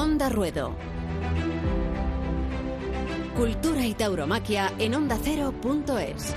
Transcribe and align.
Onda 0.00 0.30
Ruedo. 0.30 0.74
Cultura 3.36 3.84
y 3.84 3.92
tauromaquia 3.92 4.72
en 4.78 4.94
ondacero.es. 4.94 6.34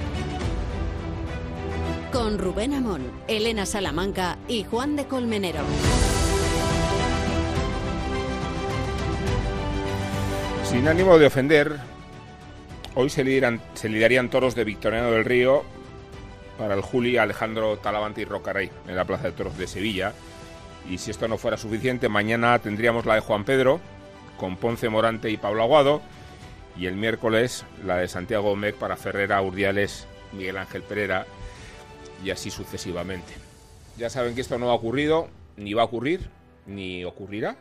Con 2.11 2.39
Rubén 2.39 2.73
Amón, 2.73 3.09
Elena 3.29 3.65
Salamanca 3.65 4.37
y 4.49 4.65
Juan 4.65 4.97
de 4.97 5.05
Colmenero. 5.05 5.61
Sin 10.65 10.85
ánimo 10.89 11.17
de 11.17 11.27
ofender, 11.27 11.77
hoy 12.95 13.09
se 13.09 13.23
lideran, 13.23 13.61
se 13.75 13.87
lidarían 13.87 14.29
toros 14.29 14.55
de 14.55 14.65
Victoriano 14.65 15.09
del 15.09 15.23
Río 15.23 15.63
para 16.57 16.73
el 16.73 16.81
Juli 16.81 17.15
Alejandro 17.15 17.77
Talavante 17.77 18.23
y 18.23 18.25
Rocarey 18.25 18.69
en 18.89 18.95
la 18.97 19.05
Plaza 19.05 19.27
de 19.27 19.31
Toros 19.31 19.57
de 19.57 19.67
Sevilla. 19.67 20.13
Y 20.89 20.97
si 20.97 21.11
esto 21.11 21.27
no 21.27 21.37
fuera 21.37 21.57
suficiente, 21.57 22.09
mañana 22.09 22.59
tendríamos 22.59 23.05
la 23.05 23.15
de 23.15 23.21
Juan 23.21 23.45
Pedro 23.45 23.79
con 24.37 24.57
Ponce 24.57 24.89
Morante 24.89 25.29
y 25.29 25.37
Pablo 25.37 25.63
Aguado. 25.63 26.01
Y 26.77 26.87
el 26.87 26.95
miércoles 26.95 27.65
la 27.85 27.97
de 27.97 28.07
Santiago 28.07 28.51
Omec 28.51 28.75
para 28.75 28.97
Ferrera, 28.97 29.41
Urdiales, 29.41 30.07
Miguel 30.33 30.57
Ángel 30.57 30.81
Pereira 30.81 31.25
y 32.23 32.31
así 32.31 32.49
sucesivamente. 32.49 33.33
Ya 33.97 34.09
saben 34.09 34.35
que 34.35 34.41
esto 34.41 34.57
no 34.57 34.71
ha 34.71 34.73
ocurrido, 34.73 35.29
ni 35.55 35.73
va 35.73 35.83
a 35.83 35.85
ocurrir, 35.85 36.29
ni 36.65 37.05
ocurrirá. 37.05 37.57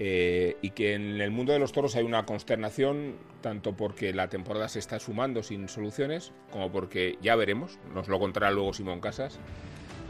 Eh, 0.00 0.56
y 0.60 0.70
que 0.70 0.94
en 0.94 1.20
el 1.20 1.30
mundo 1.30 1.52
de 1.52 1.60
los 1.60 1.70
toros 1.70 1.94
hay 1.94 2.02
una 2.02 2.26
consternación, 2.26 3.14
tanto 3.40 3.76
porque 3.76 4.12
la 4.12 4.28
temporada 4.28 4.68
se 4.68 4.80
está 4.80 4.98
sumando 4.98 5.44
sin 5.44 5.68
soluciones, 5.68 6.32
como 6.50 6.72
porque 6.72 7.16
ya 7.22 7.36
veremos, 7.36 7.78
nos 7.94 8.08
lo 8.08 8.18
contará 8.18 8.50
luego 8.50 8.72
Simón 8.72 9.00
Casas, 9.00 9.38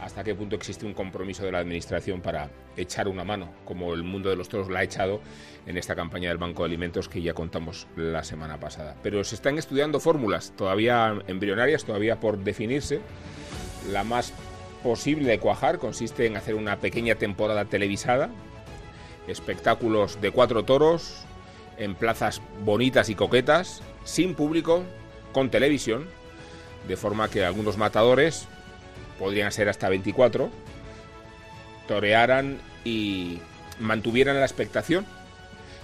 hasta 0.01 0.25
qué 0.25 0.35
punto 0.35 0.57
existe 0.57 0.87
un 0.87 0.95
compromiso 0.95 1.45
de 1.45 1.53
la 1.53 1.59
Administración 1.59 2.21
para 2.21 2.51
echar 2.77 3.09
una 3.09 3.25
mano, 3.25 3.51
como 3.65 3.95
el 3.95 4.03
mundo 4.03 4.31
de 4.31 4.37
los 4.37 4.49
toros 4.49 4.71
la 4.71 4.81
ha 4.81 4.83
echado 4.83 5.21
en 5.67 5.77
esta 5.77 5.95
campaña 5.95 6.29
del 6.29 6.39
Banco 6.39 6.63
de 6.63 6.69
Alimentos 6.69 7.09
que 7.09 7.23
ya 7.23 7.35
contamos 7.35 7.87
la 7.97 8.25
semana 8.25 8.59
pasada. 8.59 8.97
Pero 9.03 9.23
se 9.25 9.35
están 9.35 9.59
estudiando 9.59 10.01
fórmulas 10.01 10.53
todavía 10.57 11.17
embrionarias, 11.27 11.85
todavía 11.85 12.21
por 12.21 12.39
definirse. 12.39 13.01
La 13.91 14.05
más 14.05 14.33
posible 14.83 15.31
de 15.31 15.39
cuajar 15.39 15.79
consiste 15.79 16.27
en 16.27 16.37
hacer 16.37 16.55
una 16.55 16.81
pequeña 16.81 17.15
temporada 17.15 17.65
televisada 17.65 18.31
espectáculos 19.27 20.21
de 20.21 20.31
cuatro 20.31 20.65
toros 20.65 21.25
en 21.79 21.95
plazas 21.95 22.41
bonitas 22.65 23.09
y 23.09 23.15
coquetas, 23.15 23.83
sin 24.05 24.35
público, 24.35 24.85
con 25.33 25.51
televisión, 25.51 26.07
de 26.87 26.97
forma 26.97 27.29
que 27.29 27.45
algunos 27.45 27.77
matadores, 27.77 28.47
podrían 29.19 29.53
ser 29.53 29.69
hasta 29.69 29.89
24, 29.89 30.51
torearan 31.87 32.59
y 32.85 33.39
mantuvieran 33.81 34.39
la 34.39 34.47
expectación 34.47 35.07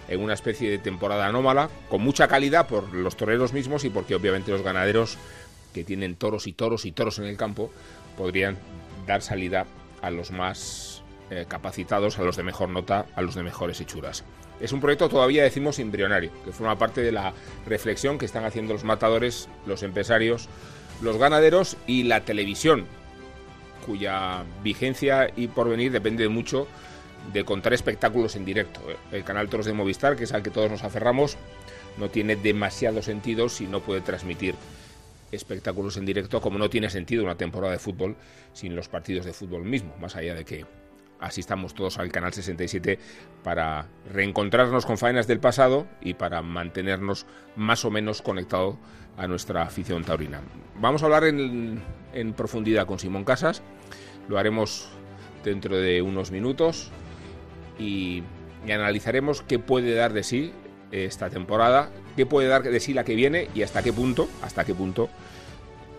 en 0.09 0.21
una 0.21 0.35
especie 0.35 0.71
de 0.71 0.79
temporada 0.79 1.27
anómala, 1.27 1.71
con 1.89 2.03
mucha 2.03 2.27
calidad 2.27 2.67
por 2.67 2.93
los 2.93 3.17
toreros 3.17 3.53
mismos 3.53 3.85
y 3.85 3.91
porque 3.91 4.15
obviamente 4.15 4.51
los 4.51 4.63
ganaderos 4.63 5.19
que 5.73 5.85
tienen 5.85 6.17
toros 6.17 6.47
y 6.49 6.53
toros 6.53 6.85
y 6.85 6.93
toros 6.93 7.19
en 7.21 7.27
el 7.27 7.37
campo 7.37 7.71
podrían 8.17 8.57
dar 9.07 9.23
salida 9.23 9.67
a 10.03 10.11
los 10.11 10.33
más 10.33 11.03
eh, 11.31 11.47
capacitados, 11.49 12.19
a 12.19 12.23
los 12.23 12.37
de 12.37 12.43
mejor 12.43 12.71
nota, 12.71 13.07
a 13.15 13.23
los 13.23 13.37
de 13.37 13.45
mejores 13.45 13.81
hechuras. 13.81 14.25
Es 14.61 14.73
un 14.73 14.81
proyecto 14.81 15.09
todavía, 15.09 15.45
decimos, 15.45 15.79
embrionario, 15.79 16.33
que 16.45 16.53
forma 16.53 16.77
parte 16.77 17.03
de 17.03 17.13
la 17.13 17.33
reflexión 17.67 18.19
que 18.19 18.27
están 18.27 18.45
haciendo 18.45 18.73
los 18.73 18.85
matadores, 18.85 19.49
los 19.65 19.83
empresarios, 19.83 20.49
los 21.01 21.17
ganaderos 21.17 21.77
y 21.87 22.03
la 22.03 22.23
televisión, 22.25 22.87
cuya 23.91 24.45
vigencia 24.63 25.33
y 25.35 25.49
porvenir 25.49 25.91
depende 25.91 26.29
mucho 26.29 26.69
de 27.33 27.45
contar 27.45 27.73
espectáculos 27.73 28.37
en 28.37 28.45
directo. 28.45 28.81
El 29.11 29.25
canal 29.25 29.49
Toros 29.49 29.67
de 29.67 29.73
Movistar, 29.73 30.15
que 30.15 30.23
es 30.23 30.33
al 30.33 30.45
que 30.45 30.51
todos 30.51 30.71
nos 30.71 30.85
aferramos, 30.85 31.37
no 31.99 32.09
tiene 32.09 32.37
demasiado 32.37 33.03
sentido 33.03 33.49
si 33.49 33.67
no 33.67 33.81
puede 33.81 34.01
transmitir 34.01 34.55
espectáculos 35.33 35.97
en 35.97 36.07
directo, 36.07 36.41
como 36.41 36.57
no 36.57 36.71
tiene 36.71 36.89
sentido 36.89 37.25
una 37.25 37.35
temporada 37.35 37.73
de 37.73 37.81
fútbol 37.81 38.15
sin 38.53 38.77
los 38.77 38.89
partidos 38.89 39.27
de 39.27 39.33
fútbol 39.33 39.65
mismo, 39.65 39.93
más 40.01 40.15
allá 40.15 40.37
de 40.37 40.45
que 40.45 40.67
asistamos 41.19 41.75
todos 41.75 41.99
al 41.99 42.13
canal 42.13 42.33
67 42.33 42.97
para 43.43 43.89
reencontrarnos 44.13 44.87
con 44.87 44.99
faenas 44.99 45.27
del 45.27 45.41
pasado 45.41 45.89
y 46.01 46.15
para 46.15 46.43
mantenernos 46.43 47.27
más 47.57 47.85
o 47.85 47.91
menos 47.91 48.23
conectados 48.23 48.77
a 49.17 49.27
nuestra 49.27 49.63
afición 49.63 50.05
taurina. 50.05 50.41
Vamos 50.81 51.03
a 51.03 51.07
hablar 51.07 51.25
en, 51.25 51.83
profundidad 52.37 52.87
con 52.87 52.99
Simón 52.99 53.25
Casas, 53.25 53.63
lo 54.29 54.39
haremos 54.39 54.89
dentro 55.45 55.77
de 55.77 56.03
unos 56.03 56.31
minutos 56.31 56.91
y, 57.79 58.23
analizaremos 58.65 59.41
qué 59.41 59.59
puede 59.59 59.95
dar 59.95 60.13
de 60.13 60.23
sí 60.23 60.53
esta 60.93 61.31
temporada, 61.31 61.91
qué 62.15 62.27
puede 62.27 62.47
dar 62.47 62.63
de 62.63 62.81
sí 62.81 62.93
la 62.93 63.05
que 63.05 63.15
viene 63.15 63.49
y 63.55 63.63
hasta 63.63 63.83
qué 63.83 63.91
punto, 63.91 64.29
hasta 64.43 64.65
qué 64.65 64.75
punto 64.75 65.09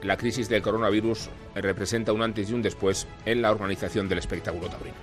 la 0.04 0.18
crisis 0.18 0.50
del 0.50 0.62
coronavirus 0.62 1.30
representa 1.56 2.14
un 2.14 2.22
antes 2.22 2.50
y 2.50 2.54
un 2.54 2.62
después 2.62 3.08
en 3.26 3.42
la 3.42 3.52
organización 3.52 4.10
del 4.10 4.20
espectáculo 4.20 4.68
taurino. 4.68 4.96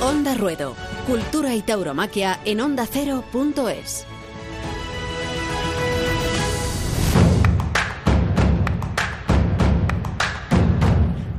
Onda 0.00 0.34
Ruedo, 0.34 0.74
Cultura 1.06 1.54
y 1.54 1.62
Tauromaquia 1.62 2.40
en 2.44 2.60
ondacero.es. 2.60 4.06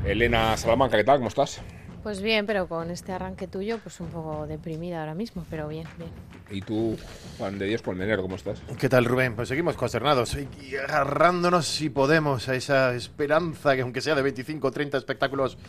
Elena 0.10 0.58
Salamanca, 0.58 0.98
¿qué 0.98 1.04
tal? 1.04 1.18
¿Cómo 1.18 1.28
estás? 1.28 1.62
Pues 2.02 2.20
bien, 2.20 2.48
pero 2.48 2.68
con 2.68 2.90
este 2.90 3.12
arranque 3.12 3.48
tuyo, 3.48 3.78
pues 3.78 4.00
un 4.00 4.08
poco 4.08 4.48
deprimida 4.48 5.02
ahora 5.02 5.14
mismo, 5.14 5.46
pero 5.52 5.68
bien, 5.68 5.86
bien. 6.00 6.10
¿Y 6.50 6.62
tú, 6.62 6.98
Juan 7.38 7.60
de 7.60 7.68
Dios 7.68 7.84
Colmenero, 7.84 8.24
cómo 8.24 8.36
estás? 8.36 8.60
¿Qué 8.80 8.90
tal, 8.90 9.06
Rubén? 9.06 9.36
Pues 9.36 9.50
seguimos 9.50 9.76
consternados 9.76 10.36
y 10.36 10.76
agarrándonos, 10.76 11.68
si 11.68 11.92
podemos, 11.92 12.50
a 12.50 12.56
esa 12.56 12.96
esperanza 12.96 13.76
que 13.76 13.82
aunque 13.82 14.02
sea 14.02 14.16
de 14.16 14.24
25 14.24 14.68
o 14.68 14.72
30 14.72 14.98
espectáculos 14.98 15.60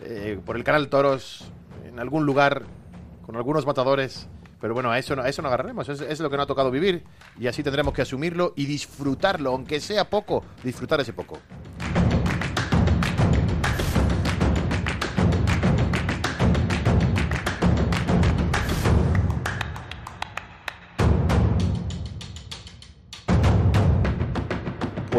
eh, 0.00 0.40
por 0.46 0.56
el 0.56 0.64
canal 0.64 0.88
Toros, 0.88 1.50
en 1.86 1.98
algún 1.98 2.24
lugar, 2.24 2.62
con 3.26 3.36
algunos 3.36 3.66
matadores. 3.66 4.28
Pero 4.62 4.72
bueno, 4.72 4.90
a 4.90 4.98
eso 4.98 5.14
no, 5.14 5.22
a 5.22 5.28
eso 5.28 5.42
no 5.42 5.48
agarraremos, 5.48 5.90
es, 5.90 6.00
es, 6.00 6.20
lo 6.20 6.30
que 6.30 6.36
nos 6.38 6.44
ha 6.44 6.46
tocado 6.46 6.70
vivir 6.70 7.02
y 7.38 7.48
así 7.48 7.62
tendremos 7.62 7.92
que 7.92 8.02
asumirlo 8.02 8.54
y 8.56 8.64
disfrutarlo, 8.64 9.50
aunque 9.50 9.80
sea 9.80 10.08
poco, 10.08 10.42
disfrutar 10.62 11.00
ese 11.00 11.12
poco. 11.12 11.38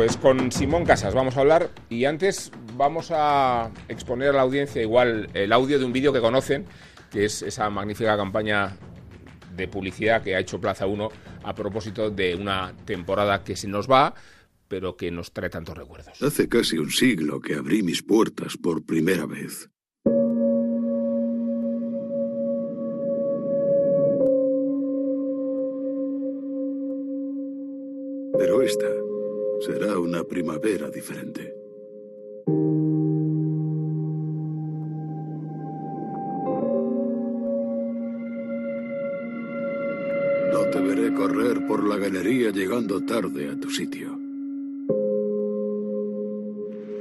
Pues 0.02 0.18
con 0.18 0.52
Simón 0.52 0.84
Casas 0.84 1.14
vamos 1.14 1.38
a 1.38 1.42
hablar 1.42 1.70
y 1.88 2.06
antes 2.06 2.52
vamos 2.76 3.10
a 3.12 3.70
exponer 3.88 4.30
a 4.30 4.34
la 4.34 4.42
audiencia 4.42 4.82
igual 4.82 5.30
el 5.36 5.54
audio 5.54 5.78
de 5.78 5.86
un 5.86 5.94
vídeo 5.94 6.12
que 6.12 6.20
conocen, 6.20 6.66
que 7.12 7.26
es 7.26 7.44
esa 7.44 7.70
magnífica 7.70 8.18
campaña 8.18 8.76
de 9.56 9.68
publicidad 9.68 10.24
que 10.24 10.36
ha 10.36 10.40
hecho 10.40 10.60
Plaza 10.60 10.88
1 10.88 11.08
a 11.44 11.54
propósito 11.54 12.10
de 12.10 12.34
una 12.34 12.74
temporada 12.84 13.44
que 13.44 13.56
se 13.56 13.68
nos 13.68 13.88
va, 13.88 14.16
pero 14.68 14.98
que 14.98 15.12
nos 15.12 15.34
trae 15.34 15.52
tantos 15.52 15.78
recuerdos. 15.78 16.20
Hace 16.20 16.50
casi 16.50 16.80
un 16.80 16.90
siglo 16.90 17.40
que 17.40 17.54
abrí 17.54 17.84
mis 17.84 18.02
puertas 18.02 18.58
por 18.58 18.84
primera 18.84 19.28
vez. 19.28 19.70
Pero 28.36 28.64
esta 28.64 29.01
será 29.62 30.00
una 30.00 30.24
primavera 30.24 30.90
diferente. 30.90 31.56
No 40.52 40.62
te 40.72 40.82
veré 40.82 41.14
correr 41.14 41.66
por 41.68 41.88
la 41.88 41.98
galería 41.98 42.50
llegando 42.50 43.06
tarde 43.06 43.50
a 43.50 43.60
tu 43.60 43.70
sitio. 43.70 44.18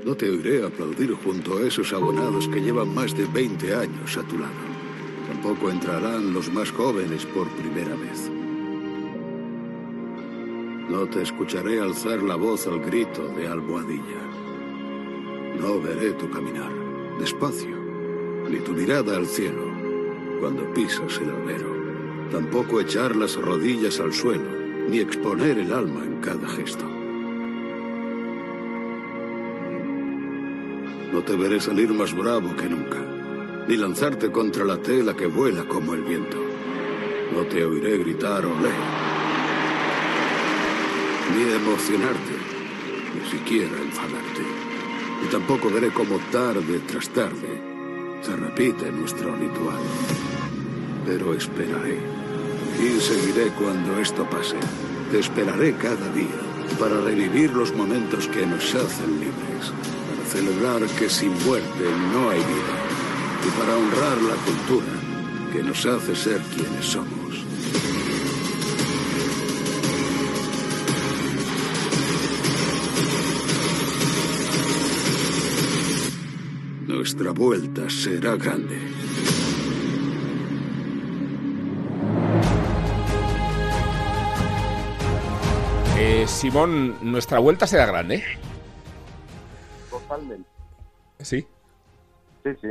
No 0.05 0.15
te 0.17 0.29
oiré 0.29 0.65
aplaudir 0.65 1.13
junto 1.13 1.59
a 1.59 1.63
esos 1.63 1.93
abonados 1.93 2.49
que 2.49 2.61
llevan 2.61 2.95
más 2.95 3.17
de 3.17 3.25
20 3.27 3.75
años 3.75 4.17
a 4.19 4.23
tu 4.23 4.39
lado. 4.39 4.53
Tampoco 5.29 5.71
entrarán 5.71 6.35
los 6.35 6.53
más 6.53 6.71
jóvenes 6.71 7.25
por 7.27 7.49
primera 7.51 7.95
vez. 7.95 8.40
No 10.91 11.07
te 11.07 11.23
escucharé 11.23 11.79
alzar 11.81 12.21
la 12.21 12.35
voz 12.35 12.67
al 12.67 12.81
grito 12.81 13.29
de 13.29 13.47
almohadilla. 13.47 14.23
No 15.61 15.81
veré 15.81 16.15
tu 16.15 16.29
caminar, 16.29 16.73
despacio, 17.17 17.77
ni 18.49 18.59
tu 18.59 18.73
mirada 18.73 19.17
al 19.17 19.27
cielo 19.27 19.71
cuando 20.41 20.65
pisas 20.75 21.17
el 21.19 21.31
albero. 21.31 21.77
Tampoco 22.33 22.81
echar 22.81 23.15
las 23.15 23.37
rodillas 23.37 24.01
al 24.01 24.13
suelo, 24.13 24.43
ni 24.89 24.99
exponer 24.99 25.61
el 25.61 25.73
alma 25.73 26.05
en 26.05 26.17
cada 26.17 26.49
gesto. 26.49 26.85
No 31.13 31.23
te 31.23 31.37
veré 31.37 31.61
salir 31.61 31.95
más 31.95 32.13
bravo 32.17 32.57
que 32.57 32.69
nunca, 32.69 32.99
ni 33.69 33.77
lanzarte 33.77 34.33
contra 34.33 34.65
la 34.65 34.79
tela 34.79 35.15
que 35.15 35.27
vuela 35.27 35.63
como 35.69 35.95
el 35.95 36.03
viento. 36.03 36.39
No 37.33 37.45
te 37.45 37.65
oiré 37.65 37.97
gritar 37.99 38.45
olé, 38.45 39.10
ni 41.35 41.53
emocionarte, 41.53 42.35
ni 43.15 43.31
siquiera 43.31 43.77
enfadarte. 43.83 44.43
Y 45.25 45.31
tampoco 45.31 45.71
veré 45.71 45.91
cómo 45.91 46.19
tarde 46.31 46.81
tras 46.87 47.09
tarde 47.11 47.61
se 48.23 48.37
repite 48.37 48.91
nuestro 48.93 49.35
ritual. 49.37 49.79
Pero 51.07 51.35
esperaré. 51.35 51.99
Y 52.79 53.01
seguiré 53.01 53.51
cuando 53.59 53.99
esto 53.99 54.29
pase. 54.29 54.57
Te 55.11 55.19
esperaré 55.19 55.75
cada 55.75 56.13
día 56.13 56.41
para 56.79 57.01
revivir 57.01 57.53
los 57.53 57.75
momentos 57.75 58.29
que 58.29 58.47
nos 58.47 58.75
hacen 58.75 59.19
libres, 59.19 59.73
para 60.09 60.29
celebrar 60.29 60.87
que 60.99 61.09
sin 61.09 61.33
muerte 61.45 61.85
no 62.13 62.31
hay 62.31 62.39
vida 62.39 62.77
y 63.47 63.51
para 63.59 63.77
honrar 63.77 64.23
la 64.23 64.37
cultura 64.45 64.93
que 65.53 65.63
nos 65.63 65.85
hace 65.85 66.15
ser 66.15 66.41
quienes 66.55 66.85
somos. 66.85 67.20
Nuestra 77.13 77.33
vuelta 77.33 77.91
será 77.91 78.37
grande. 78.37 78.79
Eh, 85.99 86.25
Simón, 86.29 86.95
nuestra 87.03 87.41
vuelta 87.41 87.67
será 87.67 87.87
grande. 87.87 88.23
Totalmente. 89.91 90.49
Sí. 91.19 91.45
Sí, 92.45 92.51
sí. 92.61 92.69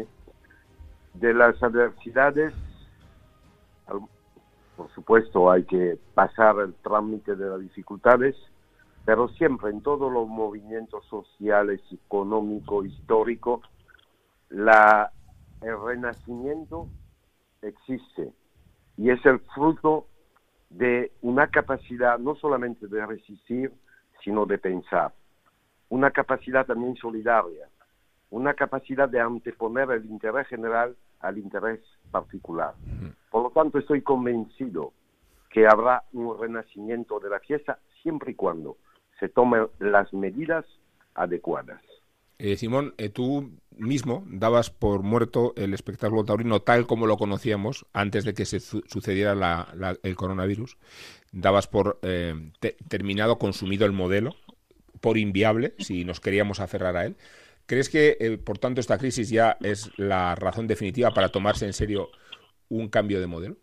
De 1.16 1.34
las 1.34 1.62
adversidades, 1.62 2.54
por 4.78 4.90
supuesto, 4.96 5.52
hay 5.52 5.66
que 5.66 6.00
pasar 6.14 6.60
el 6.62 6.74
trámite 6.76 7.36
de 7.36 7.50
las 7.50 7.60
dificultades, 7.60 8.38
pero 9.04 9.28
siempre 9.28 9.70
en 9.70 9.82
todos 9.82 10.10
los 10.10 10.30
movimientos 10.30 11.06
sociales, 11.08 11.82
económicos, 11.92 12.86
históricos, 12.86 13.64
la, 14.50 15.12
el 15.62 15.80
renacimiento 15.82 16.88
existe 17.62 18.32
y 18.98 19.12
es 19.12 19.26
el 19.26 19.40
fruto 19.56 20.08
de 20.70 21.12
una 21.22 21.48
capacidad 21.48 22.20
no 22.20 22.36
solamente 22.36 22.88
de 22.88 23.06
resistir, 23.06 23.72
sino 24.24 24.46
de 24.46 24.58
pensar. 24.58 25.14
Una 25.90 26.12
capacidad 26.12 26.66
también 26.66 26.96
solidaria, 26.96 27.68
una 28.30 28.54
capacidad 28.54 29.10
de 29.10 29.20
anteponer 29.20 29.90
el 29.92 30.06
interés 30.06 30.48
general 30.48 30.96
al 31.20 31.38
interés 31.38 31.80
particular. 32.12 32.74
Por 33.32 33.44
lo 33.44 33.50
tanto, 33.50 33.80
estoy 33.80 34.02
convencido 34.02 34.94
que 35.50 35.68
habrá 35.68 36.04
un 36.14 36.40
renacimiento 36.40 37.20
de 37.20 37.30
la 37.30 37.40
fiesta 37.40 37.80
siempre 38.02 38.32
y 38.32 38.36
cuando 38.36 38.78
se 39.20 39.30
tomen 39.30 39.68
las 39.80 40.14
medidas 40.14 40.66
adecuadas. 41.16 41.82
Eh, 42.38 42.56
Simón, 42.56 42.94
eh, 42.98 43.10
tú 43.10 43.50
mismo 43.80 44.24
dabas 44.28 44.70
por 44.70 45.02
muerto 45.04 45.54
el 45.56 45.74
espectáculo 45.74 46.24
taurino 46.26 46.62
tal 46.62 46.86
como 46.86 47.08
lo 47.08 47.18
conocíamos 47.18 47.86
antes 47.94 48.26
de 48.26 48.34
que 48.34 48.46
se 48.46 48.60
su- 48.60 48.84
sucediera 48.88 49.34
la- 49.36 49.70
la- 49.76 49.98
el 50.04 50.16
coronavirus. 50.16 50.78
Dabas 51.32 51.68
por 51.68 52.00
eh, 52.04 52.52
te- 52.60 52.78
terminado, 52.88 53.40
consumido 53.40 53.86
el 53.86 53.92
modelo, 53.94 54.36
por 55.02 55.18
inviable, 55.18 55.74
si 55.80 56.04
nos 56.06 56.20
queríamos 56.20 56.60
aferrar 56.60 56.98
a 56.98 57.06
él. 57.06 57.16
¿Crees 57.66 57.90
que, 57.90 58.18
eh, 58.20 58.38
por 58.38 58.58
tanto, 58.58 58.82
esta 58.82 58.98
crisis 58.98 59.30
ya 59.30 59.58
es 59.62 59.92
la 59.98 60.36
razón 60.36 60.68
definitiva 60.68 61.12
para 61.12 61.30
tomarse 61.30 61.66
en 61.66 61.74
serio 61.74 62.10
un 62.68 62.90
cambio 62.90 63.20
de 63.22 63.28
modelo? 63.28 63.58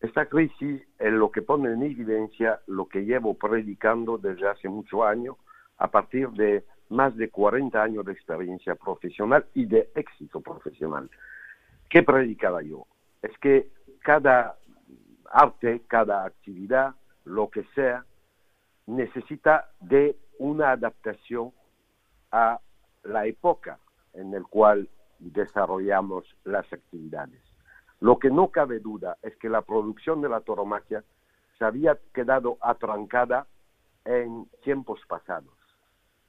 Esta 0.00 0.26
crisis 0.26 0.82
es 0.98 1.12
lo 1.12 1.30
que 1.30 1.42
pone 1.42 1.72
en 1.72 1.82
evidencia 1.82 2.60
lo 2.66 2.88
que 2.88 3.00
llevo 3.00 3.34
predicando 3.34 4.16
desde 4.16 4.48
hace 4.48 4.68
muchos 4.68 5.02
años, 5.02 5.36
a 5.76 5.90
partir 5.90 6.28
de 6.30 6.64
más 6.90 7.16
de 7.16 7.30
40 7.30 7.82
años 7.82 8.04
de 8.04 8.12
experiencia 8.12 8.74
profesional 8.74 9.46
y 9.54 9.64
de 9.64 9.90
éxito 9.94 10.40
profesional. 10.40 11.08
¿Qué 11.88 12.02
predicaba 12.02 12.62
yo? 12.62 12.86
Es 13.22 13.36
que 13.38 13.70
cada 14.00 14.56
arte, 15.30 15.82
cada 15.86 16.24
actividad, 16.24 16.94
lo 17.24 17.48
que 17.48 17.64
sea, 17.74 18.04
necesita 18.86 19.70
de 19.80 20.16
una 20.38 20.72
adaptación 20.72 21.52
a 22.32 22.60
la 23.04 23.26
época 23.26 23.78
en 24.14 24.32
la 24.32 24.42
cual 24.42 24.88
desarrollamos 25.18 26.24
las 26.44 26.70
actividades. 26.72 27.40
Lo 28.00 28.18
que 28.18 28.30
no 28.30 28.48
cabe 28.48 28.80
duda 28.80 29.18
es 29.22 29.36
que 29.36 29.48
la 29.48 29.62
producción 29.62 30.22
de 30.22 30.28
la 30.28 30.40
tauromaquia 30.40 31.04
se 31.58 31.64
había 31.64 31.98
quedado 32.14 32.56
atrancada 32.60 33.46
en 34.04 34.48
tiempos 34.62 35.00
pasados. 35.06 35.52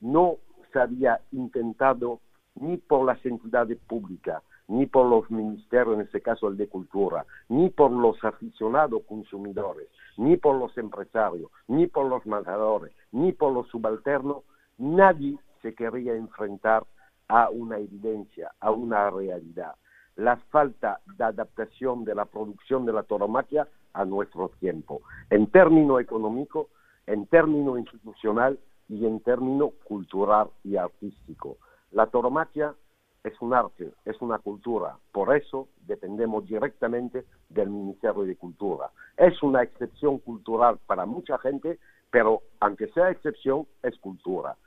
No 0.01 0.37
se 0.71 0.79
había 0.79 1.19
intentado 1.31 2.19
ni 2.55 2.77
por 2.77 3.05
las 3.05 3.23
entidades 3.25 3.77
públicas, 3.87 4.43
ni 4.67 4.85
por 4.85 5.05
los 5.07 5.29
ministerios, 5.29 5.95
en 5.95 6.01
este 6.01 6.21
caso 6.21 6.47
el 6.47 6.57
de 6.57 6.67
Cultura, 6.67 7.25
ni 7.49 7.69
por 7.69 7.91
los 7.91 8.23
aficionados 8.23 9.03
consumidores, 9.07 9.87
ni 10.17 10.37
por 10.37 10.57
los 10.57 10.77
empresarios, 10.77 11.51
ni 11.67 11.87
por 11.87 12.07
los 12.07 12.25
matadores, 12.25 12.93
ni 13.11 13.31
por 13.31 13.53
los 13.53 13.67
subalternos, 13.67 14.43
nadie 14.77 15.37
se 15.61 15.73
quería 15.73 16.15
enfrentar 16.15 16.85
a 17.27 17.49
una 17.49 17.77
evidencia, 17.77 18.51
a 18.59 18.71
una 18.71 19.09
realidad. 19.09 19.75
La 20.15 20.37
falta 20.51 20.99
de 21.17 21.23
adaptación 21.23 22.03
de 22.03 22.15
la 22.15 22.25
producción 22.25 22.85
de 22.85 22.93
la 22.93 23.03
tauromaquia 23.03 23.67
a 23.93 24.05
nuestro 24.05 24.49
tiempo, 24.59 25.01
en 25.29 25.47
término 25.47 25.99
económico, 25.99 26.69
en 27.07 27.25
término 27.27 27.77
institucional 27.77 28.59
y 28.91 29.05
en 29.05 29.21
término 29.21 29.69
cultural 29.85 30.49
y 30.65 30.75
artístico. 30.75 31.57
La 31.91 32.07
tauromaquia 32.07 32.75
es 33.23 33.41
un 33.41 33.53
arte, 33.53 33.93
es 34.03 34.21
una 34.21 34.37
cultura, 34.39 34.97
por 35.13 35.35
eso 35.35 35.69
dependemos 35.87 36.45
directamente 36.45 37.23
del 37.47 37.69
Ministerio 37.69 38.23
de 38.23 38.35
Cultura. 38.35 38.91
Es 39.15 39.41
una 39.43 39.63
excepción 39.63 40.19
cultural 40.19 40.77
para 40.87 41.05
mucha 41.05 41.37
gente, 41.37 41.79
pero 42.09 42.41
aunque 42.59 42.87
sea 42.87 43.11
excepción, 43.11 43.65
es 43.81 43.97
cultura. 43.99 44.57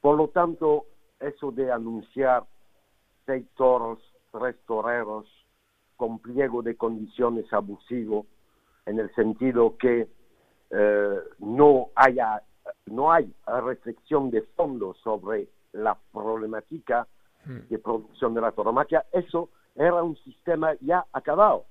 Por 0.00 0.16
lo 0.16 0.28
tanto, 0.28 0.86
eso 1.20 1.52
de 1.52 1.70
anunciar 1.70 2.44
seis 3.26 3.46
toros, 3.54 4.00
tres 4.32 4.56
toreros, 4.66 5.26
con 5.96 6.18
pliego 6.18 6.62
de 6.62 6.76
condiciones 6.76 7.52
abusivo, 7.52 8.26
en 8.86 8.98
el 8.98 9.14
sentido 9.14 9.76
que 9.76 10.08
eh, 10.70 11.18
no 11.38 11.90
haya 11.94 12.42
no 12.86 13.12
hay 13.12 13.32
reflexión 13.46 14.30
de 14.30 14.42
fondo 14.42 14.94
sobre 15.02 15.48
la 15.72 15.96
problemática 16.12 17.06
de 17.44 17.78
producción 17.78 18.34
de 18.34 18.40
la 18.40 18.52
tauromaquia, 18.52 19.04
eso 19.12 19.48
era 19.74 20.02
un 20.02 20.16
sistema 20.18 20.74
ya 20.80 21.04
acabado. 21.12 21.64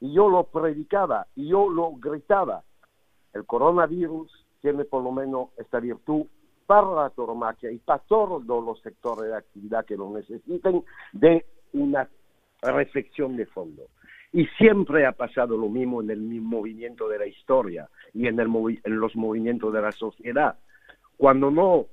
Y 0.00 0.12
yo 0.12 0.28
lo 0.28 0.44
predicaba, 0.44 1.26
y 1.34 1.48
yo 1.48 1.70
lo 1.70 1.92
gritaba. 1.96 2.62
El 3.32 3.46
coronavirus 3.46 4.30
tiene 4.60 4.84
por 4.84 5.02
lo 5.02 5.12
menos 5.12 5.48
esta 5.56 5.80
virtud 5.80 6.26
para 6.66 6.94
la 6.94 7.10
tauromaquia 7.10 7.70
y 7.70 7.78
para 7.78 8.00
todos 8.00 8.44
los 8.44 8.80
sectores 8.80 9.30
de 9.30 9.36
actividad 9.36 9.84
que 9.84 9.96
lo 9.96 10.10
necesiten 10.10 10.84
de 11.12 11.44
una 11.72 12.08
reflexión 12.62 13.36
de 13.36 13.46
fondo. 13.46 13.82
Y 14.34 14.46
siempre 14.58 15.06
ha 15.06 15.12
pasado 15.12 15.56
lo 15.56 15.68
mismo 15.68 16.02
en 16.02 16.10
el 16.10 16.18
movimiento 16.18 17.08
de 17.08 17.20
la 17.20 17.26
historia 17.26 17.88
y 18.12 18.26
en, 18.26 18.40
el 18.40 18.48
movi 18.48 18.80
en 18.82 18.98
los 18.98 19.14
movimientos 19.14 19.72
de 19.72 19.80
la 19.80 19.92
sociedad. 19.92 20.58
Cuando 21.16 21.52
no 21.52 21.86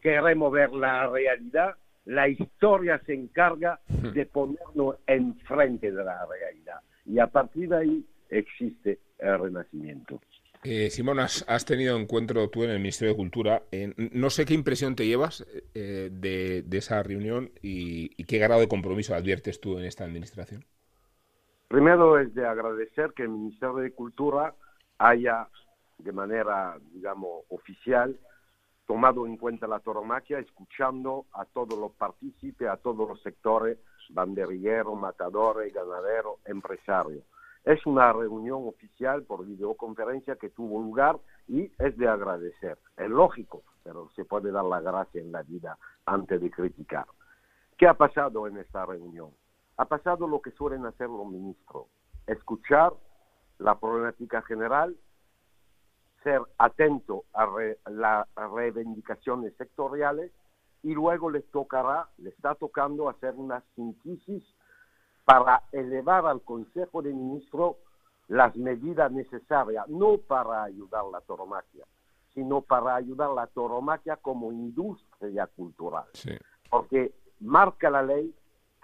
queremos 0.00 0.52
ver 0.52 0.72
la 0.72 1.08
realidad, 1.08 1.74
la 2.04 2.28
historia 2.28 3.02
se 3.04 3.14
encarga 3.14 3.80
de 3.88 4.26
ponernos 4.26 4.94
enfrente 5.08 5.90
de 5.90 6.04
la 6.04 6.24
realidad. 6.24 6.80
Y 7.04 7.18
a 7.18 7.26
partir 7.26 7.68
de 7.68 7.76
ahí 7.76 8.06
existe 8.30 9.00
el 9.18 9.36
renacimiento. 9.36 10.20
Eh, 10.62 10.90
Simón, 10.90 11.18
has, 11.18 11.44
has, 11.48 11.64
tenido 11.64 11.98
encuentro 11.98 12.48
tú 12.48 12.62
en 12.62 12.70
el 12.70 12.78
Ministerio 12.78 13.14
de 13.14 13.16
Cultura. 13.16 13.64
Eh, 13.72 13.92
no 13.96 14.30
sé 14.30 14.44
qué 14.44 14.54
impresión 14.54 14.94
te 14.94 15.04
llevas 15.04 15.44
eh, 15.74 16.10
de, 16.12 16.62
de, 16.62 16.78
esa 16.78 17.02
reunión 17.02 17.50
y, 17.60 18.12
y, 18.16 18.24
qué 18.24 18.38
grado 18.38 18.60
de 18.60 18.68
compromiso 18.68 19.16
adviertes 19.16 19.60
tú 19.60 19.78
en 19.78 19.84
esta 19.84 20.04
administración. 20.04 20.64
Primero 21.68 22.18
es 22.18 22.34
de 22.34 22.46
agradecer 22.46 23.12
que 23.12 23.24
el 23.24 23.28
Ministerio 23.28 23.76
de 23.76 23.92
Cultura 23.92 24.54
haya, 24.96 25.48
de 25.98 26.12
manera, 26.12 26.78
digamos, 26.92 27.44
oficial, 27.50 28.18
tomado 28.86 29.26
en 29.26 29.36
cuenta 29.36 29.66
la 29.66 29.80
tauromaquia, 29.80 30.38
escuchando 30.38 31.26
a 31.34 31.44
todos 31.44 31.78
los 31.78 31.92
partícipes, 31.92 32.68
a 32.68 32.78
todos 32.78 33.06
los 33.06 33.20
sectores, 33.20 33.78
banderilleros, 34.08 34.98
matadores, 34.98 35.74
ganaderos, 35.74 36.38
empresarios. 36.46 37.22
Es 37.64 37.84
una 37.84 38.14
reunión 38.14 38.66
oficial 38.66 39.24
por 39.24 39.44
videoconferencia 39.44 40.36
que 40.36 40.48
tuvo 40.48 40.80
lugar 40.80 41.18
y 41.48 41.70
es 41.78 41.98
de 41.98 42.08
agradecer. 42.08 42.78
Es 42.96 43.10
lógico, 43.10 43.62
pero 43.84 44.08
se 44.16 44.24
puede 44.24 44.50
dar 44.50 44.64
la 44.64 44.80
gracia 44.80 45.20
en 45.20 45.32
la 45.32 45.42
vida 45.42 45.76
antes 46.06 46.40
de 46.40 46.50
criticar. 46.50 47.04
¿Qué 47.76 47.86
ha 47.86 47.92
pasado 47.92 48.46
en 48.46 48.56
esta 48.56 48.86
reunión? 48.86 49.32
Ha 49.78 49.84
pasado 49.84 50.26
lo 50.26 50.42
que 50.42 50.50
suelen 50.50 50.84
hacer 50.86 51.08
los 51.08 51.26
ministros, 51.26 51.86
escuchar 52.26 52.92
la 53.58 53.78
problemática 53.78 54.42
general, 54.42 54.96
ser 56.22 56.42
atento 56.58 57.24
a 57.32 57.48
las 57.86 58.26
reivindicaciones 58.52 59.54
sectoriales 59.56 60.32
y 60.82 60.94
luego 60.94 61.30
les 61.30 61.48
tocará, 61.50 62.08
le 62.18 62.30
está 62.30 62.56
tocando 62.56 63.08
hacer 63.08 63.34
una 63.36 63.62
síntesis 63.76 64.44
para 65.24 65.62
elevar 65.70 66.26
al 66.26 66.42
Consejo 66.42 67.00
de 67.00 67.12
Ministros 67.12 67.76
las 68.26 68.56
medidas 68.56 69.12
necesarias, 69.12 69.86
no 69.88 70.18
para 70.18 70.64
ayudar 70.64 71.04
a 71.04 71.10
la 71.10 71.20
toromaquia, 71.20 71.84
sino 72.34 72.62
para 72.62 72.96
ayudar 72.96 73.30
a 73.30 73.34
la 73.34 73.46
toromaquia 73.46 74.16
como 74.16 74.52
industria 74.52 75.46
cultural. 75.46 76.06
Porque 76.68 77.14
marca 77.40 77.90
la 77.90 78.02
ley 78.02 78.34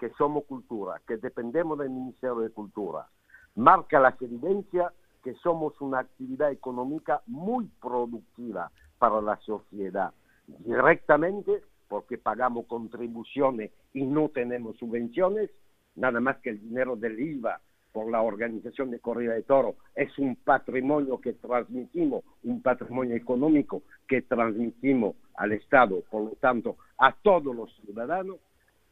que 0.05 0.13
somos 0.19 0.45
cultura, 0.45 1.01
que 1.07 1.17
dependemos 1.17 1.79
del 1.79 1.89
Ministerio 1.89 2.35
de 2.35 2.51
Cultura. 2.51 3.07
Marca 3.55 3.99
la 3.99 4.15
evidencia 4.21 4.93
que 5.23 5.33
somos 5.41 5.81
una 5.81 5.97
actividad 5.97 6.51
económica 6.51 7.23
muy 7.25 7.65
productiva 7.81 8.69
para 8.99 9.19
la 9.19 9.35
sociedad, 9.37 10.13
directamente 10.45 11.63
porque 11.87 12.19
pagamos 12.19 12.67
contribuciones 12.67 13.71
y 13.93 14.03
no 14.03 14.29
tenemos 14.29 14.77
subvenciones, 14.77 15.49
nada 15.95 16.19
más 16.19 16.37
que 16.37 16.51
el 16.51 16.61
dinero 16.61 16.95
del 16.95 17.19
IVA 17.19 17.59
por 17.91 18.11
la 18.11 18.21
organización 18.21 18.91
de 18.91 18.99
corrida 18.99 19.33
de 19.33 19.41
toro 19.41 19.73
es 19.95 20.15
un 20.19 20.35
patrimonio 20.35 21.19
que 21.19 21.33
transmitimos, 21.33 22.23
un 22.43 22.61
patrimonio 22.61 23.15
económico 23.15 23.81
que 24.07 24.21
transmitimos 24.21 25.15
al 25.33 25.53
Estado, 25.53 26.03
por 26.11 26.25
lo 26.25 26.31
tanto, 26.35 26.77
a 26.99 27.11
todos 27.11 27.55
los 27.55 27.75
ciudadanos. 27.77 28.37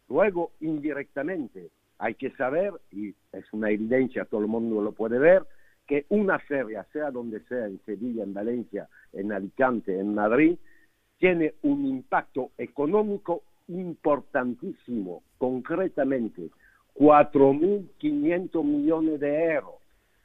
Luego, 0.09 0.51
indirectamente, 0.59 1.69
hay 1.97 2.15
que 2.15 2.31
saber, 2.31 2.73
y 2.91 3.13
es 3.31 3.53
una 3.53 3.69
evidencia, 3.69 4.25
todo 4.25 4.41
el 4.41 4.47
mundo 4.47 4.81
lo 4.81 4.91
puede 4.91 5.19
ver, 5.19 5.45
que 5.87 6.05
una 6.09 6.39
feria, 6.39 6.85
sea 6.91 7.11
donde 7.11 7.41
sea, 7.41 7.65
en 7.65 7.79
Sevilla, 7.85 8.23
en 8.23 8.33
Valencia, 8.33 8.87
en 9.11 9.31
Alicante, 9.31 9.99
en 9.99 10.15
Madrid, 10.15 10.57
tiene 11.17 11.55
un 11.61 11.85
impacto 11.85 12.51
económico 12.57 13.43
importantísimo, 13.67 15.23
concretamente 15.37 16.49
4.500 16.95 18.63
millones 18.63 19.19
de 19.19 19.53
euros, 19.53 19.75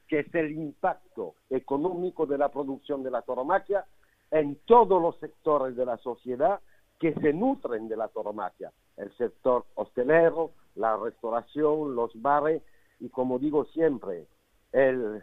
que 0.06 0.20
es 0.20 0.35
el 0.35 0.52
impacto 0.52 1.35
económico 1.50 2.26
de 2.26 2.38
la 2.38 2.50
producción 2.50 3.02
de 3.02 3.11
la 3.11 3.23
toromaquia 3.23 3.85
en 4.30 4.58
todos 4.66 5.00
los 5.00 5.18
sectores 5.18 5.76
de 5.76 5.87
la 5.87 5.97
sociedad 5.99 6.61
que 6.99 7.14
se 7.14 7.33
nutren 7.33 7.88
de 7.88 7.97
la 7.97 8.09
toromaquia, 8.09 8.73
el 8.97 9.17
sector 9.17 9.64
hostelero, 9.75 10.50
la 10.75 10.97
restauración, 10.97 11.95
los 11.95 12.11
bares 12.21 12.62
y 13.00 13.09
como 13.09 13.38
digo 13.38 13.64
siempre, 13.67 14.26
el, 14.73 15.23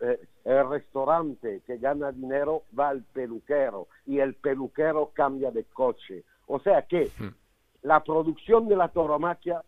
eh, 0.00 0.20
el, 0.44 0.68
restaurante 0.68 1.62
que 1.66 1.76
gana 1.78 2.12
dinero 2.12 2.62
va 2.78 2.90
al 2.90 3.02
peluquero 3.02 3.88
y 4.06 4.20
el 4.20 4.34
peluquero 4.34 5.10
cambia 5.12 5.50
de 5.50 5.64
coche. 5.64 6.24
O 6.46 6.60
sea 6.60 6.82
que 6.82 7.10
hmm. 7.18 7.34
la 7.82 8.02
producción 8.02 8.68
de 8.68 8.76
la 8.76 8.88
toromaquia, 8.88 9.62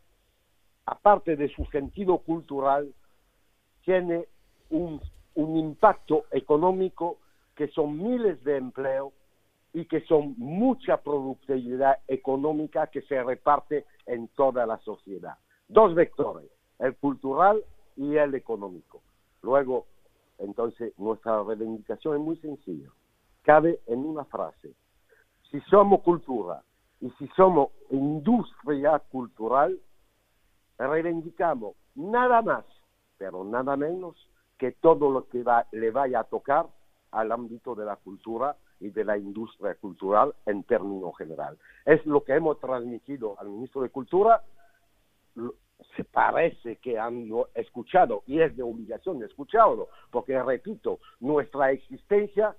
aparte 0.86 1.36
de 1.36 1.48
su 1.48 1.64
sentido 1.66 2.18
cultural, 2.18 2.92
tiene 3.84 4.28
un, 4.70 5.00
un 5.34 5.56
impacto 5.56 6.24
económico 6.30 7.18
que 7.54 7.68
son 7.68 7.98
miles 8.02 8.42
de 8.44 8.56
empleos 8.56 9.12
y 9.72 9.86
que 9.86 10.02
son 10.02 10.34
mucha 10.36 10.98
productividad 10.98 11.98
económica 12.06 12.88
que 12.88 13.02
se 13.02 13.22
reparte 13.22 13.86
en 14.06 14.28
toda 14.28 14.66
la 14.66 14.78
sociedad. 14.78 15.38
Dos 15.68 15.94
vectores, 15.94 16.50
el 16.78 16.94
cultural 16.96 17.64
y 17.96 18.16
el 18.16 18.34
económico. 18.34 19.02
Luego, 19.42 19.86
entonces, 20.38 20.92
nuestra 20.98 21.42
reivindicación 21.42 22.16
es 22.16 22.20
muy 22.20 22.36
sencilla. 22.36 22.88
Cabe 23.42 23.80
en 23.86 24.04
una 24.04 24.24
frase. 24.24 24.74
Si 25.50 25.60
somos 25.62 26.02
cultura 26.02 26.62
y 27.00 27.10
si 27.12 27.26
somos 27.28 27.68
industria 27.90 28.98
cultural, 28.98 29.78
reivindicamos 30.78 31.76
nada 31.94 32.42
más, 32.42 32.64
pero 33.18 33.44
nada 33.44 33.76
menos 33.76 34.16
que 34.58 34.72
todo 34.72 35.10
lo 35.10 35.28
que 35.28 35.44
le 35.72 35.90
vaya 35.90 36.20
a 36.20 36.24
tocar 36.24 36.66
al 37.10 37.32
ámbito 37.32 37.74
de 37.74 37.84
la 37.84 37.96
cultura 37.96 38.56
y 38.82 38.90
de 38.90 39.04
la 39.04 39.16
industria 39.16 39.74
cultural 39.76 40.34
en 40.46 40.64
términos 40.64 41.16
general. 41.16 41.56
Es 41.86 42.04
lo 42.04 42.24
que 42.24 42.34
hemos 42.34 42.58
transmitido 42.60 43.38
al 43.38 43.48
ministro 43.48 43.82
de 43.82 43.90
Cultura, 43.90 44.42
se 45.96 46.04
parece 46.04 46.76
que 46.76 46.98
han 46.98 47.28
escuchado 47.54 48.22
y 48.26 48.40
es 48.40 48.56
de 48.56 48.62
obligación 48.62 49.22
escucharlo, 49.22 49.88
porque 50.10 50.40
repito, 50.42 50.98
nuestra 51.20 51.72
existencia 51.72 52.56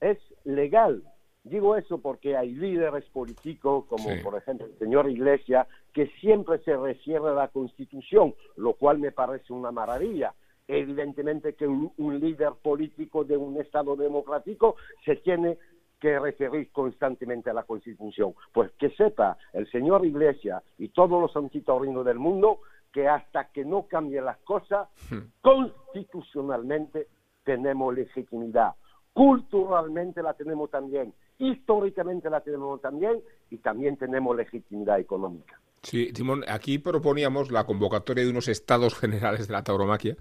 es 0.00 0.18
legal. 0.44 1.02
Digo 1.44 1.76
eso 1.76 1.98
porque 1.98 2.36
hay 2.36 2.52
líderes 2.52 3.04
políticos, 3.10 3.84
como 3.88 4.08
por 4.22 4.36
ejemplo 4.36 4.66
el 4.66 4.76
señor 4.78 5.08
Iglesia, 5.08 5.66
que 5.92 6.08
siempre 6.20 6.58
se 6.64 6.76
refiere 6.76 7.28
a 7.28 7.32
la 7.32 7.48
Constitución, 7.48 8.34
lo 8.56 8.74
cual 8.74 8.98
me 8.98 9.12
parece 9.12 9.52
una 9.52 9.70
maravilla. 9.70 10.34
Evidentemente 10.68 11.54
que 11.54 11.66
un 11.66 12.20
líder 12.20 12.52
político 12.60 13.24
de 13.24 13.36
un 13.36 13.60
Estado 13.60 13.94
democrático 13.94 14.76
se 15.04 15.16
tiene 15.16 15.58
que 16.00 16.18
referir 16.18 16.70
constantemente 16.72 17.50
a 17.50 17.54
la 17.54 17.62
Constitución. 17.62 18.34
Pues 18.52 18.70
que 18.78 18.90
sepa 18.90 19.38
el 19.52 19.70
señor 19.70 20.04
Iglesia 20.04 20.62
y 20.78 20.88
todos 20.88 21.20
los 21.20 21.34
antitorinos 21.36 22.04
del 22.04 22.18
mundo 22.18 22.60
que 22.92 23.08
hasta 23.08 23.48
que 23.48 23.64
no 23.64 23.86
cambien 23.86 24.24
las 24.24 24.38
cosas, 24.38 24.88
hmm. 25.10 25.18
constitucionalmente 25.42 27.08
tenemos 27.44 27.94
legitimidad, 27.94 28.74
culturalmente 29.12 30.22
la 30.22 30.34
tenemos 30.34 30.70
también, 30.70 31.12
históricamente 31.38 32.30
la 32.30 32.40
tenemos 32.40 32.80
también 32.80 33.20
y 33.50 33.58
también 33.58 33.96
tenemos 33.96 34.34
legitimidad 34.36 34.98
económica. 34.98 35.60
Sí, 35.82 36.10
Simón, 36.14 36.42
aquí 36.48 36.78
proponíamos 36.78 37.52
la 37.52 37.64
convocatoria 37.64 38.24
de 38.24 38.30
unos 38.30 38.48
estados 38.48 38.94
generales 38.94 39.46
de 39.46 39.52
la 39.52 39.62
tauromaquia 39.62 40.16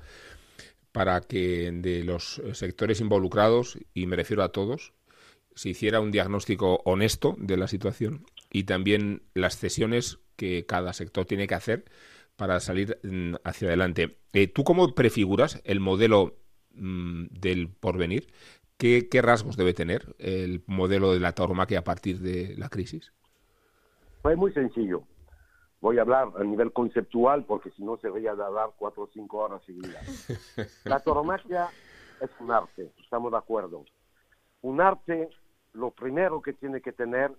para 0.95 1.19
que 1.19 1.69
de 1.73 2.05
los 2.05 2.41
sectores 2.53 3.01
involucrados, 3.01 3.77
y 3.93 4.05
me 4.05 4.15
refiero 4.15 4.43
a 4.43 4.53
todos, 4.53 4.93
se 5.53 5.67
hiciera 5.67 5.99
un 5.99 6.09
diagnóstico 6.09 6.79
honesto 6.85 7.35
de 7.37 7.57
la 7.57 7.67
situación 7.67 8.23
y 8.49 8.63
también 8.63 9.21
las 9.33 9.57
cesiones 9.57 10.19
que 10.37 10.65
cada 10.65 10.93
sector 10.93 11.25
tiene 11.25 11.47
que 11.47 11.55
hacer 11.55 11.83
para 12.37 12.61
salir 12.61 12.97
mm, 13.03 13.33
hacia 13.43 13.67
adelante. 13.67 14.19
Eh, 14.31 14.47
¿Tú 14.47 14.63
cómo 14.63 14.95
prefiguras 14.95 15.61
el 15.65 15.81
modelo 15.81 16.37
mm, 16.75 17.25
del 17.29 17.67
porvenir? 17.67 18.31
¿Qué, 18.77 19.05
rasgos 19.21 19.57
debe 19.57 19.73
tener 19.73 20.15
el 20.17 20.63
modelo 20.65 21.11
de 21.11 21.19
la 21.19 21.33
tauromaquia 21.33 21.79
a 21.79 21.83
partir 21.83 22.21
de 22.21 22.55
la 22.55 22.69
crisis? 22.69 23.11
Pues 24.21 24.37
muy 24.37 24.53
sencillo. 24.53 25.03
Voy 25.85 25.99
a 25.99 26.01
hablar 26.01 26.29
a 26.35 26.43
nivel 26.43 26.73
conceptual 26.73 27.43
porque 27.43 27.69
si 27.69 27.83
no 27.83 27.97
se 27.97 28.09
veía 28.09 28.31
a 28.31 28.35
dar 28.35 28.71
cuatro 28.75 29.03
o 29.03 29.09
cinco 29.13 29.37
horas 29.37 29.61
seguidas. 29.65 30.03
La 30.83 30.99
tauromaquia 30.99 31.67
es 32.19 32.29
un 32.39 32.49
arte, 32.49 32.89
estamos 33.03 33.31
de 33.31 33.37
acuerdo. 33.37 33.85
Un 34.63 34.81
arte 34.81 35.29
lo 35.73 35.91
primero 35.91 36.41
que 36.41 36.53
tiene 36.53 36.81
que 36.81 36.91
tener 36.91 37.31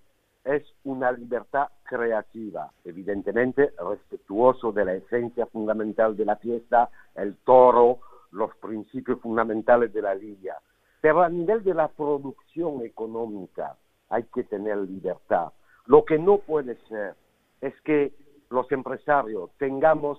es 0.44 0.62
una 0.84 1.10
libertad 1.10 1.70
creativa, 1.82 2.70
evidentemente 2.84 3.72
respetuoso 3.84 4.70
de 4.70 4.84
la 4.84 4.94
esencia 4.94 5.46
fundamental 5.46 6.16
de 6.16 6.24
la 6.26 6.36
fiesta, 6.36 6.88
el 7.16 7.34
toro, 7.38 7.98
los 8.30 8.54
principios 8.58 9.20
fundamentales 9.20 9.92
de 9.92 10.02
la 10.02 10.14
lidia. 10.14 10.54
Pero 11.00 11.22
a 11.22 11.28
nivel 11.28 11.64
de 11.64 11.74
la 11.74 11.88
producción 11.88 12.82
económica 12.82 13.76
hay 14.08 14.22
que 14.32 14.44
tener 14.44 14.76
libertad. 14.76 15.48
Lo 15.86 16.04
que 16.04 16.16
no 16.16 16.38
puede 16.38 16.76
ser 16.86 17.16
es 17.60 17.74
que 17.80 18.14
los 18.50 18.70
empresarios 18.72 19.50
tengamos 19.58 20.18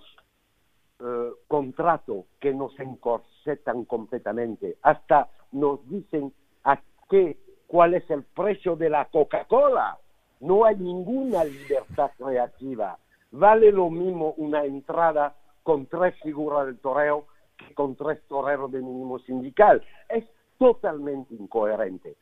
eh, 0.99 1.31
contratos 1.47 2.25
que 2.39 2.53
nos 2.53 2.77
encorsetan 2.79 3.85
completamente, 3.85 4.77
hasta 4.81 5.29
nos 5.51 5.87
dicen 5.89 6.33
a 6.63 6.81
qué 7.09 7.37
cuál 7.67 7.93
es 7.93 8.09
el 8.09 8.23
precio 8.23 8.75
de 8.75 8.89
la 8.89 9.05
Coca-Cola. 9.05 9.97
No 10.39 10.65
hay 10.65 10.77
ninguna 10.77 11.43
libertad 11.43 12.11
creativa. 12.17 12.97
Vale 13.31 13.71
lo 13.71 13.89
mismo 13.89 14.33
una 14.37 14.63
entrada 14.63 15.35
con 15.63 15.85
tres 15.85 16.15
figuras 16.21 16.65
del 16.65 16.79
toreo 16.79 17.25
que 17.57 17.73
con 17.73 17.95
tres 17.95 18.21
toreros 18.27 18.71
de 18.71 18.81
mínimo 18.81 19.19
sindical. 19.19 19.83
Es 20.09 20.25
totalmente 20.57 21.35
incoherente. 21.35 22.15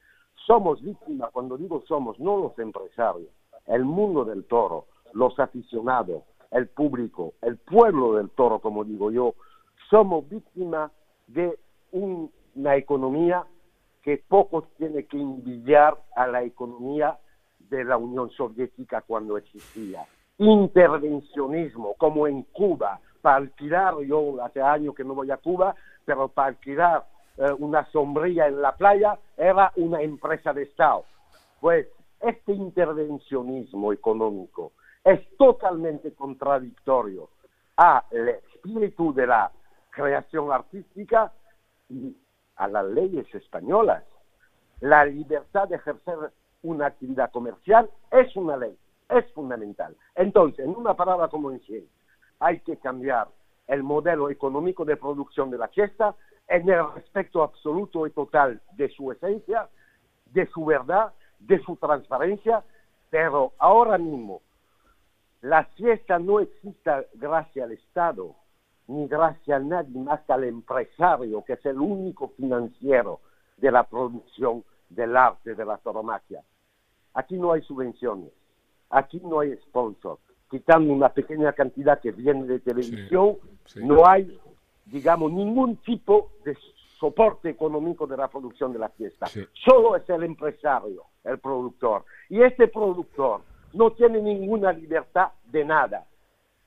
Somos 0.47 0.81
víctimas, 0.81 1.31
cuando 1.31 1.57
digo 1.57 1.83
somos, 1.87 2.19
no 2.19 2.37
los 2.37 2.57
empresarios, 2.59 3.29
el 3.67 3.83
mundo 3.83 4.25
del 4.25 4.45
toro, 4.45 4.85
los 5.15 5.39
aficionados, 5.39 6.23
el 6.51 6.67
público, 6.67 7.33
el 7.41 7.57
pueblo 7.57 8.15
del 8.15 8.29
toro, 8.29 8.59
como 8.59 8.83
digo 8.83 9.11
yo, 9.11 9.33
somos 9.89 10.27
víctimas 10.29 10.91
de 11.27 11.57
una 11.91 12.75
economía 12.75 13.45
que 14.03 14.21
poco 14.27 14.67
tiene 14.77 15.05
que 15.05 15.17
envidiar 15.17 15.97
a 16.15 16.27
la 16.27 16.43
economía 16.43 17.17
de 17.59 17.83
la 17.85 17.97
Unión 17.97 18.29
Soviética 18.31 19.01
cuando 19.01 19.37
existía. 19.37 20.05
intervencionismo, 20.37 21.95
como 21.97 22.27
en 22.27 22.43
Cuba, 22.43 22.99
para 23.21 23.37
alquilar, 23.37 23.97
yo 24.01 24.43
hace 24.43 24.61
años 24.61 24.93
que 24.95 25.05
no 25.05 25.15
voy 25.15 25.31
a 25.31 25.37
Cuba, 25.37 25.75
pero 26.03 26.27
para 26.27 26.49
alquilar 26.49 27.05
eh, 27.37 27.51
una 27.57 27.89
sombrilla 27.91 28.47
en 28.47 28.61
la 28.61 28.75
playa 28.75 29.17
era 29.37 29.71
una 29.77 30.01
empresa 30.01 30.51
de 30.51 30.63
Estado. 30.63 31.05
Pues 31.61 31.87
este 32.19 32.51
intervencionismo 32.51 33.93
económico 33.93 34.73
es 35.05 35.37
totalmente 35.37 36.11
contradictorio 36.13 37.29
al 37.77 38.03
espíritu 38.27 39.13
de 39.13 39.27
la 39.27 39.51
creación 39.91 40.51
artística 40.51 41.31
y 41.89 42.17
a 42.55 42.67
las 42.67 42.85
leyes 42.87 43.33
españolas. 43.33 44.03
La 44.81 45.05
libertad 45.05 45.69
de 45.69 45.75
ejercer 45.75 46.17
una 46.63 46.87
actividad 46.87 47.31
comercial 47.31 47.89
es 48.11 48.35
una 48.35 48.57
ley, 48.57 48.75
es 49.09 49.31
fundamental. 49.33 49.95
Entonces, 50.15 50.65
en 50.65 50.75
una 50.75 50.95
palabra 50.95 51.27
como 51.27 51.51
en 51.51 51.59
cien, 51.61 51.87
hay 52.39 52.59
que 52.61 52.77
cambiar 52.77 53.27
el 53.67 53.83
modelo 53.83 54.31
económico 54.31 54.85
de 54.85 54.97
producción 54.97 55.51
de 55.51 55.59
la 55.59 55.67
fiesta 55.67 56.15
en 56.47 56.67
el 56.67 56.93
respeto 56.93 57.43
absoluto 57.43 58.07
y 58.07 58.11
total 58.11 58.59
de 58.73 58.89
su 58.89 59.11
esencia, 59.11 59.69
de 60.31 60.47
su 60.47 60.65
verdad, 60.65 61.13
de 61.39 61.61
su 61.63 61.75
transparencia, 61.75 62.63
pero 63.11 63.53
ahora 63.59 63.99
mismo 63.99 64.41
la 65.41 65.65
fiesta 65.75 66.17
no 66.19 66.39
existe 66.39 66.91
gracias 67.13 67.65
al 67.65 67.71
Estado, 67.73 68.35
ni 68.87 69.07
gracias 69.07 69.57
a 69.57 69.63
nadie 69.63 69.99
más 69.99 70.21
que 70.21 70.33
al 70.33 70.43
empresario, 70.43 71.43
que 71.43 71.53
es 71.53 71.65
el 71.65 71.79
único 71.79 72.29
financiero 72.29 73.19
de 73.57 73.71
la 73.71 73.83
producción 73.83 74.63
del 74.89 75.15
arte 75.15 75.55
de 75.55 75.65
la 75.65 75.77
tauromaquia. 75.77 76.41
Aquí 77.13 77.37
no 77.37 77.53
hay 77.53 77.61
subvenciones, 77.61 78.31
aquí 78.89 79.21
no 79.23 79.39
hay 79.39 79.55
sponsor. 79.57 80.19
Quitando 80.49 80.93
una 80.93 81.09
pequeña 81.09 81.53
cantidad 81.53 81.99
que 81.99 82.11
viene 82.11 82.45
de 82.45 82.59
televisión, 82.59 83.37
no 83.77 84.07
hay, 84.07 84.39
digamos, 84.85 85.31
ningún 85.31 85.77
tipo 85.77 86.31
de 86.43 86.55
soporte 86.99 87.49
económico 87.49 88.07
de 88.07 88.17
la 88.17 88.27
producción 88.27 88.71
de 88.73 88.79
la 88.79 88.89
fiesta. 88.89 89.27
Solo 89.65 89.95
es 89.95 90.07
el 90.09 90.23
empresario, 90.23 91.03
el 91.23 91.39
productor. 91.39 92.05
Y 92.29 92.41
este 92.41 92.67
productor 92.67 93.41
no 93.75 93.91
tiene 93.91 94.21
ninguna 94.21 94.71
libertad 94.71 95.29
de 95.45 95.63
nada 95.63 96.05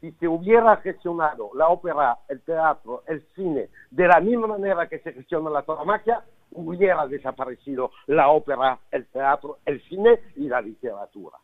si 0.01 0.13
se 0.13 0.29
hubiera 0.29 0.77
gestionado 0.79 1.51
la 1.55 1.69
ópera, 1.69 2.19
el 2.29 2.41
teatro, 2.43 3.03
el 3.07 3.25
cine 3.35 3.69
de 3.91 4.07
la 4.07 4.21
misma 4.21 4.47
manera 4.47 4.89
que 4.89 5.01
se 5.01 5.13
gestiona 5.13 5.51
la 5.51 5.63
tauromaquia, 5.63 6.23
hubiera 6.53 7.07
desaparecido 7.07 7.91
la 8.07 8.29
ópera, 8.29 8.79
el 8.91 9.07
teatro, 9.07 9.59
el 9.65 9.83
cine 9.89 10.21
y 10.37 10.49
la 10.49 10.61
literatura. 10.61 11.37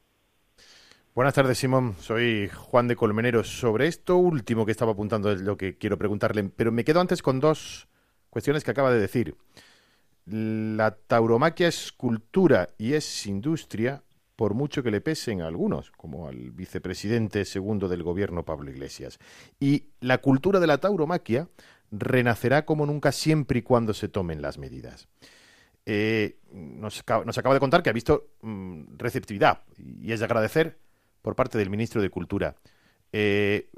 Buenas 1.15 1.35
tardes, 1.35 1.59
Simón. 1.59 1.95
Soy 1.95 2.49
Juan 2.49 2.89
de 2.89 2.97
Colmenero. 2.97 3.45
Sobre 3.45 3.87
esto 3.87 4.17
último 4.17 4.65
que 4.65 4.73
estaba 4.73 4.93
apuntando 4.93 5.31
es 5.31 5.41
lo 5.41 5.57
que 5.57 5.77
quiero 5.77 5.97
preguntarle, 5.97 6.45
pero 6.57 6.73
me 6.73 6.85
quedo 6.85 7.01
antes 7.01 7.23
con 7.23 7.41
dos 7.41 7.89
cuestiones 8.31 8.65
que 8.65 8.73
acaba 8.73 8.93
de 8.93 9.01
decir. 9.01 9.37
La 10.27 10.97
tauromaquia 11.07 11.69
es 11.69 11.93
cultura 11.93 12.69
y 12.79 12.95
es 12.95 13.27
industria, 13.27 14.03
por 14.37 14.55
mucho 14.55 14.83
que 14.83 14.91
le 14.91 15.01
pesen 15.01 15.41
a 15.41 15.47
algunos, 15.47 15.91
como 15.93 16.29
al 16.29 16.51
vicepresidente 16.51 17.45
segundo 17.45 17.89
del 17.89 18.03
gobierno 18.03 18.45
Pablo 18.45 18.71
Iglesias. 18.71 19.19
Y 19.61 19.91
la 20.01 20.19
cultura 20.19 20.61
de 20.61 20.67
la 20.67 20.79
tauromaquia 20.79 21.49
renacerá 21.91 22.65
como 22.65 22.87
nunca 22.87 23.13
siempre 23.13 23.61
y 23.61 23.63
cuando 23.63 23.95
se 23.95 24.09
tomen 24.09 24.43
las 24.43 24.59
medidas. 24.59 25.09
Eh, 25.87 26.39
nos, 26.51 27.01
acaba 27.01 27.55
de 27.55 27.61
contar 27.61 27.83
que 27.83 27.91
ha 27.91 27.93
visto 27.93 28.31
mm, 28.41 28.97
receptividad 28.97 29.61
y 29.77 30.13
es 30.13 30.21
de 30.21 30.25
agradecer 30.25 30.79
por 31.23 31.37
parte 31.37 31.59
del 31.59 31.71
ministro 31.71 32.03
de 32.03 32.11
Cultura. 32.11 32.57
Eh, 33.13 33.71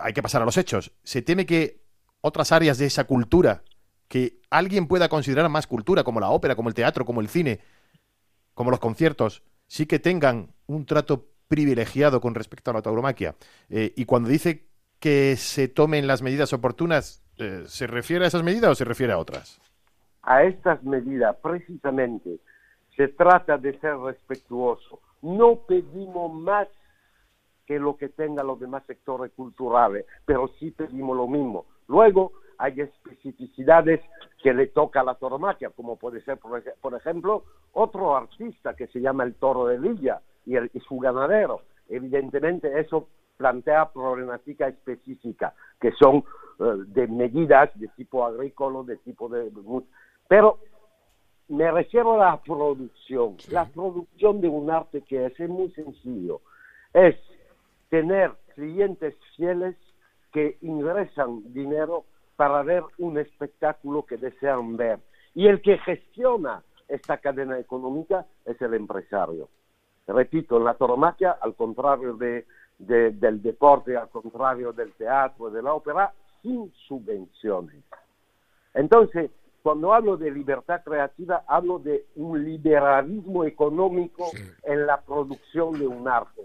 hay 0.00 0.12
que 0.12 0.22
pasar 0.22 0.42
a 0.42 0.44
los 0.44 0.56
hechos. 0.56 0.92
Se 1.02 1.22
teme 1.22 1.46
que 1.46 1.82
otras 2.20 2.52
áreas 2.52 2.78
de 2.78 2.86
esa 2.86 3.04
cultura, 3.04 3.64
que 4.08 4.38
alguien 4.50 4.86
pueda 4.86 5.08
considerar 5.08 5.48
más 5.48 5.66
cultura, 5.66 6.04
como 6.04 6.20
la 6.20 6.30
ópera, 6.30 6.54
como 6.54 6.68
el 6.68 6.74
teatro, 6.74 7.04
como 7.04 7.20
el 7.20 7.28
cine, 7.28 7.60
como 8.54 8.70
los 8.70 8.78
conciertos, 8.78 9.42
sí 9.66 9.86
que 9.86 9.98
tengan 9.98 10.48
un 10.66 10.86
trato 10.86 11.26
privilegiado 11.48 12.20
con 12.20 12.34
respecto 12.34 12.70
a 12.70 12.74
la 12.74 12.82
tauromaquia. 12.82 13.34
Eh, 13.68 13.92
y 13.96 14.04
cuando 14.04 14.28
dice 14.28 14.66
que 14.98 15.36
se 15.36 15.68
tomen 15.68 16.06
las 16.06 16.22
medidas 16.22 16.52
oportunas, 16.52 17.22
eh, 17.38 17.64
¿se 17.66 17.86
refiere 17.86 18.24
a 18.24 18.28
esas 18.28 18.42
medidas 18.42 18.70
o 18.70 18.74
se 18.74 18.84
refiere 18.84 19.12
a 19.12 19.18
otras? 19.18 19.60
A 20.22 20.44
estas 20.44 20.82
medidas, 20.82 21.36
precisamente, 21.42 22.38
se 22.96 23.08
trata 23.08 23.58
de 23.58 23.78
ser 23.80 23.96
respetuoso. 23.98 25.00
No 25.20 25.60
pedimos 25.66 26.32
más 26.32 26.68
que 27.66 27.78
lo 27.78 27.96
que 27.96 28.08
tengan 28.08 28.46
los 28.46 28.60
demás 28.60 28.84
sectores 28.86 29.32
culturales, 29.32 30.06
pero 30.24 30.48
sí 30.58 30.70
pedimos 30.70 31.16
lo 31.16 31.26
mismo. 31.26 31.66
Luego, 31.88 32.32
hay 32.58 32.80
especificidades 32.80 34.00
que 34.44 34.52
le 34.52 34.66
toca 34.66 35.00
a 35.00 35.04
la 35.04 35.14
tauromaquia, 35.14 35.70
como 35.70 35.96
puede 35.96 36.20
ser, 36.20 36.36
por, 36.36 36.94
ejemplo, 36.94 37.44
otro 37.72 38.14
artista 38.14 38.76
que 38.76 38.88
se 38.88 39.00
llama 39.00 39.24
el 39.24 39.36
toro 39.36 39.68
de 39.68 39.78
Lilla 39.78 40.20
y, 40.44 40.56
el, 40.56 40.70
y 40.74 40.80
su 40.80 40.98
ganadero. 40.98 41.62
Evidentemente, 41.88 42.78
eso 42.78 43.08
plantea 43.38 43.90
problemática 43.90 44.68
específica, 44.68 45.54
que 45.80 45.92
son 45.92 46.24
eh, 46.60 46.84
de 46.88 47.06
medidas 47.06 47.70
de 47.76 47.88
tipo 47.96 48.22
agrícola, 48.22 48.82
de 48.82 48.98
tipo 48.98 49.30
de... 49.30 49.50
Pero 50.28 50.58
me 51.48 51.70
refiero 51.72 52.20
a 52.20 52.32
la 52.32 52.42
producción. 52.42 53.38
La 53.50 53.64
producción 53.64 54.42
de 54.42 54.48
un 54.48 54.70
arte 54.70 55.00
que 55.08 55.24
es, 55.24 55.40
es 55.40 55.48
muy 55.48 55.70
sencillo. 55.70 56.42
Es 56.92 57.16
tener 57.88 58.32
clientes 58.54 59.14
fieles 59.36 59.74
que 60.34 60.58
ingresan 60.60 61.50
dinero 61.54 62.04
para 62.36 62.62
ver 62.62 62.82
un 62.98 63.18
espectáculo 63.18 64.04
que 64.04 64.16
desean 64.16 64.76
ver. 64.76 64.98
Y 65.34 65.46
el 65.46 65.60
que 65.62 65.78
gestiona 65.78 66.62
esta 66.88 67.18
cadena 67.18 67.58
económica 67.58 68.26
es 68.44 68.60
el 68.60 68.74
empresario. 68.74 69.48
Repito, 70.06 70.58
en 70.58 70.64
la 70.64 70.74
tauromaquia, 70.74 71.38
al 71.40 71.54
contrario 71.54 72.14
de, 72.14 72.46
del 72.78 73.42
deporte, 73.42 73.96
al 73.96 74.08
contrario 74.10 74.72
del 74.72 74.92
teatro, 74.92 75.50
de 75.50 75.62
la 75.62 75.72
ópera, 75.72 76.12
sin 76.42 76.70
subvenciones. 76.86 77.82
Entonces, 78.74 79.30
cuando 79.62 79.94
hablo 79.94 80.18
de 80.18 80.30
libertad 80.30 80.82
creativa, 80.84 81.42
hablo 81.46 81.78
de 81.78 82.04
un 82.16 82.44
liberalismo 82.44 83.44
económico 83.44 84.30
en 84.62 84.86
la 84.86 85.00
producción 85.00 85.78
de 85.78 85.86
un 85.86 86.06
arte. 86.06 86.42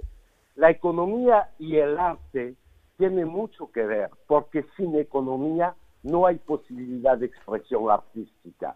La 0.55 0.69
economía 0.69 1.49
y 1.59 1.75
el 1.75 1.97
arte 1.97 2.55
tiene 2.99 3.23
mucho 3.23 3.71
que 3.71 3.85
ver, 3.85 4.09
porque 4.27 4.65
sin 4.75 4.93
economía 4.99 5.73
no 6.03 6.27
hay 6.27 6.35
posibilidad 6.35 7.17
de 7.17 7.27
expresión 7.27 7.89
artística. 7.89 8.75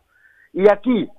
Y 0.53 0.71
aquí 0.71 1.09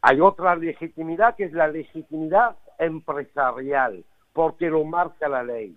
hay 0.00 0.20
otra 0.22 0.56
legitimidad 0.56 1.36
que 1.36 1.44
es 1.44 1.52
la 1.52 1.68
legitimidad 1.68 2.56
empresarial, 2.78 4.06
porque 4.32 4.70
lo 4.70 4.84
marca 4.84 5.28
la 5.28 5.42
ley. 5.42 5.76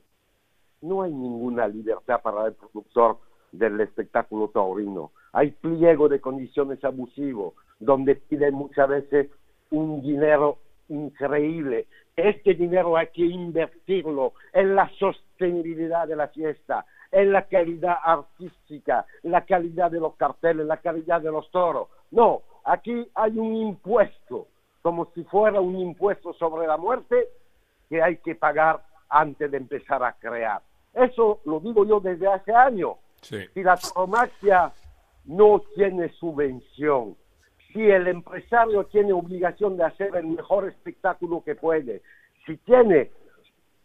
No 0.82 1.04
hay 1.04 1.12
ninguna 1.12 1.68
libertad 1.68 2.22
para 2.22 2.48
el 2.48 2.54
productor 2.54 3.18
del 3.52 3.82
espectáculo 3.82 4.48
taurino. 4.48 5.12
Hay 5.34 5.52
pliego 5.52 6.08
de 6.08 6.22
condiciones 6.22 6.82
abusivos, 6.86 7.56
donde 7.80 8.16
piden 8.16 8.54
muchas 8.54 8.88
veces 8.88 9.30
un 9.70 10.02
dinero 10.02 10.60
increíble. 10.88 11.88
Este 12.28 12.54
dinero 12.54 12.98
hay 12.98 13.08
que 13.08 13.24
invertirlo 13.24 14.34
en 14.52 14.76
la 14.76 14.90
sostenibilidad 15.00 16.08
de 16.08 16.16
la 16.16 16.28
fiesta, 16.28 16.86
en 17.12 17.32
la 17.32 17.48
calidad 17.48 17.98
artística, 18.04 19.06
la 19.24 19.46
calidad 19.46 19.90
de 19.90 20.00
los 20.00 20.16
carteles, 20.16 20.66
la 20.66 20.78
calidad 20.78 21.22
de 21.22 21.32
los 21.32 21.50
toros. 21.52 21.88
No, 22.12 22.42
aquí 22.66 23.08
hay 23.16 23.38
un 23.38 23.56
impuesto, 23.56 24.48
como 24.82 25.06
si 25.14 25.24
fuera 25.24 25.62
un 25.62 25.78
impuesto 25.78 26.34
sobre 26.34 26.68
la 26.68 26.78
muerte 26.78 27.30
que 27.90 28.02
hay 28.02 28.18
que 28.18 28.36
pagar 28.36 28.84
antes 29.08 29.50
de 29.50 29.58
empezar 29.58 30.04
a 30.04 30.14
crear. 30.14 30.62
Eso 30.94 31.40
lo 31.46 31.60
digo 31.60 31.86
yo 31.86 32.00
desde 32.00 32.28
hace 32.28 32.54
años. 32.54 32.98
Si 33.22 33.64
la 33.64 33.78
tauromaquia 33.78 34.72
no 35.26 35.62
tiene 35.76 36.10
subvención, 36.10 37.16
si 37.74 37.90
el 37.90 38.08
empresario 38.08 38.86
tiene 38.86 39.14
obligación 39.14 39.78
de 39.78 39.84
hacer 39.84 40.16
el 40.16 40.28
mejor 40.28 40.68
espectáculo 40.68 41.44
que 41.44 41.56
puede, 41.56 42.02
si 42.46 42.58
tiene 42.58 43.12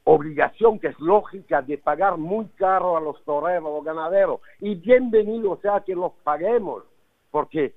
obligación 0.05 0.79
que 0.79 0.89
es 0.89 1.01
lógica 1.01 1.63
de 1.63 1.79
pagar 1.79 2.17
muy 2.17 2.47
caro 2.57 2.97
a 2.97 3.01
los 3.01 3.23
toreros 3.25 3.69
o 3.69 3.83
ganaderos, 3.83 4.41
y 4.61 4.75
bienvenido 4.75 5.59
sea 5.63 5.81
que 5.81 5.95
los 5.95 6.13
paguemos, 6.23 6.85
porque 7.31 7.75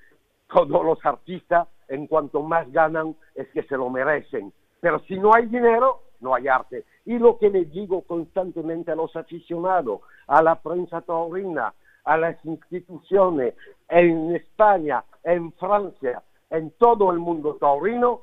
todos 0.48 0.86
los 0.86 1.06
artistas, 1.06 1.68
en 1.88 2.08
cuanto 2.08 2.42
más 2.42 2.72
ganan, 2.72 3.16
es 3.36 3.48
que 3.50 3.64
se 3.64 3.78
lo 3.78 3.90
merecen. 3.90 4.54
Pero 4.80 5.00
si 5.08 5.18
no 5.18 5.34
hay 5.34 5.46
dinero, 5.48 6.04
no 6.20 6.36
hay 6.36 6.48
arte. 6.48 6.86
Y 7.06 7.18
lo 7.18 7.38
que 7.38 7.50
le 7.50 7.66
digo 7.66 8.02
constantemente 8.02 8.92
a 8.92 8.96
los 8.96 9.16
aficionados, 9.16 10.02
a 10.28 10.42
la 10.42 10.62
prensa 10.62 11.02
taurina, 11.02 11.74
a 12.08 12.18
las 12.18 12.44
instituciones 12.46 13.54
en 13.90 14.34
España, 14.34 15.04
en 15.24 15.52
Francia, 15.54 16.24
en 16.50 16.72
todo 16.72 17.12
el 17.12 17.20
mundo 17.20 17.56
taurino, 17.56 18.22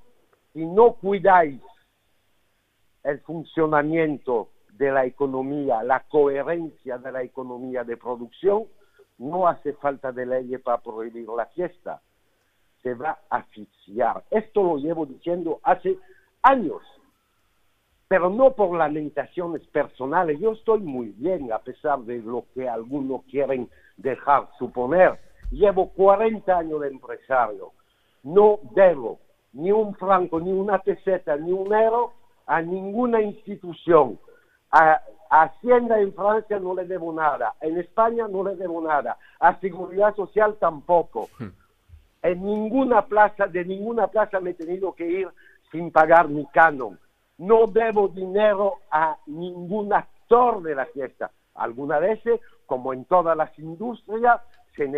si 0.54 0.64
no 0.64 0.94
cuidáis 0.94 1.60
el 3.02 3.20
funcionamiento 3.20 4.48
de 4.72 4.90
la 4.90 5.04
economía, 5.04 5.82
la 5.82 6.00
coherencia 6.00 6.96
de 6.96 7.12
la 7.12 7.22
economía 7.22 7.84
de 7.84 7.98
producción, 7.98 8.64
no 9.18 9.46
hace 9.46 9.74
falta 9.74 10.12
de 10.12 10.24
ley 10.24 10.56
para 10.58 10.78
prohibir 10.78 11.28
la 11.28 11.46
fiesta. 11.46 12.00
Se 12.82 12.94
va 12.94 13.18
a 13.28 13.36
asfixiar. 13.36 14.24
Esto 14.30 14.62
lo 14.62 14.78
llevo 14.78 15.04
diciendo 15.04 15.60
hace 15.62 15.98
años, 16.42 16.80
pero 18.08 18.30
no 18.30 18.52
por 18.52 18.76
lamentaciones 18.76 19.62
personales. 19.68 20.38
Yo 20.38 20.52
estoy 20.52 20.80
muy 20.80 21.08
bien, 21.16 21.52
a 21.52 21.58
pesar 21.58 22.00
de 22.00 22.18
lo 22.18 22.44
que 22.54 22.68
algunos 22.68 23.22
quieren 23.24 23.68
dejar 23.96 24.48
suponer. 24.58 25.18
Llevo 25.50 25.90
40 25.90 26.56
años 26.56 26.80
de 26.80 26.88
empresario. 26.88 27.72
No 28.22 28.58
debo 28.74 29.20
ni 29.52 29.70
un 29.72 29.94
franco, 29.94 30.40
ni 30.40 30.52
una 30.52 30.78
peseta, 30.78 31.36
ni 31.36 31.52
un 31.52 31.72
euro 31.72 32.12
a 32.46 32.60
ninguna 32.60 33.22
institución. 33.22 34.18
A, 34.70 35.00
Hacienda 35.30 35.98
en 35.98 36.12
Francia 36.14 36.60
no 36.60 36.74
le 36.74 36.84
debo 36.84 37.12
nada, 37.12 37.54
en 37.60 37.76
España 37.78 38.28
no 38.28 38.44
le 38.44 38.54
debo 38.54 38.80
nada, 38.80 39.18
a 39.40 39.58
Seguridad 39.58 40.14
Social 40.14 40.56
tampoco. 40.60 41.28
Hmm. 41.38 41.48
En 42.22 42.44
ninguna 42.44 43.02
plaza, 43.06 43.46
de 43.46 43.64
ninguna 43.64 44.06
plaza 44.06 44.38
me 44.38 44.50
he 44.50 44.54
tenido 44.54 44.92
que 44.92 45.06
ir 45.06 45.28
sin 45.72 45.90
pagar 45.90 46.28
mi 46.28 46.46
canon. 46.46 46.98
No 47.38 47.66
debo 47.66 48.08
dinero 48.08 48.74
a 48.90 49.16
ningún 49.26 49.92
actor 49.92 50.62
de 50.62 50.74
la 50.74 50.86
fiesta. 50.86 51.30
Algunas 51.54 52.00
veces, 52.00 52.40
como 52.66 52.92
en 52.92 53.04
todas 53.04 53.36
las 53.36 53.56
industrias, 53.58 54.40
se, 54.76 54.88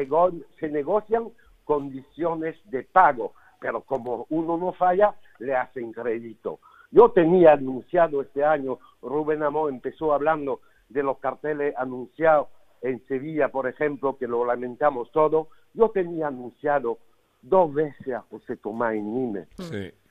negocian 0.69 1.31
condiciones 1.65 2.57
de 2.71 2.83
pago, 2.85 3.33
pero 3.61 3.83
como 3.83 4.27
uno 4.31 4.57
no 4.57 4.73
falla, 4.73 5.15
le 5.39 5.55
hacen 5.55 5.93
crédito. 5.93 6.61
Yo 6.91 7.11
tenía 7.11 7.53
anunciado 7.53 8.23
este 8.23 8.45
año, 8.45 8.79
Rubén 9.03 9.43
Amor 9.43 9.71
empezó 9.71 10.13
hablando 10.15 10.61
de 10.89 11.03
los 11.03 11.19
carteles 11.19 11.75
anunciados 11.77 12.49
en 12.83 13.05
Sevilla, 13.07 13.49
por 13.49 13.67
ejemplo, 13.67 14.17
que 14.17 14.29
lo 14.29 14.45
lamentamos 14.45 15.11
todo. 15.11 15.49
Yo 15.75 15.91
tenía 15.91 16.29
anunciado 16.29 16.99
dos 17.43 17.73
veces 17.75 18.15
a 18.15 18.21
José 18.31 18.57
Tomás 18.57 18.95
en 18.95 19.15
Nime. 19.15 19.47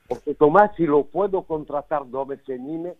José 0.08 0.34
Tomás, 0.34 0.70
si 0.76 0.86
lo 0.86 1.04
puedo 1.04 1.42
contratar 1.42 2.08
dos 2.08 2.28
veces 2.28 2.48
en 2.50 2.66
Nime, 2.66 2.94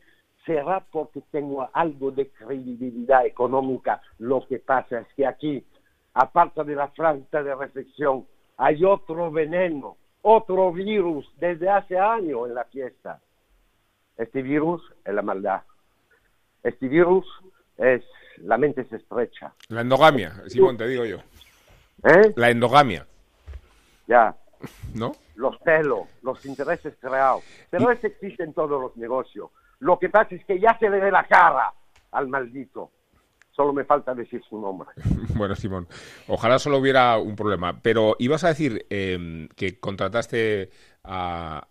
será 0.44 0.80
porque 0.80 1.22
tengo 1.30 1.68
algo 1.72 2.10
de 2.10 2.28
credibilidad 2.30 3.26
económica. 3.26 4.00
Lo 4.18 4.46
que 4.46 4.58
pasa 4.58 5.00
es 5.00 5.06
que 5.14 5.26
aquí, 5.26 5.64
aparte 6.14 6.64
de 6.64 6.74
la 6.74 6.88
falta 6.88 7.42
de 7.42 7.54
reflexión, 7.54 8.26
hay 8.56 8.84
otro 8.84 9.30
veneno, 9.30 9.96
otro 10.22 10.72
virus 10.72 11.30
desde 11.38 11.68
hace 11.68 11.98
años 11.98 12.48
en 12.48 12.54
la 12.54 12.64
fiesta. 12.64 13.20
Este 14.16 14.42
virus 14.42 14.82
es 15.04 15.14
la 15.14 15.22
maldad. 15.22 15.62
Este 16.62 16.88
virus 16.88 17.26
es 17.76 18.02
la 18.38 18.58
mente 18.58 18.84
se 18.84 18.96
estrecha. 18.96 19.52
La 19.68 19.82
endogamia, 19.82 20.32
Simón, 20.46 20.76
te 20.76 20.86
digo 20.86 21.04
yo. 21.04 21.18
¿Eh? 22.04 22.32
La 22.36 22.50
endogamia. 22.50 23.06
Ya. 24.06 24.34
¿No? 24.94 25.12
Los 25.36 25.56
celos, 25.64 26.08
los 26.22 26.44
intereses 26.44 26.94
creados. 27.00 27.44
Pero 27.70 27.90
eso 27.90 28.06
existe 28.06 28.42
en 28.42 28.52
todos 28.52 28.80
los 28.80 28.96
negocios. 28.96 29.50
Lo 29.78 29.98
que 29.98 30.08
pasa 30.08 30.34
es 30.34 30.44
que 30.44 30.58
ya 30.58 30.76
se 30.78 30.90
le 30.90 30.98
ve 30.98 31.10
la 31.10 31.24
cara 31.26 31.72
al 32.12 32.28
maldito. 32.28 32.90
Solo 33.50 33.72
me 33.72 33.84
falta 33.84 34.14
decir 34.14 34.42
su 34.48 34.60
nombre. 34.60 34.88
bueno, 35.36 35.54
Simón, 35.54 35.88
ojalá 36.28 36.58
solo 36.58 36.78
hubiera 36.78 37.16
un 37.18 37.36
problema. 37.36 37.80
Pero 37.80 38.16
ibas 38.18 38.44
a 38.44 38.48
decir 38.48 38.86
eh, 38.90 39.48
que 39.56 39.78
contrataste 39.78 40.70
a, 41.04 41.68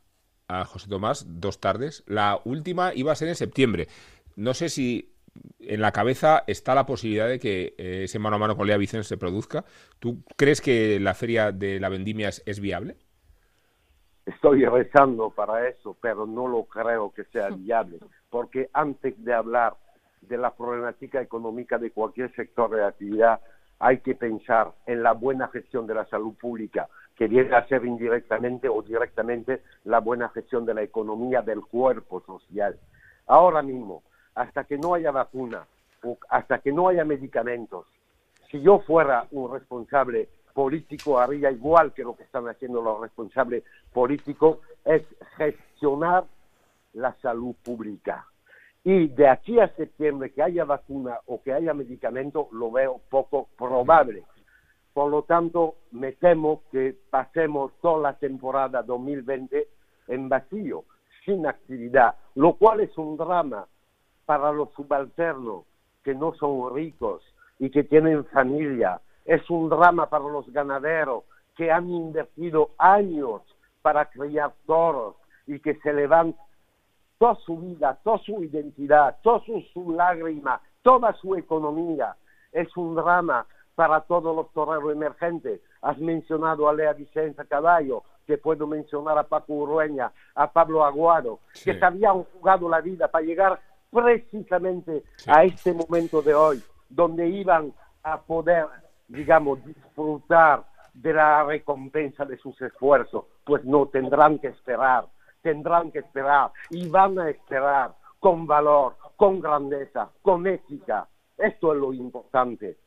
a 0.47 0.65
José 0.65 0.89
Tomás 0.89 1.25
dos 1.27 1.59
tardes. 1.59 2.03
La 2.07 2.39
última 2.45 2.93
iba 2.93 3.11
a 3.11 3.15
ser 3.15 3.27
en 3.27 3.35
septiembre. 3.35 3.87
No 4.35 4.53
sé 4.53 4.69
si 4.69 5.15
en 5.59 5.81
la 5.81 5.91
cabeza 5.91 6.43
está 6.47 6.75
la 6.75 6.85
posibilidad 6.85 7.27
de 7.27 7.39
que 7.39 7.75
eh, 7.77 8.01
ese 8.03 8.19
mano 8.19 8.35
a 8.35 8.39
mano 8.39 8.55
con 8.55 8.67
Lea 8.67 8.77
Vicens 8.77 9.07
se 9.07 9.17
produzca. 9.17 9.65
¿Tú 9.99 10.23
crees 10.35 10.61
que 10.61 10.99
la 10.99 11.13
feria 11.13 11.51
de 11.51 11.79
la 11.79 11.89
vendimia 11.89 12.29
es, 12.29 12.59
viable? 12.59 12.97
Estoy 14.25 14.65
rezando 14.65 15.29
para 15.29 15.67
eso, 15.67 15.95
pero 16.01 16.25
no 16.25 16.47
lo 16.47 16.63
creo 16.63 17.11
que 17.13 17.25
sea 17.25 17.49
viable, 17.49 17.99
porque 18.29 18.69
antes 18.73 19.23
de 19.23 19.33
hablar 19.33 19.75
de 20.21 20.37
la 20.37 20.51
problemática 20.51 21.21
económica 21.21 21.77
de 21.77 21.91
cualquier 21.91 22.33
sector 22.35 22.71
de 22.71 22.83
actividad, 22.83 23.39
hay 23.77 23.99
que 23.99 24.15
pensar 24.15 24.71
en 24.87 25.03
la 25.03 25.11
buena 25.11 25.47
gestión 25.49 25.85
de 25.85 25.93
la 25.93 26.05
salud 26.05 26.33
pública, 26.41 26.87
que 27.15 27.27
viene 27.27 27.55
a 27.55 27.67
ser 27.67 27.85
indirectamente 27.85 28.67
o 28.67 28.81
directamente 28.81 29.61
la 29.83 29.99
buena 29.99 30.29
gestión 30.29 30.65
de 30.65 30.73
la 30.73 30.81
economía 30.81 31.41
del 31.41 31.61
cuerpo 31.61 32.21
social. 32.21 32.79
Ahora 33.27 33.61
mismo, 33.61 34.03
hasta 34.33 34.63
que 34.63 34.77
no 34.77 34.95
haya 34.95 35.11
vacuna, 35.11 35.67
o 36.03 36.17
hasta 36.29 36.59
que 36.59 36.71
no 36.71 36.87
haya 36.87 37.05
medicamentos, 37.05 37.85
si 38.49 38.61
yo 38.61 38.79
fuera 38.79 39.27
un 39.31 39.51
responsable 39.51 40.29
político, 40.55 41.19
haría 41.19 41.51
igual 41.51 41.93
que 41.93 42.03
lo 42.03 42.15
que 42.15 42.23
están 42.23 42.47
haciendo 42.47 42.81
los 42.81 43.01
responsables 43.01 43.65
políticos, 43.91 44.59
es 44.85 45.03
gestionar 45.35 46.23
la 46.93 47.13
salud 47.21 47.53
pública. 47.61 48.25
Y 48.81 49.09
de 49.09 49.27
aquí 49.27 49.59
a 49.59 49.67
septiembre 49.75 50.31
que 50.31 50.41
haya 50.41 50.63
vacuna 50.63 51.19
o 51.25 51.43
que 51.43 51.51
haya 51.51 51.73
medicamento, 51.73 52.47
lo 52.53 52.71
veo 52.71 53.01
poco 53.09 53.49
probable. 53.57 54.23
Por 54.93 55.11
lo 55.11 55.23
tanto, 55.23 55.75
me 55.91 56.13
temo 56.13 56.61
que 56.71 56.95
pasemos 57.09 57.73
toda 57.81 57.99
la 58.01 58.13
temporada 58.17 58.81
2020 58.81 59.67
en 60.07 60.29
vacío, 60.29 60.85
sin 61.25 61.45
actividad, 61.47 62.15
lo 62.35 62.53
cual 62.53 62.79
es 62.79 62.97
un 62.97 63.17
drama 63.17 63.67
para 64.25 64.53
los 64.53 64.71
subalternos 64.71 65.65
que 66.01 66.15
no 66.15 66.33
son 66.35 66.73
ricos 66.73 67.23
y 67.59 67.69
que 67.71 67.83
tienen 67.83 68.23
familia. 68.25 69.01
Es 69.25 69.49
un 69.49 69.69
drama 69.69 70.07
para 70.09 70.25
los 70.25 70.47
ganaderos 70.51 71.23
que 71.55 71.71
han 71.71 71.89
invertido 71.89 72.71
años 72.77 73.41
para 73.81 74.05
criar 74.05 74.53
toros 74.65 75.15
y 75.47 75.59
que 75.59 75.75
se 75.75 75.93
levantan 75.93 76.39
toda 77.17 77.35
su 77.35 77.57
vida, 77.57 77.97
toda 78.03 78.17
su 78.19 78.43
identidad, 78.43 79.17
toda 79.21 79.39
su, 79.45 79.61
su 79.73 79.91
lágrima, 79.93 80.61
toda 80.81 81.13
su 81.13 81.35
economía. 81.35 82.15
Es 82.51 82.75
un 82.77 82.95
drama 82.95 83.45
para 83.75 84.01
todos 84.01 84.35
los 84.35 84.51
toreros 84.53 84.91
emergentes. 84.91 85.61
Has 85.81 85.97
mencionado 85.97 86.67
a 86.67 86.73
Lea 86.73 86.93
Vicenza 86.93 87.45
Caballo, 87.45 88.03
que 88.25 88.37
puedo 88.37 88.65
mencionar 88.65 89.17
a 89.17 89.23
Paco 89.23 89.53
Urueña, 89.53 90.11
a 90.33 90.51
Pablo 90.51 90.83
Aguado, 90.83 91.39
que 91.63 91.77
se 91.77 91.85
habían 91.85 92.23
jugado 92.23 92.67
la 92.69 92.81
vida 92.81 93.07
para 93.07 93.25
llegar 93.25 93.59
precisamente 93.91 95.03
a 95.27 95.43
este 95.43 95.73
momento 95.73 96.21
de 96.21 96.33
hoy, 96.33 96.63
donde 96.89 97.27
iban 97.27 97.73
a 98.03 98.19
poder, 98.21 98.65
digamos, 99.07 99.63
disfrutar 99.65 100.65
de 100.93 101.13
la 101.13 101.43
recompensa 101.43 102.25
de 102.25 102.37
sus 102.37 102.59
esfuerzos, 102.61 103.25
pues 103.43 103.63
no 103.65 103.87
tendrán 103.87 104.39
que 104.39 104.47
esperar, 104.47 105.05
tendrán 105.41 105.91
que 105.91 105.99
esperar 105.99 106.51
y 106.69 106.87
van 106.87 107.19
a 107.19 107.29
esperar 107.29 107.93
con 108.19 108.47
valor, 108.47 108.95
con 109.15 109.39
grandeza, 109.41 110.09
con 110.21 110.47
ética. 110.47 111.07
Esto 111.37 111.73
es 111.73 111.79
lo 111.79 111.93
importante. 111.93 112.77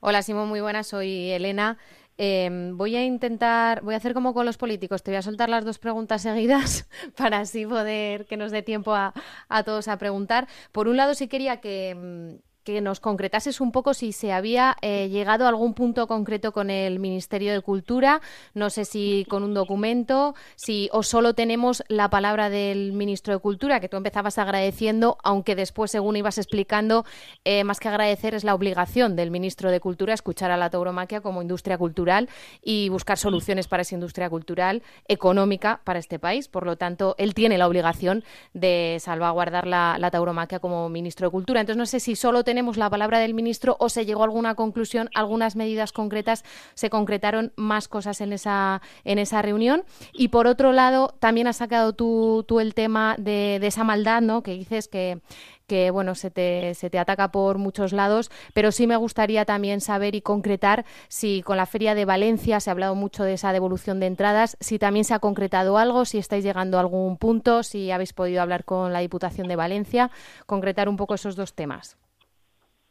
Hola 0.00 0.22
Simón, 0.22 0.48
muy 0.48 0.60
buenas, 0.60 0.86
soy 0.86 1.30
Elena. 1.30 1.78
Em, 2.20 2.76
voy 2.76 2.96
a 2.96 3.04
intentar, 3.04 3.82
voy 3.82 3.94
a 3.94 3.96
hacer 3.96 4.12
como 4.12 4.34
con 4.34 4.44
los 4.44 4.58
políticos, 4.58 5.04
te 5.04 5.12
voy 5.12 5.18
a 5.18 5.22
soltar 5.22 5.48
las 5.48 5.64
dos 5.64 5.78
preguntas 5.78 6.22
seguidas 6.22 6.88
para 7.16 7.38
así 7.38 7.64
poder 7.64 8.26
que 8.26 8.36
nos 8.36 8.50
dé 8.50 8.62
tiempo 8.62 8.94
a, 8.94 9.14
a 9.48 9.62
todos 9.62 9.88
a 9.88 9.98
preguntar. 9.98 10.48
Por 10.72 10.88
un 10.88 10.96
lado, 10.96 11.14
sí 11.14 11.28
quería 11.28 11.60
que, 11.60 11.90
em, 11.90 12.40
que 12.72 12.82
nos 12.82 13.00
concretases 13.00 13.62
un 13.62 13.72
poco 13.72 13.94
si 13.94 14.12
se 14.12 14.30
había 14.30 14.76
eh, 14.82 15.08
llegado 15.08 15.46
a 15.46 15.48
algún 15.48 15.72
punto 15.72 16.06
concreto 16.06 16.52
con 16.52 16.68
el 16.68 16.98
Ministerio 16.98 17.50
de 17.50 17.62
Cultura, 17.62 18.20
no 18.52 18.68
sé 18.68 18.84
si 18.84 19.24
con 19.30 19.42
un 19.42 19.54
documento, 19.54 20.34
si 20.54 20.90
o 20.92 21.02
solo 21.02 21.32
tenemos 21.32 21.82
la 21.88 22.10
palabra 22.10 22.50
del 22.50 22.92
ministro 22.92 23.32
de 23.32 23.40
Cultura, 23.40 23.80
que 23.80 23.88
tú 23.88 23.96
empezabas 23.96 24.36
agradeciendo, 24.36 25.16
aunque 25.24 25.56
después, 25.56 25.90
según 25.90 26.16
ibas 26.16 26.36
explicando, 26.36 27.06
eh, 27.46 27.64
más 27.64 27.80
que 27.80 27.88
agradecer 27.88 28.34
es 28.34 28.44
la 28.44 28.54
obligación 28.54 29.16
del 29.16 29.30
ministro 29.30 29.70
de 29.70 29.80
Cultura 29.80 30.12
escuchar 30.12 30.50
a 30.50 30.58
la 30.58 30.68
tauromaquia 30.68 31.22
como 31.22 31.40
industria 31.40 31.78
cultural 31.78 32.28
y 32.62 32.90
buscar 32.90 33.16
soluciones 33.16 33.66
para 33.66 33.80
esa 33.80 33.94
industria 33.94 34.28
cultural 34.28 34.82
económica 35.06 35.80
para 35.84 36.00
este 36.00 36.18
país. 36.18 36.48
Por 36.48 36.66
lo 36.66 36.76
tanto, 36.76 37.14
él 37.16 37.32
tiene 37.32 37.56
la 37.56 37.66
obligación 37.66 38.24
de 38.52 38.98
salvaguardar 39.00 39.66
la, 39.66 39.96
la 39.98 40.10
tauromaquia 40.10 40.58
como 40.58 40.90
ministro 40.90 41.28
de 41.28 41.30
Cultura. 41.30 41.60
Entonces, 41.60 41.78
no 41.78 41.86
sé 41.86 41.98
si 41.98 42.14
solo 42.14 42.44
tenemos 42.44 42.57
tenemos 42.58 42.76
la 42.76 42.90
palabra 42.90 43.20
del 43.20 43.34
ministro 43.34 43.76
o 43.78 43.88
se 43.88 44.04
llegó 44.04 44.22
a 44.22 44.24
alguna 44.24 44.56
conclusión, 44.56 45.10
algunas 45.14 45.54
medidas 45.54 45.92
concretas, 45.92 46.42
se 46.74 46.90
concretaron 46.90 47.52
más 47.54 47.86
cosas 47.86 48.20
en 48.20 48.32
esa, 48.32 48.82
en 49.04 49.20
esa 49.20 49.42
reunión. 49.42 49.84
Y 50.12 50.28
por 50.28 50.48
otro 50.48 50.72
lado, 50.72 51.14
también 51.20 51.46
has 51.46 51.58
sacado 51.58 51.92
tú, 51.92 52.44
tú 52.48 52.58
el 52.58 52.74
tema 52.74 53.14
de, 53.16 53.58
de 53.60 53.66
esa 53.68 53.84
maldad, 53.84 54.22
¿no? 54.22 54.42
Que 54.42 54.54
dices 54.54 54.88
que, 54.88 55.20
que 55.68 55.92
bueno, 55.92 56.16
se 56.16 56.32
te, 56.32 56.74
se 56.74 56.90
te 56.90 56.98
ataca 56.98 57.30
por 57.30 57.58
muchos 57.58 57.92
lados, 57.92 58.28
pero 58.54 58.72
sí 58.72 58.88
me 58.88 58.96
gustaría 58.96 59.44
también 59.44 59.80
saber 59.80 60.16
y 60.16 60.20
concretar 60.20 60.84
si 61.06 61.42
con 61.42 61.58
la 61.58 61.66
Feria 61.66 61.94
de 61.94 62.06
Valencia 62.06 62.58
se 62.58 62.70
ha 62.70 62.72
hablado 62.72 62.96
mucho 62.96 63.22
de 63.22 63.34
esa 63.34 63.52
devolución 63.52 64.00
de 64.00 64.06
entradas, 64.06 64.56
si 64.58 64.80
también 64.80 65.04
se 65.04 65.14
ha 65.14 65.20
concretado 65.20 65.78
algo, 65.78 66.06
si 66.06 66.18
estáis 66.18 66.42
llegando 66.42 66.78
a 66.78 66.80
algún 66.80 67.18
punto, 67.18 67.62
si 67.62 67.92
habéis 67.92 68.14
podido 68.14 68.42
hablar 68.42 68.64
con 68.64 68.92
la 68.92 68.98
Diputación 68.98 69.46
de 69.46 69.54
Valencia, 69.54 70.10
concretar 70.46 70.88
un 70.88 70.96
poco 70.96 71.14
esos 71.14 71.36
dos 71.36 71.54
temas. 71.54 71.98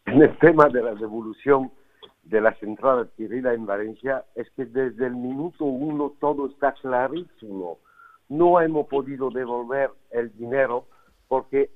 En 0.08 0.22
el 0.22 0.38
tema 0.38 0.70
de 0.70 0.82
la 0.82 0.96
devolución 0.96 1.70
de 2.24 2.39
las 2.39 2.62
entradas 2.63 3.08
adquiridas 3.08 3.54
en 3.54 3.65
Valencia 3.65 4.24
es 4.36 4.50
que 4.52 4.65
desde 4.65 5.06
el 5.06 5.15
minuto 5.15 5.65
uno 5.65 6.13
todo 6.22 6.48
está 6.48 6.72
clarísimo. 6.72 7.80
No 8.30 8.62
hemos 8.62 8.88
podido 8.88 9.30
devolver 9.30 9.91
el 10.12 10.36
dinero 10.38 10.86
porque 11.28 11.72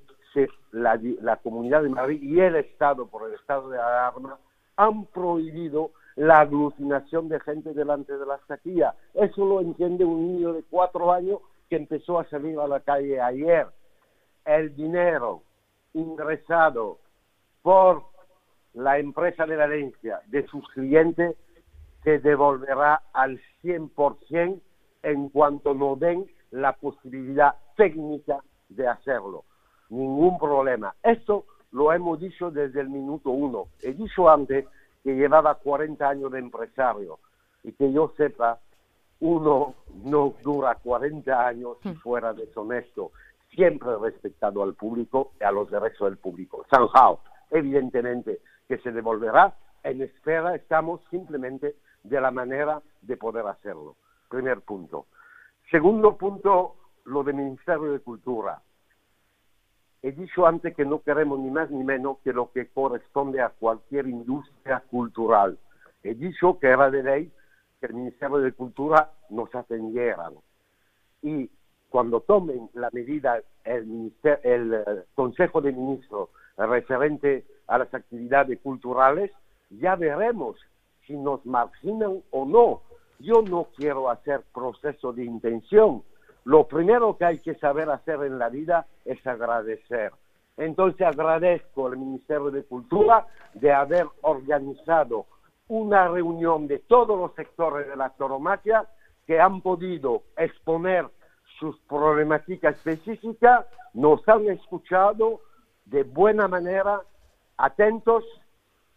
la, 0.72 0.98
la 1.22 1.36
Comunidad 1.38 1.84
de 1.84 1.90
Madrid 1.90 2.22
y 2.24 2.40
el 2.40 2.56
Estado, 2.56 3.06
por 3.08 3.28
el 3.28 3.36
estado 3.36 3.70
de 3.70 3.78
alarma, 3.78 4.40
han 4.78 5.06
prohibido 5.08 5.92
la 6.16 6.40
aglutinación 6.40 7.28
de 7.28 7.40
gente 7.42 7.74
delante 7.74 8.18
de 8.18 8.26
las 8.26 8.40
taquillas. 8.48 8.96
Eso 9.14 9.46
lo 9.46 9.60
entiende 9.60 10.06
un 10.06 10.38
niño 10.38 10.54
de 10.54 10.64
cuatro 10.70 11.12
años 11.12 11.40
que 11.70 11.76
empezó 11.76 12.18
a 12.18 12.30
salir 12.30 12.58
a 12.60 12.68
la 12.68 12.80
calle 12.80 13.20
ayer. 13.20 13.68
El 14.46 14.74
dinero 14.74 15.44
ingresado 15.94 17.00
por 17.62 18.11
la 18.74 19.00
empresa 19.00 19.46
de 19.46 19.56
Valencia 19.56 20.22
de 20.28 20.46
sus 20.48 20.68
clientes 20.70 21.36
se 22.04 22.20
devolverá 22.20 23.02
al 23.14 23.40
100% 23.64 24.60
en 25.04 25.30
cuanto 25.30 25.74
no 25.74 25.96
den 25.96 26.26
la 26.52 26.74
posibilidad 26.74 27.56
técnica 27.76 28.44
de 28.70 28.88
hacerlo 28.88 29.44
ningún 29.92 30.40
problema. 30.40 30.96
Esto 31.04 31.46
lo 31.72 31.94
hemos 31.94 32.20
dicho 32.20 32.50
desde 32.50 32.82
el 32.82 32.90
minuto 32.90 33.30
uno. 33.30 33.68
He 33.82 33.94
dicho 33.94 34.30
antes 34.30 34.66
que 35.04 35.16
llevaba 35.16 35.56
40 35.56 36.08
años 36.08 36.32
de 36.32 36.40
empresario 36.40 37.20
y 37.64 37.74
que 37.74 37.92
yo 37.92 38.14
sepa, 38.18 38.60
uno 39.20 39.76
no 40.04 40.34
dura 40.42 40.76
40 40.76 41.48
años 41.48 41.78
si 41.84 41.90
hmm. 41.90 41.96
fuera 41.98 42.34
deshonesto, 42.34 43.12
siempre 43.50 43.90
respetado 44.02 44.64
al 44.64 44.74
público 44.74 45.34
y 45.40 45.44
a 45.44 45.52
los 45.52 45.70
derechos 45.70 46.10
del 46.10 46.18
público. 46.18 46.66
Sanjao, 46.72 47.20
evidentemente 47.52 48.40
que 48.72 48.78
se 48.78 48.94
devolverá, 48.94 49.54
en 49.84 50.02
espera 50.02 50.56
estamos 50.56 51.02
simplemente 51.10 51.76
de 52.04 52.22
la 52.22 52.32
manera 52.32 52.82
de 53.02 53.18
poder 53.18 53.46
hacerlo. 53.46 53.98
Primer 54.30 54.62
punto. 54.62 55.08
Segundo 55.70 56.16
punto, 56.16 56.78
lo 57.04 57.22
del 57.22 57.36
Ministerio 57.36 57.92
de 57.92 58.00
Cultura. 58.00 58.62
He 60.02 60.14
dicho 60.14 60.48
antes 60.48 60.74
que 60.74 60.86
no 60.86 61.02
queremos 61.02 61.38
ni 61.40 61.52
más 61.52 61.70
ni 61.70 61.84
menos 61.84 62.20
que 62.24 62.32
lo 62.32 62.50
que 62.54 62.70
corresponde 62.70 63.42
a 63.42 63.50
cualquier 63.50 64.08
industria 64.08 64.80
cultural. 64.90 65.60
He 66.02 66.16
dicho 66.16 66.58
que 66.58 66.68
era 66.68 66.90
de 66.90 67.04
ley 67.04 67.32
que 67.82 67.88
el 67.88 67.96
Ministerio 67.96 68.38
de 68.38 68.54
Cultura 68.54 69.12
nos 69.32 69.54
atendiera. 69.54 70.32
Y 71.22 71.50
cuando 71.90 72.22
tomen 72.22 72.70
la 72.74 72.90
medida 72.94 73.42
el, 73.66 74.14
el 74.44 74.74
eh, 74.74 75.04
Consejo 75.14 75.60
de 75.60 75.74
Ministros 75.74 76.30
referente 76.58 77.44
a 77.72 77.78
las 77.78 77.94
actividades 77.94 78.60
culturales, 78.60 79.32
ya 79.70 79.96
veremos 79.96 80.58
si 81.08 81.16
nos 81.16 81.46
marginan 81.46 82.22
o 82.30 82.46
no. 82.46 82.82
Yo 83.20 83.42
no 83.42 83.68
quiero 83.78 84.10
hacer 84.10 84.42
proceso 84.54 85.14
de 85.14 85.24
intención, 85.24 86.04
lo 86.44 86.68
primero 86.68 87.18
que 87.18 87.26
hay 87.26 87.40
que 87.40 87.56
saber 87.56 87.90
hacer 87.90 88.24
en 88.24 88.40
la 88.40 88.50
vida 88.50 88.88
es 89.06 89.26
agradecer. 89.26 90.12
Entonces 90.58 91.08
agradezco 91.08 91.88
al 91.88 91.98
Ministerio 91.98 92.52
de 92.52 92.64
Cultura 92.64 93.26
de 93.54 93.72
haber 93.72 94.08
organizado 94.22 95.28
una 95.70 96.10
reunión 96.10 96.68
de 96.68 96.80
todos 96.80 97.18
los 97.18 97.34
sectores 97.36 97.88
de 97.88 97.96
la 97.96 98.10
tauromaquia 98.10 98.86
que 99.26 99.40
han 99.40 99.62
podido 99.62 100.24
exponer 100.36 101.08
sus 101.58 101.80
problemáticas 101.88 102.76
específicas, 102.76 103.66
nos 103.94 104.28
han 104.28 104.50
escuchado 104.50 105.40
de 105.86 106.04
buena 106.04 106.48
manera, 106.48 107.02
atentos, 107.62 108.24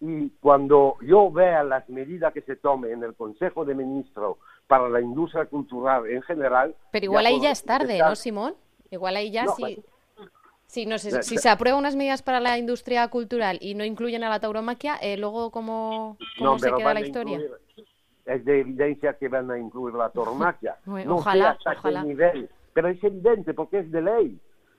y 0.00 0.30
cuando 0.40 0.96
yo 1.02 1.30
vea 1.30 1.62
las 1.62 1.88
medidas 1.88 2.32
que 2.32 2.42
se 2.42 2.56
tomen 2.56 2.92
en 2.92 3.04
el 3.04 3.14
Consejo 3.14 3.64
de 3.64 3.74
Ministros 3.74 4.36
para 4.66 4.88
la 4.88 5.00
industria 5.00 5.46
cultural 5.46 6.06
en 6.06 6.22
general. 6.22 6.74
Pero 6.90 7.04
igual 7.04 7.26
ahí 7.26 7.40
ya 7.40 7.50
es 7.50 7.64
tarde, 7.64 7.98
¿no, 7.98 8.14
Simón? 8.16 8.54
Igual 8.90 9.16
ahí 9.16 9.30
ya 9.30 9.46
sí. 9.48 9.82
Si, 10.66 10.86
no 10.86 10.98
sé, 10.98 11.22
si 11.22 11.38
se 11.38 11.48
aprueban 11.48 11.78
unas 11.78 11.94
medidas 11.94 12.22
para 12.22 12.40
la 12.40 12.58
industria 12.58 13.06
cultural 13.08 13.58
y 13.60 13.74
no 13.74 13.84
incluyen 13.84 14.24
a 14.24 14.28
la 14.28 14.40
tauromaquia, 14.40 14.96
eh, 14.96 15.16
luego 15.16 15.50
cómo, 15.50 16.16
cómo 16.38 16.58
se 16.58 16.72
queda 16.72 16.94
la 16.94 17.00
historia. 17.00 17.40
es 18.26 18.44
de 18.44 18.60
evidencia 18.60 19.12
que 19.14 19.28
van 19.28 19.50
a 19.50 19.58
incluir 19.58 19.94
la 19.94 20.10
tauromaquia. 20.10 20.76
no 20.86 21.16
ojalá, 21.16 21.50
hasta 21.50 21.72
ojalá. 21.72 22.02
Qué 22.02 22.08
nivel, 22.08 22.50
pero 22.72 22.88
es 22.88 23.02
evidente 23.04 23.54
porque 23.54 23.80
es 23.80 23.92
de 23.92 24.02
ley 24.02 24.38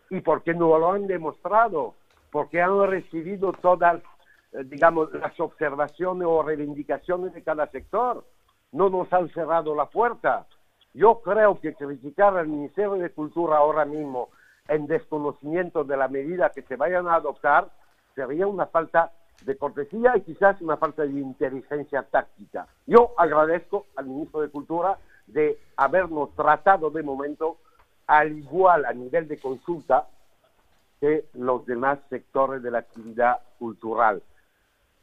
y 0.09 0.21
porque 0.21 0.53
no 0.53 0.77
lo 0.77 0.91
han 0.91 1.07
demostrado, 1.07 1.95
porque 2.35 2.61
han 2.61 2.85
recibido 2.87 3.53
todas, 3.53 4.03
eh, 4.51 4.65
digamos, 4.65 5.09
las 5.13 5.39
observaciones 5.39 6.27
o 6.29 6.43
reivindicaciones 6.43 7.33
de 7.33 7.41
cada 7.41 7.65
sector 7.67 8.25
no 8.73 8.89
nos 8.89 9.13
han 9.13 9.29
cerrado 9.29 9.73
la 9.73 9.85
puerta. 9.85 10.45
Yo 10.93 11.21
creo 11.21 11.61
que 11.61 11.73
criticar 11.75 12.35
al 12.35 12.49
Ministerio 12.49 12.95
de 12.95 13.09
Cultura 13.09 13.59
ahora 13.59 13.85
mismo 13.85 14.31
en 14.67 14.85
desconocimiento 14.85 15.85
de 15.85 15.95
la 15.95 16.09
medida 16.09 16.49
que 16.49 16.63
se 16.63 16.75
vayan 16.75 17.07
a 17.07 17.15
adoptar 17.15 17.69
sería 18.15 18.47
una 18.47 18.65
falta 18.65 19.13
de 19.45 19.57
cortesía 19.57 20.17
y 20.17 20.21
quizás 20.23 20.59
una 20.59 20.75
falta 20.75 21.03
de 21.03 21.11
inteligencia 21.11 22.03
táctica. 22.03 22.67
Yo 22.85 23.13
agradezco 23.17 23.85
al 23.95 24.07
ministro 24.07 24.41
de 24.41 24.49
Cultura 24.49 24.97
de 25.25 25.57
habernos 25.77 26.35
tratado 26.35 26.89
de 26.89 27.01
momento 27.01 27.59
al 28.07 28.37
igual 28.37 28.83
a 28.83 28.91
nivel 28.91 29.25
de 29.29 29.39
consulta 29.39 30.09
que 30.99 31.25
los 31.33 31.65
demás 31.65 31.99
sectores 32.09 32.63
de 32.63 32.71
la 32.71 32.79
actividad 32.79 33.39
cultural. 33.59 34.21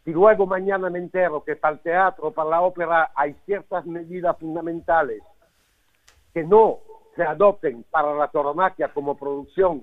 Si 0.05 0.11
luego 0.11 0.46
mañana 0.46 0.90
me 0.90 0.98
entero 0.98 1.44
que 1.44 1.57
para 1.57 1.74
el 1.74 1.81
teatro, 1.81 2.33
para 2.33 2.50
la 2.50 2.61
ópera, 2.62 3.12
hay 3.14 3.37
ciertas 3.46 3.87
medidas 3.87 4.37
fundamentales 4.38 5.22
que 6.35 6.42
no 6.42 6.81
se 7.14 7.22
adopten 7.22 7.85
para 7.90 8.14
la 8.14 8.28
tauromaquia 8.28 8.88
como 8.88 9.16
producción, 9.16 9.83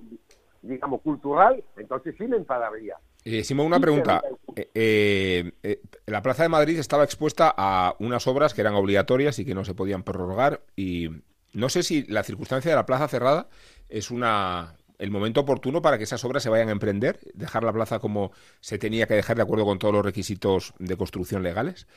digamos, 0.62 1.00
cultural, 1.00 1.62
entonces 1.76 2.14
sí 2.18 2.26
me 2.26 2.36
enfadaría. 2.36 2.96
Eh, 3.24 3.44
Simón, 3.44 3.66
una 3.66 3.80
pregunta. 3.80 4.22
Eh, 4.56 5.52
eh, 5.62 5.80
la 6.06 6.22
Plaza 6.22 6.42
de 6.42 6.48
Madrid 6.48 6.78
estaba 6.78 7.04
expuesta 7.04 7.54
a 7.56 7.94
unas 7.98 8.26
obras 8.26 8.52
que 8.52 8.62
eran 8.62 8.74
obligatorias 8.74 9.38
y 9.38 9.44
que 9.44 9.54
no 9.54 9.64
se 9.64 9.74
podían 9.74 10.02
prorrogar 10.02 10.62
y 10.74 11.10
no 11.52 11.68
sé 11.68 11.82
si 11.82 12.04
la 12.04 12.22
circunstancia 12.22 12.70
de 12.70 12.76
la 12.76 12.86
plaza 12.86 13.08
cerrada 13.08 13.48
es 13.88 14.10
una 14.10 14.76
el 15.00 15.10
momento 15.10 15.40
oportuno 15.40 15.80
para 15.80 15.96
que 15.96 16.04
esas 16.04 16.22
obras 16.24 16.42
se 16.42 16.50
vayan 16.50 16.68
a 16.68 16.72
emprender, 16.72 17.18
dejar 17.32 17.64
la 17.64 17.72
plaza 17.72 17.98
como 17.98 18.32
se 18.60 18.78
tenía 18.78 19.06
que 19.06 19.14
dejar 19.14 19.36
de 19.36 19.42
acuerdo 19.42 19.64
con 19.64 19.78
todos 19.78 19.94
los 19.94 20.04
requisitos 20.04 20.74
de 20.78 20.96
construcción 20.96 21.42
legales. 21.42 21.88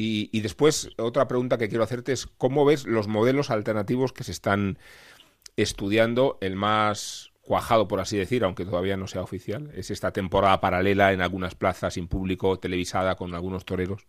Y, 0.00 0.40
después, 0.42 0.90
otra 0.96 1.26
pregunta 1.26 1.58
que 1.58 1.68
quiero 1.68 1.82
hacerte 1.82 2.12
es, 2.12 2.26
¿cómo 2.26 2.64
ves 2.64 2.86
los 2.86 3.08
modelos 3.08 3.50
alternativos 3.50 4.12
que 4.12 4.22
se 4.22 4.30
están 4.30 4.78
estudiando? 5.56 6.38
El 6.40 6.54
más 6.54 7.32
cuajado, 7.42 7.88
por 7.88 7.98
así 7.98 8.16
decir, 8.16 8.44
aunque 8.44 8.64
todavía 8.64 8.96
no 8.96 9.08
sea 9.08 9.22
oficial, 9.22 9.72
es 9.74 9.90
esta 9.90 10.12
temporada 10.12 10.60
paralela 10.60 11.12
en 11.12 11.20
algunas 11.20 11.56
plazas 11.56 11.94
sin 11.94 12.06
público, 12.06 12.60
televisada 12.60 13.16
con 13.16 13.34
algunos 13.34 13.64
toreros. 13.64 14.06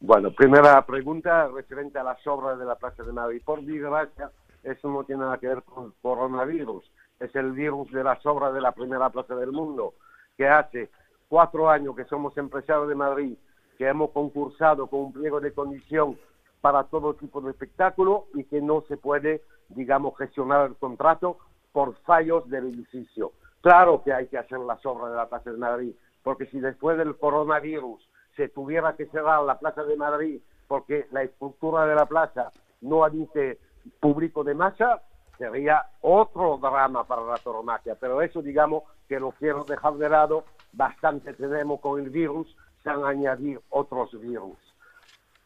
Bueno, 0.00 0.32
primera 0.32 0.84
pregunta 0.84 1.46
referente 1.46 1.98
a 2.00 2.02
las 2.02 2.26
obras 2.26 2.58
de 2.58 2.64
la 2.64 2.74
Plaza 2.74 3.04
de 3.04 3.12
Madrid. 3.12 3.40
Por 3.44 3.62
desgracia, 3.62 4.32
eso 4.70 4.88
no 4.88 5.04
tiene 5.04 5.22
nada 5.22 5.38
que 5.38 5.48
ver 5.48 5.62
con 5.62 5.92
coronavirus, 6.02 6.90
es 7.20 7.34
el 7.34 7.52
virus 7.52 7.90
de 7.92 8.04
las 8.04 8.24
obras 8.26 8.52
de 8.54 8.60
la 8.60 8.72
primera 8.72 9.10
plaza 9.10 9.34
del 9.34 9.52
mundo, 9.52 9.94
que 10.36 10.48
hace 10.48 10.90
cuatro 11.28 11.70
años 11.70 11.96
que 11.96 12.04
somos 12.04 12.36
empresarios 12.36 12.88
de 12.88 12.94
Madrid, 12.94 13.36
que 13.78 13.88
hemos 13.88 14.10
concursado 14.10 14.86
con 14.86 15.00
un 15.00 15.12
pliego 15.12 15.40
de 15.40 15.52
condición 15.52 16.18
para 16.60 16.84
todo 16.84 17.14
tipo 17.14 17.40
de 17.40 17.50
espectáculo 17.50 18.26
y 18.34 18.44
que 18.44 18.60
no 18.60 18.82
se 18.88 18.96
puede, 18.96 19.42
digamos, 19.68 20.16
gestionar 20.16 20.66
el 20.66 20.76
contrato 20.76 21.38
por 21.72 21.94
fallos 22.02 22.48
del 22.48 22.66
edificio. 22.66 23.32
Claro 23.60 24.02
que 24.02 24.12
hay 24.12 24.26
que 24.28 24.38
hacer 24.38 24.58
las 24.60 24.84
obras 24.86 25.10
de 25.10 25.16
la 25.16 25.28
Plaza 25.28 25.50
de 25.50 25.58
Madrid, 25.58 25.94
porque 26.22 26.46
si 26.46 26.60
después 26.60 26.96
del 26.98 27.16
coronavirus 27.16 28.08
se 28.36 28.48
tuviera 28.48 28.96
que 28.96 29.06
cerrar 29.06 29.42
la 29.42 29.58
Plaza 29.58 29.82
de 29.84 29.96
Madrid 29.96 30.40
porque 30.66 31.06
la 31.12 31.22
estructura 31.22 31.86
de 31.86 31.94
la 31.94 32.06
plaza 32.06 32.50
no 32.80 33.04
admite 33.04 33.58
público 34.00 34.44
de 34.44 34.54
masa, 34.54 35.02
sería 35.38 35.84
otro 36.00 36.58
drama 36.58 37.04
para 37.04 37.22
la 37.22 37.36
tauromaquia, 37.36 37.94
pero 37.94 38.22
eso 38.22 38.42
digamos 38.42 38.84
que 39.08 39.20
lo 39.20 39.32
quiero 39.32 39.64
dejar 39.64 39.94
de 39.94 40.08
lado, 40.08 40.44
bastante 40.72 41.32
tenemos 41.34 41.80
con 41.80 42.00
el 42.00 42.10
virus, 42.10 42.54
sin 42.82 43.04
añadir 43.04 43.60
otros 43.70 44.18
virus. 44.20 44.56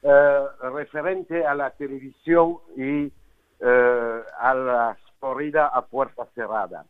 Eh, 0.03 0.47
referente 0.73 1.45
a 1.45 1.55
la 1.55 1.71
televisión 1.71 2.59
y 2.77 3.13
eh, 3.61 4.23
a 4.39 4.55
la 4.55 4.99
corrida 5.19 5.67
a 5.67 5.83
puerta 5.83 6.27
cerrada. 6.35 6.87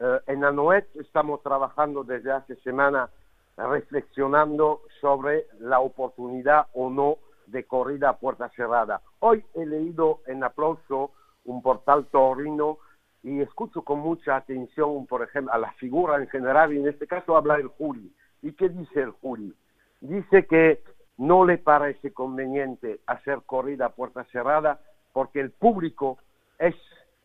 Eh, 0.00 0.20
en 0.26 0.44
Anoet 0.44 0.88
estamos 0.96 1.42
trabajando 1.42 2.02
desde 2.02 2.32
hace 2.32 2.56
semana 2.56 3.08
reflexionando 3.56 4.82
sobre 5.00 5.46
la 5.60 5.78
oportunidad 5.78 6.66
o 6.72 6.90
no 6.90 7.18
de 7.46 7.64
corrida 7.64 8.10
a 8.10 8.18
puerta 8.18 8.48
cerrada. 8.50 9.00
Hoy 9.20 9.44
he 9.54 9.66
leído 9.66 10.20
en 10.26 10.44
aplauso 10.44 11.12
un 11.44 11.62
portal 11.62 12.06
torino 12.06 12.78
y 13.22 13.40
escucho 13.40 13.82
con 13.82 14.00
mucha 14.00 14.36
atención, 14.36 15.06
por 15.06 15.22
ejemplo, 15.22 15.52
a 15.52 15.58
la 15.58 15.72
figura 15.72 16.16
en 16.18 16.28
general, 16.28 16.72
y 16.72 16.78
en 16.78 16.88
este 16.88 17.06
caso 17.06 17.36
habla 17.36 17.56
el 17.56 17.68
Juli. 17.68 18.14
¿Y 18.42 18.52
qué 18.52 18.68
dice 18.68 19.00
el 19.00 19.10
Juli? 19.12 19.54
Dice 20.00 20.46
que 20.46 20.82
no 21.16 21.44
le 21.44 21.58
parece 21.58 22.12
conveniente 22.12 23.00
hacer 23.06 23.40
corrida 23.46 23.86
a 23.86 23.94
puerta 23.94 24.24
cerrada 24.24 24.80
porque 25.12 25.40
el 25.40 25.50
público 25.50 26.18
es 26.58 26.74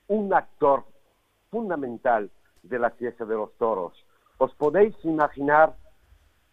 un 0.08 0.34
actor 0.34 0.86
fundamental 1.50 2.30
de 2.64 2.80
la 2.80 2.92
fiesta 2.92 3.26
de 3.26 3.36
los 3.36 3.52
toros. 3.58 3.94
¿Os 4.38 4.54
podéis 4.56 4.96
imaginar 5.04 5.76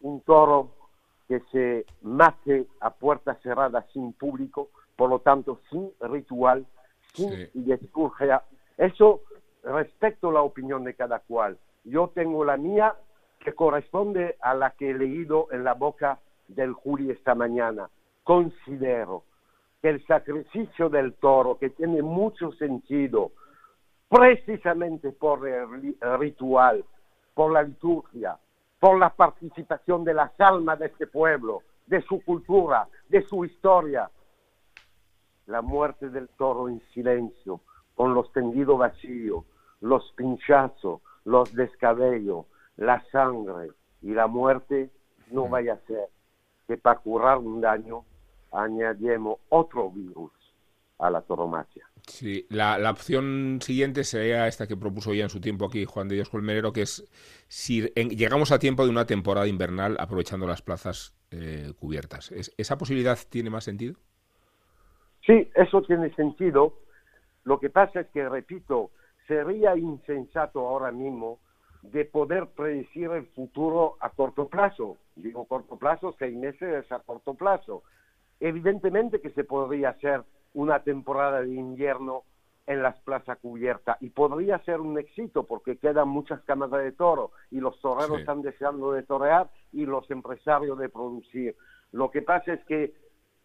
un 0.01 0.21
toro 0.23 0.76
que 1.29 1.41
se 1.53 1.87
mate 2.03 2.67
a 2.81 2.91
puerta 2.91 3.35
cerrada 3.43 3.87
sin 3.93 4.13
público, 4.13 4.69
por 4.97 5.11
lo 5.11 5.21
tanto 5.21 5.61
sin 5.71 5.91
ritual, 6.01 6.67
sin 7.15 7.49
liturgia? 7.55 8.43
Eso 8.77 9.23
respecto 9.63 10.31
a 10.31 10.35
la 10.35 10.43
opinión 10.43 10.85
de 10.85 10.95
cada 10.95 11.19
cual. 11.21 11.59
Yo 11.85 12.09
tengo 12.15 12.45
la 12.45 12.57
mía 12.57 12.95
que 13.41 13.55
corresponde 13.55 14.37
a 14.41 14.55
la 14.55 14.71
que 14.71 14.91
he 14.91 14.95
leído 14.95 15.49
en 15.53 15.65
la 15.65 15.75
boca 15.75 16.19
del 16.49 16.73
Juli 16.73 17.11
esta 17.11 17.35
mañana. 17.35 17.89
Considero 18.23 19.25
que 19.83 19.91
el 19.91 20.05
sacrificio 20.07 20.89
del 20.89 21.15
toro, 21.15 21.59
que 21.59 21.71
tiene 21.71 22.03
mucho 22.03 22.53
sentido, 22.53 23.33
precisamente 24.09 25.13
por 25.13 25.47
el 25.47 25.95
ritual, 26.19 26.85
por 27.35 27.53
la 27.53 27.63
liturgia, 27.63 28.39
por 28.87 29.01
la 29.01 29.11
participación 29.11 30.05
de 30.05 30.15
las 30.15 30.41
almas 30.41 30.79
de 30.79 30.87
este 30.87 31.09
pueblo, 31.09 31.63
de 31.89 32.03
su 32.03 32.23
cultura, 32.25 32.87
de 33.09 33.21
su 33.23 33.45
historia. 33.45 34.09
La 35.47 35.61
muerte 35.61 36.09
del 36.09 36.29
toro 36.29 36.69
en 36.69 36.81
silencio, 36.95 37.63
con 37.97 38.15
los 38.15 38.31
tendidos 38.33 38.79
vacíos, 38.79 39.45
los 39.81 40.13
pinchazos, 40.13 41.01
los 41.25 41.53
descabellos, 41.53 42.47
la 42.77 43.05
sangre 43.11 43.73
y 44.03 44.15
la 44.15 44.29
muerte 44.29 44.93
no 45.33 45.49
vaya 45.49 45.73
a 45.73 45.87
ser 45.89 46.09
que 46.69 46.77
para 46.77 47.01
curar 47.01 47.39
un 47.39 47.61
daño 47.61 48.05
añadimos 48.53 49.41
otro 49.49 49.91
virus 49.91 50.31
a 51.01 51.11
la 51.11 51.23
toromacia. 51.23 51.89
Sí, 52.07 52.47
la, 52.51 52.91
opción 52.91 53.59
siguiente 53.61 54.05
sería 54.05 54.47
esta 54.47 54.69
que 54.69 54.77
propuso 54.77 55.13
ya 55.13 55.25
en 55.25 55.29
su 55.29 55.41
tiempo 55.41 55.67
aquí 55.67 55.85
Juan 55.85 56.09
de 56.09 56.15
Dios 56.15 56.31
Colmenero, 56.31 56.73
que 56.73 56.83
es 56.83 57.05
si 57.49 57.83
llegamos 57.93 58.53
a 58.53 58.61
tiempo 58.61 58.85
de 58.85 58.91
una 58.91 59.07
temporada 59.07 59.49
invernal 59.49 59.97
aprovechando 59.99 60.47
las 60.47 60.63
plazas 60.63 61.17
eh, 61.33 61.73
cubiertas. 61.79 62.31
¿Esa 62.31 62.79
posibilidad 62.79 63.19
tiene 63.29 63.51
más 63.51 63.65
sentido? 63.65 63.97
Sí, 65.27 65.51
eso 65.57 65.83
tiene 65.83 66.15
sentido. 66.15 66.79
Lo 67.43 67.59
que 67.59 67.71
pasa 67.71 68.01
es 68.01 68.07
que, 68.09 68.29
repito, 68.29 68.93
sería 69.27 69.77
insensato 69.77 70.61
ahora 70.61 70.93
mismo 70.93 71.41
de 71.83 72.05
poder 72.05 72.47
predecir 72.47 73.11
el 73.11 73.27
futuro 73.27 73.97
a 74.01 74.11
corto 74.11 74.49
plazo. 74.49 74.97
Digo 75.17 75.45
corto 75.47 75.77
plazo, 75.77 76.15
seis 76.19 76.37
meses 76.37 76.91
a 76.93 77.01
corto 77.01 77.35
plazo. 77.35 77.83
Evidentemente 78.39 79.21
que 79.21 79.31
se 79.31 79.45
podría 79.45 79.91
hacer 79.91 80.23
una 80.57 80.81
temporada 80.81 81.43
de 81.43 81.55
invierno 81.55 82.23
en 82.67 82.83
las 82.83 82.99
plazas 83.01 83.39
cubiertas 83.39 83.99
y 84.01 84.09
podría 84.09 84.59
ser 84.61 84.81
un 84.81 84.99
éxito 84.99 85.45
porque 85.45 85.77
quedan 85.77 86.09
muchas 86.09 86.41
cámaras 86.45 86.83
de 86.83 86.93
toro 86.93 87.31
y 87.51 87.61
los 87.61 87.79
toreros 87.81 88.21
están 88.21 88.41
deseando 88.41 88.93
de 88.93 89.03
torear 89.03 89.51
y 89.73 89.85
los 89.85 90.11
empresarios 90.11 90.79
de 90.79 90.89
producir. 90.89 91.55
Lo 91.93 92.11
que 92.11 92.23
pasa 92.23 92.55
es 92.55 92.65
que 92.65 92.95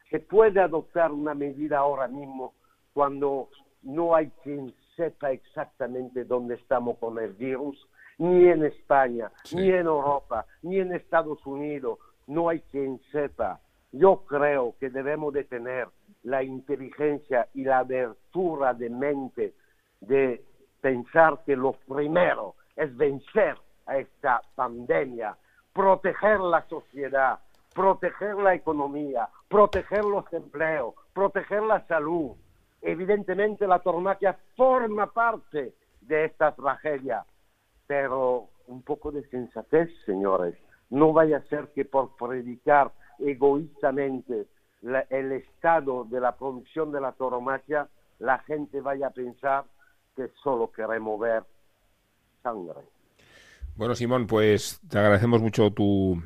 se 0.10 0.22
puede 0.22 0.62
adoptar 0.62 1.12
una 1.12 1.34
medida 1.34 1.80
ahora 1.80 2.08
mismo 2.08 2.54
cuando 2.94 3.50
no 3.84 4.16
hay 4.16 4.32
quien 4.42 4.74
sepa 4.96 5.32
exactamente 5.32 6.24
dónde 6.24 6.56
estamos 6.56 6.98
con 6.98 7.20
el 7.20 7.34
virus, 7.34 7.88
ni 8.20 8.48
en 8.48 8.64
España, 8.64 9.32
ni 9.54 9.70
en 9.70 9.86
Europa, 9.86 10.46
ni 10.62 10.80
en 10.80 10.94
Estados 10.94 11.46
Unidos, 11.46 12.00
no 12.26 12.48
hay 12.48 12.62
quien 12.72 13.02
sepa. 13.12 13.60
Yo 13.92 14.24
creo 14.26 14.76
que 14.80 14.90
debemos 14.90 15.34
de 15.34 15.44
tener 15.44 15.90
la 16.24 16.44
inteligencia 16.44 17.48
y 17.54 17.64
la 17.64 17.80
abertura 17.80 18.74
de 18.74 18.90
mente 18.90 19.54
de 20.00 20.44
pensar 20.82 21.42
que 21.46 21.56
lo 21.56 21.74
primero 21.74 22.56
es 22.76 22.96
vencer 22.96 23.58
a 23.86 23.98
esta 23.98 24.42
pandemia, 24.56 25.38
proteger 25.74 26.40
la 26.40 26.68
sociedad, 26.68 27.40
proteger 27.74 28.36
la 28.36 28.54
economía, 28.54 29.30
proteger 29.48 30.04
los 30.06 30.32
empleos, 30.34 30.96
proteger 31.14 31.64
la 31.64 31.86
salud. 31.88 32.32
Evidentemente 32.82 33.68
la 33.68 33.80
tornaquia 33.80 34.38
forma 34.56 35.08
parte 35.08 35.74
de 36.02 36.26
esta 36.26 36.54
tragedia, 36.54 37.26
pero 37.88 38.50
un 38.68 38.82
poco 38.82 39.12
de 39.12 39.24
sensatez, 39.30 39.90
señores. 40.06 40.56
No 40.90 41.14
vaya 41.14 41.38
a 41.38 41.44
ser 41.44 41.70
que 41.74 41.86
por 41.86 42.16
predicar 42.16 42.92
egoístamente 43.20 44.48
el 44.82 45.32
estado 45.34 46.06
de 46.06 46.20
la 46.20 46.36
producción 46.36 46.92
de 46.92 47.02
la 47.02 47.12
toromaquia, 47.12 47.88
la 48.20 48.40
gente 48.40 48.82
vaya 48.82 49.08
a 49.08 49.12
pensar 49.12 49.66
que 50.16 50.30
solo 50.44 50.72
queremos 50.72 51.20
ver 51.20 51.44
sangre. 52.44 52.82
Bueno, 53.76 53.96
Simón, 53.96 54.28
pues 54.28 54.80
te 54.88 55.00
agradecemos 55.00 55.42
mucho 55.42 55.72
tu, 55.72 56.22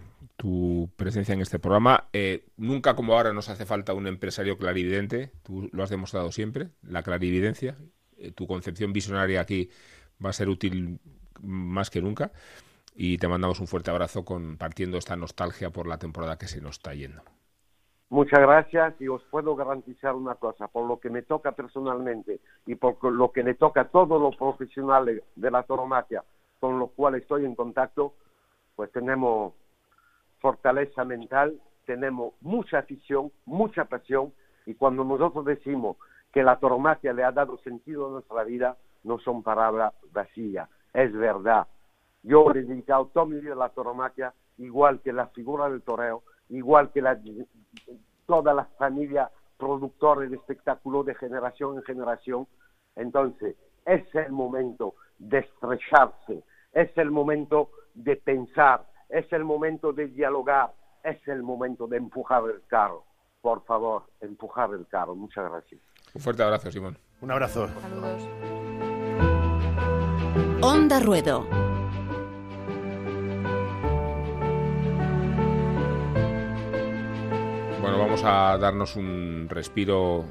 presencia 0.96 1.34
en 1.34 1.42
este 1.42 1.60
programa. 1.60 2.08
Eh, 2.14 2.46
nunca 2.58 2.96
como 2.96 3.14
ahora 3.14 3.34
nos 3.34 3.50
hace 3.50 3.66
falta 3.66 3.94
un 3.94 4.08
empresario 4.08 4.58
clarividente, 4.58 5.32
tú 5.44 5.70
lo 5.72 5.84
has 5.84 5.90
demostrado 5.90 6.32
siempre, 6.32 6.70
la 6.84 7.04
clarividencia. 7.04 7.78
Eh, 8.18 8.32
tu 8.32 8.48
concepción 8.48 8.94
visionaria 8.94 9.42
aquí 9.42 9.70
va 10.24 10.30
a 10.30 10.34
ser 10.34 10.50
útil 10.50 11.00
más 11.42 11.90
que 11.90 12.02
nunca. 12.02 12.32
Y 12.96 13.18
te 13.18 13.28
mandamos 13.28 13.60
un 13.60 13.68
fuerte 13.68 13.92
abrazo 13.92 14.24
compartiendo 14.24 14.98
esta 14.98 15.16
nostalgia 15.16 15.70
por 15.70 15.88
la 15.88 15.98
temporada 15.98 16.38
que 16.38 16.48
se 16.48 16.62
nos 16.62 16.78
está 16.78 16.94
yendo. 16.94 17.24
Muchas 18.10 18.40
gracias 18.40 19.00
y 19.02 19.08
os 19.08 19.24
puedo 19.24 19.56
garantizar 19.56 20.14
una 20.14 20.36
cosa, 20.36 20.68
por 20.68 20.88
lo 20.88 21.00
que 21.00 21.10
me 21.10 21.24
toca 21.24 21.54
personalmente 21.54 22.40
y 22.66 22.76
por 22.76 23.04
lo 23.04 23.32
que 23.32 23.44
le 23.44 23.56
toca 23.56 23.82
a 23.82 23.88
todos 23.90 24.22
los 24.22 24.36
profesionales 24.36 25.24
de 25.36 25.52
la 25.52 25.64
toromaquia 25.64 26.24
con 26.60 26.80
los 26.80 26.92
cuales 26.92 27.24
estoy 27.24 27.46
en 27.46 27.56
contacto, 27.56 28.14
pues 28.76 28.92
tenemos 28.92 29.54
fortaleza 30.40 31.04
mental, 31.04 31.60
tenemos 31.86 32.34
mucha 32.42 32.80
afición, 32.80 33.32
mucha 33.46 33.86
pasión 33.86 34.34
y 34.66 34.76
cuando 34.76 35.04
nosotros 35.04 35.46
decimos 35.46 35.98
que 36.32 36.44
la 36.44 36.60
toromaquia 36.60 37.14
le 37.14 37.24
ha 37.24 37.32
dado 37.32 37.58
sentido 37.60 38.08
a 38.08 38.12
nuestra 38.12 38.44
vida, 38.44 38.78
no 39.04 39.20
son 39.20 39.44
palabras 39.44 39.94
vacías, 40.12 40.70
es 40.94 41.14
verdad. 41.14 41.68
Yo 42.24 42.50
he 42.52 42.64
dedicado 42.64 43.12
toda 43.14 43.26
mi 43.26 43.40
vida 43.40 43.54
a 43.54 43.58
la 43.58 43.70
toromaquia, 43.70 44.34
igual 44.58 45.02
que 45.02 45.14
la 45.14 45.28
figura 45.28 45.70
del 45.70 45.82
toreo, 45.82 46.24
igual 46.50 46.92
que 46.92 47.02
la, 47.02 47.20
toda 48.26 48.54
la 48.54 48.66
familia 48.78 49.30
productores 49.58 50.30
de 50.30 50.38
espectáculos 50.38 51.06
de 51.06 51.16
generación 51.16 51.78
en 51.78 51.84
generación. 51.84 52.48
Entonces, 52.96 53.56
es 53.86 54.04
el 54.16 54.32
momento 54.32 54.96
de 55.18 55.40
estrecharse, 55.40 56.44
es 56.74 56.98
el 56.98 57.12
momento 57.12 57.70
de 57.94 58.16
pensar, 58.18 58.86
es 59.10 59.32
el 59.32 59.44
momento 59.44 59.94
de 59.94 60.08
dialogar, 60.08 60.74
es 61.04 61.26
el 61.28 61.44
momento 61.44 61.88
de 61.88 61.98
empujar 61.98 62.44
el 62.46 62.62
carro. 62.68 63.06
Por 63.42 63.64
favor, 63.66 64.04
empujar 64.22 64.72
el 64.72 64.88
carro. 64.88 65.16
Muchas 65.16 65.50
gracias. 65.50 65.82
Un 66.14 66.22
fuerte 66.22 66.44
abrazo, 66.44 66.72
Simón. 66.72 66.98
Un 67.22 67.32
abrazo. 67.32 67.68
Saludos. 67.68 68.28
Onda 70.62 71.00
Ruedo. 71.00 71.65
Bueno, 77.86 78.00
vamos 78.00 78.22
a 78.24 78.58
darnos 78.58 78.96
un 78.96 79.46
respiro 79.48 80.26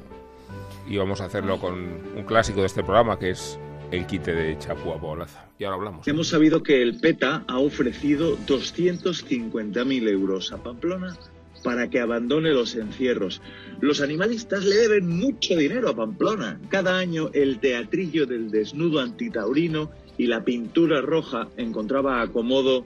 y 0.89 0.97
vamos 0.97 1.21
a 1.21 1.25
hacerlo 1.25 1.57
con 1.57 1.75
un 2.13 2.23
clásico 2.25 2.59
de 2.59 2.65
este 2.65 2.83
programa 2.83 3.17
que 3.17 3.29
es 3.29 3.57
el 3.91 4.05
quite 4.05 4.35
de 4.35 4.59
Chapua 4.59 4.99
Poblaza. 4.99 5.45
Y 5.57 5.63
ahora 5.63 5.77
hablamos. 5.77 6.05
Hemos 6.05 6.27
sabido 6.27 6.61
que 6.61 6.81
el 6.81 6.99
PETA 6.99 7.45
ha 7.47 7.59
ofrecido 7.59 8.37
250.000 8.39 10.09
euros 10.09 10.51
a 10.51 10.57
Pamplona 10.57 11.17
para 11.63 11.89
que 11.89 12.01
abandone 12.01 12.51
los 12.51 12.75
encierros. 12.75 13.41
Los 13.79 14.01
animalistas 14.01 14.65
le 14.65 14.75
deben 14.75 15.07
mucho 15.07 15.55
dinero 15.55 15.87
a 15.87 15.95
Pamplona. 15.95 16.59
Cada 16.67 16.97
año 16.97 17.29
el 17.31 17.59
teatrillo 17.59 18.25
del 18.25 18.51
desnudo 18.51 18.99
antitaurino 18.99 19.91
y 20.17 20.27
la 20.27 20.43
pintura 20.43 20.99
roja 20.99 21.47
encontraba 21.55 22.21
acomodo 22.21 22.85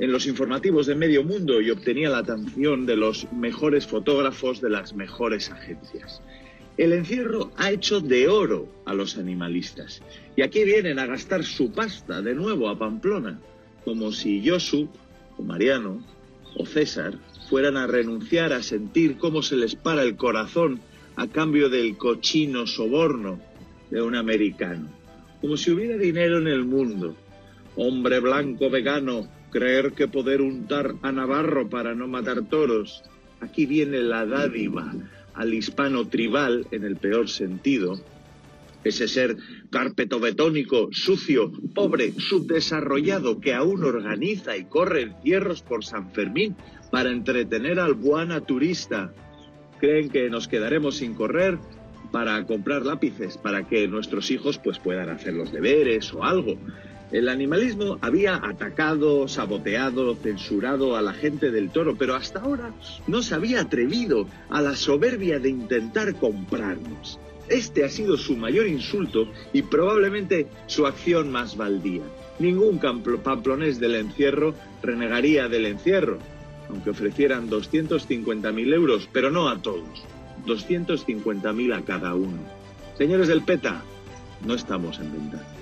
en 0.00 0.12
los 0.12 0.26
informativos 0.26 0.86
de 0.86 0.94
medio 0.94 1.22
mundo 1.22 1.60
y 1.60 1.70
obtenía 1.70 2.08
la 2.08 2.18
atención 2.18 2.86
de 2.86 2.96
los 2.96 3.30
mejores 3.32 3.86
fotógrafos 3.86 4.60
de 4.62 4.70
las 4.70 4.94
mejores 4.94 5.50
agencias. 5.50 6.22
El 6.78 6.94
encierro 6.94 7.52
ha 7.58 7.70
hecho 7.70 8.00
de 8.00 8.26
oro 8.26 8.66
a 8.86 8.94
los 8.94 9.18
animalistas 9.18 10.00
y 10.36 10.42
aquí 10.42 10.64
vienen 10.64 10.98
a 10.98 11.06
gastar 11.06 11.44
su 11.44 11.70
pasta 11.70 12.22
de 12.22 12.34
nuevo 12.34 12.70
a 12.70 12.78
Pamplona, 12.78 13.38
como 13.84 14.10
si 14.10 14.42
Josu 14.48 14.88
o 15.36 15.42
Mariano 15.42 16.02
o 16.56 16.64
César 16.64 17.18
fueran 17.50 17.76
a 17.76 17.86
renunciar 17.86 18.54
a 18.54 18.62
sentir 18.62 19.18
cómo 19.18 19.42
se 19.42 19.56
les 19.56 19.74
para 19.74 20.02
el 20.02 20.16
corazón 20.16 20.80
a 21.16 21.26
cambio 21.26 21.68
del 21.68 21.98
cochino 21.98 22.66
soborno 22.66 23.38
de 23.90 24.00
un 24.00 24.16
americano, 24.16 24.88
como 25.42 25.58
si 25.58 25.72
hubiera 25.72 25.98
dinero 25.98 26.38
en 26.38 26.46
el 26.46 26.64
mundo. 26.64 27.14
Hombre 27.76 28.20
blanco 28.20 28.70
vegano, 28.70 29.28
creer 29.50 29.92
que 29.92 30.08
poder 30.08 30.40
untar 30.40 30.94
a 31.02 31.12
Navarro 31.12 31.68
para 31.68 31.94
no 31.94 32.08
matar 32.08 32.42
toros. 32.42 33.02
Aquí 33.40 33.66
viene 33.66 34.02
la 34.02 34.26
dádiva 34.26 34.92
al 35.34 35.54
hispano 35.54 36.08
tribal 36.08 36.66
en 36.70 36.84
el 36.84 36.96
peor 36.96 37.28
sentido. 37.28 38.00
Ese 38.82 39.08
ser 39.08 39.36
carpetobetónico, 39.70 40.88
sucio, 40.92 41.52
pobre, 41.74 42.12
subdesarrollado 42.12 43.40
que 43.40 43.52
aún 43.52 43.84
organiza 43.84 44.56
y 44.56 44.64
corre 44.64 45.02
encierros 45.02 45.62
por 45.62 45.84
San 45.84 46.10
Fermín 46.12 46.56
para 46.90 47.10
entretener 47.10 47.78
al 47.78 47.94
buana 47.94 48.40
turista. 48.40 49.12
Creen 49.78 50.08
que 50.08 50.30
nos 50.30 50.48
quedaremos 50.48 50.96
sin 50.96 51.14
correr 51.14 51.58
para 52.10 52.44
comprar 52.46 52.84
lápices, 52.84 53.38
para 53.38 53.68
que 53.68 53.86
nuestros 53.86 54.30
hijos 54.30 54.58
pues 54.58 54.78
puedan 54.78 55.10
hacer 55.10 55.34
los 55.34 55.52
deberes 55.52 56.12
o 56.12 56.24
algo. 56.24 56.56
El 57.12 57.28
animalismo 57.28 57.98
había 58.02 58.36
atacado, 58.36 59.26
saboteado, 59.26 60.14
censurado 60.14 60.96
a 60.96 61.02
la 61.02 61.12
gente 61.12 61.50
del 61.50 61.70
toro, 61.70 61.96
pero 61.96 62.14
hasta 62.14 62.40
ahora 62.40 62.72
no 63.08 63.20
se 63.22 63.34
había 63.34 63.62
atrevido 63.62 64.28
a 64.48 64.62
la 64.62 64.76
soberbia 64.76 65.40
de 65.40 65.48
intentar 65.48 66.14
comprarnos. 66.14 67.18
Este 67.48 67.84
ha 67.84 67.88
sido 67.88 68.16
su 68.16 68.36
mayor 68.36 68.68
insulto 68.68 69.26
y 69.52 69.62
probablemente 69.62 70.46
su 70.68 70.86
acción 70.86 71.32
más 71.32 71.56
baldía. 71.56 72.04
Ningún 72.38 72.78
pamplonés 72.78 73.80
del 73.80 73.96
encierro 73.96 74.54
renegaría 74.80 75.48
del 75.48 75.66
encierro, 75.66 76.18
aunque 76.68 76.90
ofrecieran 76.90 77.50
250.000 77.50 78.72
euros, 78.72 79.08
pero 79.12 79.32
no 79.32 79.48
a 79.48 79.60
todos. 79.60 80.04
250.000 80.46 81.76
a 81.76 81.84
cada 81.84 82.14
uno. 82.14 82.38
Señores 82.96 83.26
del 83.26 83.42
PETA, 83.42 83.82
no 84.46 84.54
estamos 84.54 85.00
en 85.00 85.12
venta. 85.12 85.59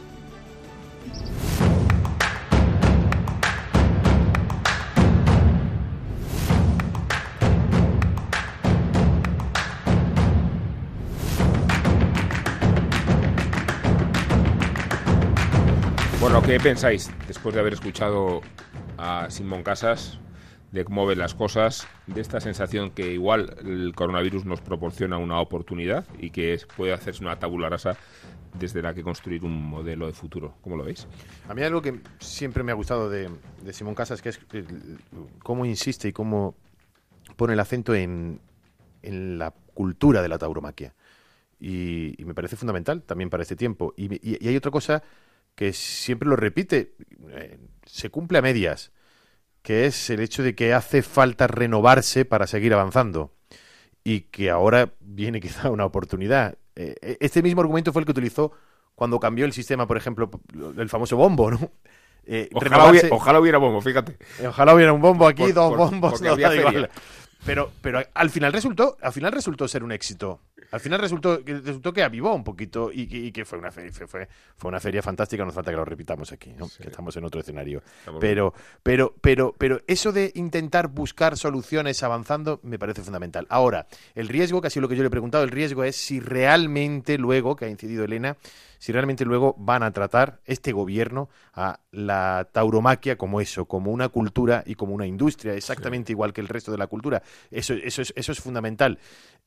Bueno, 16.21 16.43
¿qué 16.43 16.61
pensáis 16.61 17.11
después 17.27 17.55
de 17.55 17.61
haber 17.61 17.73
escuchado 17.73 18.43
a 18.99 19.31
Simón 19.31 19.63
Casas 19.63 20.19
de 20.73 20.85
cómo 20.85 21.07
ven 21.07 21.19
las 21.19 21.35
cosas, 21.35 21.89
de 22.07 22.21
esta 22.21 22.41
sensación 22.41 22.91
que 22.91 23.13
igual 23.13 23.57
el 23.65 23.95
coronavirus 23.95 24.45
nos 24.45 24.61
proporciona 24.61 25.17
una 25.17 25.41
oportunidad 25.41 26.05
y 26.19 26.31
que 26.31 26.59
puede 26.77 26.93
hacerse 26.93 27.25
una 27.25 27.39
tabula 27.39 27.71
rasa 27.71 27.97
desde 28.55 28.83
la 28.83 28.95
que 28.95 29.03
construir 29.03 29.45
un 29.45 29.63
modelo 29.69 30.07
de 30.07 30.13
futuro. 30.13 30.55
¿Cómo 30.61 30.77
lo 30.77 30.85
veis? 30.85 31.07
A 31.49 31.55
mí 31.55 31.63
algo 31.63 31.83
que 31.83 32.01
siempre 32.19 32.63
me 32.63 32.73
ha 32.73 32.75
gustado 32.75 33.11
de, 33.11 33.31
Simón 33.73 33.95
Casas 33.95 34.23
que 34.23 34.31
es 34.31 34.41
cómo 35.43 35.65
insiste 35.65 36.09
y 36.09 36.13
cómo 36.13 36.55
pone 37.37 37.55
el 37.55 37.61
acento 37.61 37.95
en, 37.95 38.41
la 39.03 39.55
cultura 39.75 40.23
de 40.23 40.29
la 40.29 40.39
tauromaquia. 40.39 40.95
Y, 41.61 42.17
me 42.25 42.35
parece 42.35 42.57
fundamental 42.57 43.03
también 43.03 43.31
para 43.31 43.43
este 43.43 43.57
tiempo. 43.57 43.95
y 43.97 44.47
hay 44.47 44.57
otra 44.57 44.71
cosa 44.71 45.03
que 45.59 45.73
siempre 45.73 46.29
lo 46.29 46.37
repite, 46.37 46.95
eh, 47.31 47.59
se 47.85 48.11
cumple 48.11 48.39
a 48.39 48.43
medias, 48.43 48.93
que 49.61 49.87
es 49.87 50.09
el 50.09 50.21
hecho 50.21 50.45
de 50.45 50.55
que 50.55 50.73
hace 50.73 51.03
falta 51.03 51.49
renovarse 51.49 52.25
para 52.25 52.47
seguir 52.47 52.73
avanzando 52.73 53.35
y 54.05 54.21
que 54.21 54.51
ahora 54.51 54.95
viene 55.01 55.41
quizá 55.43 55.73
una 55.73 55.85
oportunidad. 55.85 56.59
Eh, 56.79 56.95
e-, 57.03 57.19
este 57.21 57.43
mismo 57.43 57.61
argumento 57.61 57.93
fue 57.93 58.01
el 58.01 58.07
que 58.07 58.13
utilizó 58.13 58.53
cuando 58.95 59.19
cambió 59.19 59.45
el 59.45 59.53
sistema, 59.53 59.87
por 59.87 59.97
ejemplo, 59.97 60.31
el 60.77 60.89
famoso 60.89 61.17
bombo, 61.17 61.51
¿no? 61.51 61.71
Eh, 62.31 62.51
ojalá, 62.53 63.41
hubiera, 63.41 63.57
bombo, 63.57 63.81
fíjate. 63.81 64.19
Ojalá 64.47 64.75
hubiera 64.75 64.93
un 64.93 65.01
bombo 65.01 65.27
aquí, 65.27 65.51
dos 65.51 65.75
bombos, 65.75 66.21
no, 66.21 66.37
Pero, 67.47 67.71
pero 67.81 68.03
al 68.13 68.29
final 68.29 68.53
resultó, 68.53 68.99
al 69.01 69.13
final 69.15 69.33
resultó 69.33 69.67
ser 69.67 69.83
un 69.83 69.93
éxito. 69.93 70.41
Al 70.71 70.81
final 70.81 71.01
resultó, 71.01 71.41
resultó 71.45 71.93
que 71.93 72.03
avivó 72.03 72.35
un 72.35 72.45
poquito 72.45 72.91
y, 72.93 73.33
que 73.33 73.45
fue 73.45 73.59
una, 73.59 73.71
feria, 73.71 73.91
fue, 73.93 74.29
fue, 74.57 74.69
una 74.69 74.81
feria 74.81 75.03
fantástica. 75.03 75.45
No 75.45 75.53
falta 75.53 75.71
que 75.71 75.77
lo 75.77 75.85
repitamos 75.85 76.31
aquí, 76.33 76.53
que 76.53 76.89
estamos 76.89 77.17
en 77.17 77.25
otro 77.25 77.41
escenario. 77.41 77.83
pero, 78.21 78.53
pero, 78.83 79.15
pero, 79.21 79.55
pero 79.57 79.81
eso 79.87 80.13
de 80.13 80.33
intentar 80.35 80.89
buscar 80.89 81.37
soluciones 81.37 82.03
avanzando 82.03 82.61
me 82.63 82.79
parece 82.79 83.03
fundamental. 83.03 83.47
Ahora, 83.49 83.87
el 84.15 84.29
riesgo, 84.29 84.61
que 84.61 84.67
ha 84.67 84.71
sido 84.71 84.83
lo 84.83 84.89
que 84.89 84.97
yo 84.97 85.03
le 85.03 85.09
he 85.09 85.11
preguntado, 85.11 85.45
el 85.45 85.51
riesgo 85.51 85.85
es 85.85 85.97
si 85.97 86.21
realmente 86.21 87.19
luego, 87.19 87.57
que 87.57 87.65
ha 87.65 87.69
incidido 87.69 88.05
Elena, 88.05 88.37
si 88.79 88.93
realmente 88.93 89.25
luego 89.25 89.55
van 89.59 89.83
a 89.83 89.93
tratar 89.93 90.41
este 90.45 90.73
gobierno 90.73 91.29
a 91.53 91.81
la 91.91 92.49
tauromaquia 92.53 93.17
como 93.17 93.41
eso, 93.41 93.67
como 93.67 93.93
una 93.93 94.09
cultura 94.09 94.63
y 94.67 94.75
como 94.75 94.95
una 94.95 95.07
industria, 95.07 95.55
exactamente 95.55 96.13
igual 96.13 96.33
que 96.33 96.41
el 96.41 96.49
resto 96.49 96.73
de 96.73 96.79
la 96.79 96.87
cultura. 96.87 97.23
Eso, 97.51 97.75
eso, 97.75 98.03
es, 98.03 98.13
eso 98.17 98.33
es 98.33 98.41
fundamental. 98.41 98.99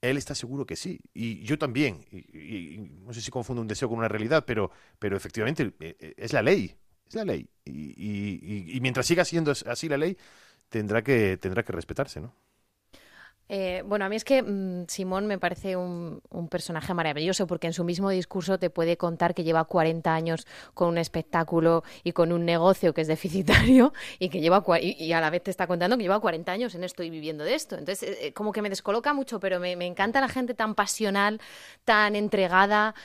Él 0.01 0.17
está 0.17 0.36
seguro 0.36 0.65
que 0.65 0.75
sí, 0.75 0.99
y 1.13 1.41
yo 1.43 1.57
también. 1.57 2.05
Y, 2.11 2.77
no 3.05 3.13
sé 3.13 3.21
si 3.21 3.32
confundo 3.32 3.61
un 3.61 3.67
deseo 3.67 3.89
con 3.89 3.99
una 3.99 4.07
realidad, 4.07 4.43
pero, 4.45 4.71
pero 4.99 5.15
efectivamente 5.15 5.73
eh, 5.79 5.95
eh, 5.99 6.13
es 6.17 6.34
la 6.34 6.41
ley, 6.41 6.75
es 7.07 7.15
la 7.15 7.25
ley. 7.25 7.49
Y, 7.65 8.75
y 8.75 8.79
mientras 8.82 9.05
siga 9.05 9.23
siendo 9.23 9.51
así 9.51 9.88
la 9.88 9.97
ley, 9.97 10.17
tendrá 10.69 11.03
que, 11.03 11.38
tendrá 11.38 11.63
que 11.63 11.71
respetarse, 11.73 12.19
¿no? 12.21 12.34
Eh, 13.53 13.83
bueno, 13.85 14.05
a 14.05 14.09
mí 14.09 14.15
es 14.15 14.23
que 14.23 14.41
mm, 14.41 14.85
Simón 14.87 15.27
me 15.27 15.37
parece 15.37 15.75
un, 15.75 16.21
personaje 16.49 16.93
maravilloso 16.93 17.47
porque 17.47 17.67
en 17.67 17.73
su 17.73 17.83
mismo 17.83 18.09
discurso 18.09 18.57
te 18.57 18.69
puede 18.69 18.95
contar 18.95 19.33
que 19.33 19.43
lleva 19.43 19.65
40 19.65 20.13
años 20.13 20.47
con 20.73 20.87
un 20.87 20.97
espectáculo 20.97 21.83
y 22.05 22.13
con 22.13 22.31
un 22.31 22.45
negocio 22.45 22.93
que 22.93 23.01
es 23.01 23.07
deficitario 23.09 23.93
y 24.19 24.29
que 24.29 24.39
lleva 24.39 24.63
y, 24.79 25.11
a 25.11 25.19
la 25.19 25.29
vez 25.29 25.43
te 25.43 25.51
está 25.51 25.67
contando 25.67 25.97
que 25.97 26.03
lleva 26.03 26.21
40 26.21 26.49
años 26.49 26.75
en 26.75 26.85
esto 26.85 27.03
y 27.03 27.09
viviendo 27.09 27.43
de 27.43 27.55
esto. 27.55 27.75
Entonces, 27.75 28.07
eh, 28.07 28.27
eh, 28.27 28.33
como 28.33 28.53
que 28.53 28.61
me 28.61 28.69
descoloca 28.69 29.13
mucho, 29.13 29.41
pero 29.41 29.59
me, 29.59 29.73
encanta 29.85 30.21
la 30.21 30.29
gente 30.29 30.53
tan 30.53 30.73
pasional, 30.73 31.41
tan 31.83 32.15
entregada, 32.15 32.95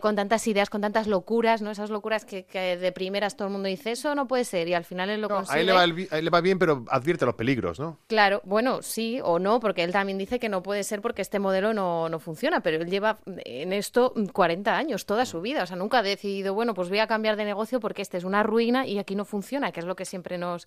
con 0.00 0.16
tantas 0.16 0.46
ideas, 0.46 0.70
con 0.70 0.80
tantas 0.80 1.08
locuras, 1.08 1.60
¿no? 1.60 1.70
Esas 1.70 1.90
locuras 1.90 2.24
que, 2.24 2.44
de 2.44 2.92
primeras 2.92 3.36
todo 3.36 3.48
el 3.48 3.52
mundo 3.52 3.68
dice, 3.68 3.92
eso 3.92 4.14
no 4.14 4.26
puede 4.26 4.44
ser 4.44 4.66
y 4.68 4.72
al 4.74 4.84
final 4.84 5.10
él 5.10 5.20
lo 5.20 5.28
consigue. 5.28 5.58
Ahí 5.58 5.66
le, 5.66 5.72
va 5.72 5.82
ahí 5.82 6.22
le 6.22 6.30
va 6.30 6.40
bien, 6.40 6.58
pero 6.58 6.86
advierte 6.88 7.26
los 7.26 7.34
peligros, 7.34 7.78
¿no? 7.78 7.98
Claro, 8.06 8.40
bueno, 8.44 8.80
sí 8.80 9.20
o 9.22 9.38
no, 9.38 9.60
porque 9.60 9.84
él 9.84 9.89
también 9.92 10.18
dice 10.18 10.38
que 10.38 10.48
no 10.48 10.62
puede 10.62 10.84
ser 10.84 11.00
porque 11.00 11.22
este 11.22 11.38
modelo 11.38 11.72
no, 11.72 12.08
no, 12.08 12.18
funciona, 12.18 12.60
pero 12.60 12.76
él 12.78 12.88
lleva 12.88 13.18
en 13.26 13.72
esto 13.72 14.14
40 14.32 14.76
años, 14.76 15.06
toda 15.06 15.24
su 15.26 15.40
vida. 15.40 15.62
O 15.62 15.66
sea, 15.66 15.76
nunca 15.76 15.98
ha 15.98 16.02
decidido, 16.02 16.54
bueno, 16.54 16.74
pues 16.74 16.88
voy 16.88 16.98
a 16.98 17.06
cambiar 17.06 17.36
de 17.36 17.44
negocio 17.44 17.80
porque 17.80 18.02
este 18.02 18.16
es 18.16 18.24
una 18.24 18.42
ruina 18.42 18.86
y 18.86 18.98
aquí 18.98 19.14
no 19.14 19.24
funciona, 19.24 19.72
que 19.72 19.80
es 19.80 19.86
lo 19.86 19.96
que 19.96 20.04
siempre 20.04 20.38
nos, 20.38 20.66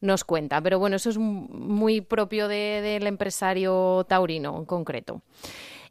nos 0.00 0.24
cuenta. 0.24 0.60
Pero 0.60 0.78
bueno, 0.78 0.96
eso 0.96 1.10
es 1.10 1.18
muy 1.18 2.00
propio 2.00 2.48
del 2.48 3.06
empresario 3.06 4.04
taurino 4.08 4.56
en 4.58 4.64
concreto. 4.64 5.22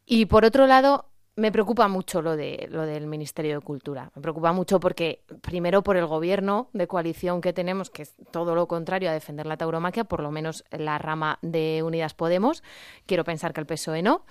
Y 0.05 0.25
por 0.25 0.45
otro 0.45 0.67
lado, 0.67 1.05
me 1.35 1.51
preocupa 1.51 1.87
mucho 1.87 2.21
lo 2.21 2.35
de 2.35 2.67
lo 2.69 2.85
del 2.85 3.07
Ministerio 3.07 3.55
de 3.55 3.65
Cultura. 3.65 4.11
Me 4.15 4.21
preocupa 4.21 4.53
mucho 4.53 4.79
porque 4.79 5.21
primero 5.41 5.81
por 5.81 5.97
el 5.97 6.05
gobierno 6.05 6.69
de 6.73 6.87
coalición 6.87 7.41
que 7.41 7.53
tenemos, 7.53 7.89
que 7.89 8.03
es 8.03 8.13
todo 8.31 8.53
lo 8.55 8.67
contrario 8.67 9.09
a 9.09 9.13
defender 9.13 9.47
la 9.47 9.57
tauromaquia, 9.57 10.03
por 10.03 10.21
lo 10.21 10.31
menos 10.31 10.63
la 10.69 10.97
rama 10.99 11.39
de 11.41 11.81
Unidas 11.83 12.13
Podemos. 12.13 12.63
Quiero 13.07 13.23
pensar 13.23 13.53
que 13.53 13.61
el 13.61 13.67
PSOE 13.67 14.03
no. 14.03 14.25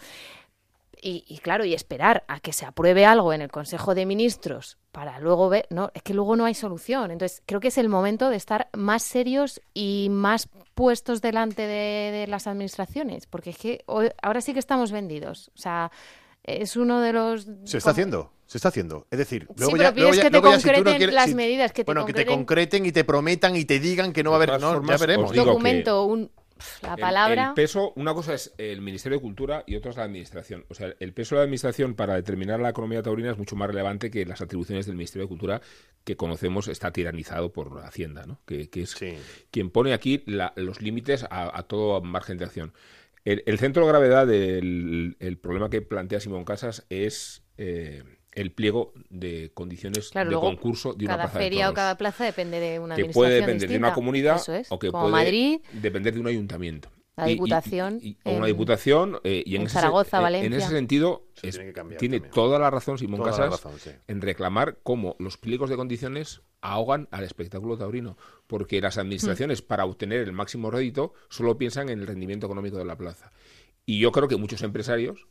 Y, 1.04 1.40
claro, 1.42 1.64
y 1.64 1.74
esperar 1.74 2.22
a 2.28 2.38
que 2.38 2.52
se 2.52 2.64
apruebe 2.64 3.04
algo 3.04 3.32
en 3.32 3.42
el 3.42 3.50
Consejo 3.50 3.96
de 3.96 4.06
Ministros 4.06 4.78
para 4.92 5.18
luego 5.18 5.48
ver, 5.48 5.66
no, 5.68 5.90
es 5.94 6.02
que 6.04 6.14
luego 6.14 6.36
no 6.36 6.44
hay 6.44 6.54
solución. 6.54 7.10
Entonces, 7.10 7.42
creo 7.44 7.58
que 7.58 7.68
es 7.68 7.78
el 7.78 7.88
momento 7.88 8.30
de 8.30 8.36
estar 8.36 8.68
más 8.72 9.02
serios 9.02 9.60
y 9.74 10.06
más 10.12 10.48
puestos 10.76 11.20
delante 11.20 11.66
de, 11.66 12.24
las 12.28 12.46
administraciones, 12.46 13.26
porque 13.26 13.50
es 13.50 13.58
que 13.58 13.82
hoy, 13.86 14.10
ahora 14.22 14.40
sí 14.40 14.52
que 14.52 14.60
estamos 14.60 14.92
vendidos. 14.92 15.50
O 15.56 15.58
sea, 15.58 15.90
es 16.44 16.76
uno 16.76 17.00
de 17.00 17.12
los... 17.12 17.46
Se 17.64 17.78
está 17.78 17.90
haciendo, 17.90 18.32
se 18.46 18.58
está 18.58 18.68
haciendo. 18.68 19.06
Es 19.10 19.18
decir, 19.18 19.46
luego 19.56 19.72
sí, 19.72 19.82
pero 19.94 20.12
ya, 20.12 20.22
que 20.22 20.30
te 20.30 20.40
concreten 20.40 21.14
las 21.14 21.34
medidas, 21.34 21.72
que 21.72 21.84
bueno, 21.84 22.06
que 22.06 22.12
te 22.12 22.26
concreten 22.26 22.86
y 22.86 22.92
te 22.92 23.04
prometan 23.04 23.56
y 23.56 23.64
te 23.64 23.80
digan 23.80 24.12
que 24.12 24.22
no 24.22 24.30
va 24.30 24.36
a 24.36 24.42
haber... 24.42 24.60
No, 24.60 24.86
ya 24.86 24.96
veremos. 24.96 25.30
Un 25.30 25.36
documento, 25.36 26.04
un 26.04 26.30
la 26.82 26.96
palabra. 26.96 27.48
El, 27.48 27.54
peso, 27.54 27.92
una 27.96 28.14
cosa 28.14 28.34
es 28.34 28.52
el 28.58 28.80
Ministerio 28.80 29.18
de 29.18 29.22
Cultura 29.22 29.64
y 29.66 29.76
otra 29.76 29.90
es 29.90 29.96
la 29.96 30.04
Administración. 30.04 30.64
O 30.68 30.74
sea, 30.74 30.94
el 30.98 31.12
peso 31.12 31.34
de 31.34 31.40
la 31.40 31.44
Administración 31.44 31.94
para 31.94 32.14
determinar 32.14 32.60
la 32.60 32.70
economía 32.70 33.02
taurina 33.02 33.30
es 33.30 33.38
mucho 33.38 33.56
más 33.56 33.68
relevante 33.68 34.10
que 34.10 34.24
las 34.26 34.40
atribuciones 34.40 34.86
del 34.86 34.96
Ministerio 34.96 35.26
de 35.26 35.28
Cultura 35.28 35.60
que 36.04 36.16
conocemos 36.16 36.68
está 36.68 36.90
tiranizado 36.90 37.52
por 37.52 37.80
Hacienda, 37.84 38.26
¿no? 38.26 38.40
Que, 38.46 38.68
es 38.72 38.96
quien 39.50 39.70
pone 39.70 39.92
aquí 39.92 40.24
los 40.56 40.80
límites 40.80 41.24
a, 41.30 41.62
todo 41.64 42.00
margen 42.00 42.38
de 42.38 42.44
acción. 42.44 42.72
El, 43.24 43.58
centro 43.58 43.84
de 43.84 43.88
gravedad 43.88 44.26
del 44.26 45.38
problema 45.40 45.70
que 45.70 45.80
plantea 45.80 46.18
Simón 46.20 46.44
Casas 46.44 46.84
es 46.88 47.44
eh, 47.56 48.02
el 48.32 48.52
pliego 48.52 48.92
de 49.10 49.52
condiciones 49.54 50.10
de 50.10 50.34
concurso 50.34 50.94
de 50.94 51.04
una 51.04 51.16
cada 51.16 51.28
feria 51.28 51.70
o 51.70 51.74
cada 51.74 51.96
plaza 51.96 52.24
depende 52.24 52.58
de 52.58 52.80
una 52.80 52.96
que 52.96 53.06
puede 53.06 53.40
depender 53.40 53.68
de 53.68 53.76
una 53.76 53.92
comunidad 53.92 54.40
o 54.70 54.78
que 54.78 54.90
puede 54.90 55.60
depender 55.72 56.14
de 56.14 56.20
un 56.20 56.26
ayuntamiento 56.26 56.90
la 57.24 57.30
diputación 57.30 58.00
o 58.24 58.32
una 58.32 58.46
diputación 58.46 59.18
eh, 59.24 59.42
y 59.44 59.56
en, 59.56 59.68
Zaragoza, 59.68 60.18
ese, 60.18 60.22
Valencia. 60.22 60.46
en 60.46 60.52
ese 60.54 60.68
sentido 60.68 61.24
tiene, 61.98 62.20
toda 62.20 62.58
la 62.58 62.70
razón 62.70 62.98
Simón 62.98 63.22
Casas 63.22 63.62
en 64.08 64.20
reclamar 64.20 64.78
cómo 64.82 65.16
los 65.18 65.38
pliegos 65.38 65.70
de 65.70 65.76
condiciones 65.76 66.42
ahogan 66.60 67.08
al 67.10 67.24
espectáculo 67.24 67.76
taurino 67.76 68.16
porque 68.46 68.80
las 68.80 68.98
administraciones 68.98 69.62
hmm. 69.62 69.66
para 69.66 69.84
obtener 69.84 70.20
el 70.20 70.32
máximo 70.32 70.70
rédito 70.70 71.14
solo 71.28 71.58
piensan 71.58 71.88
en 71.88 72.00
el 72.00 72.06
rendimiento 72.06 72.46
económico 72.46 72.78
de 72.78 72.84
la 72.84 72.96
plaza 72.96 73.32
y 73.84 73.98
yo 73.98 74.12
creo 74.12 74.28
que 74.28 74.36
muchos 74.36 74.62
empresarios 74.62 75.26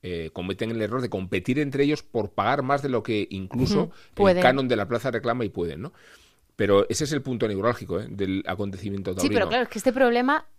eh, 0.00 0.30
cometen 0.32 0.70
el 0.70 0.80
error 0.80 1.02
de 1.02 1.10
competir 1.10 1.58
entre 1.58 1.82
ellos 1.82 2.04
por 2.04 2.30
pagar 2.30 2.62
más 2.62 2.82
de 2.82 2.88
lo 2.88 3.02
que 3.02 3.26
incluso 3.30 3.90
el 4.16 4.40
canon 4.40 4.68
de 4.68 4.76
la 4.76 4.86
plaza 4.86 5.10
reclama 5.10 5.44
y 5.44 5.48
pueden, 5.48 5.82
¿no? 5.82 5.92
Pero 6.54 6.88
ese 6.88 7.02
es 7.02 7.12
el 7.12 7.22
punto 7.22 7.48
neurálgico 7.48 7.98
¿eh? 8.00 8.06
del 8.08 8.44
acontecimiento 8.46 9.12
taurino. 9.12 9.28
Sí, 9.28 9.34
pero 9.34 9.48
claro, 9.48 9.64
es 9.64 9.68
que 9.68 9.78
este 9.78 9.92
problema 9.92 10.44
eh, 10.44 10.57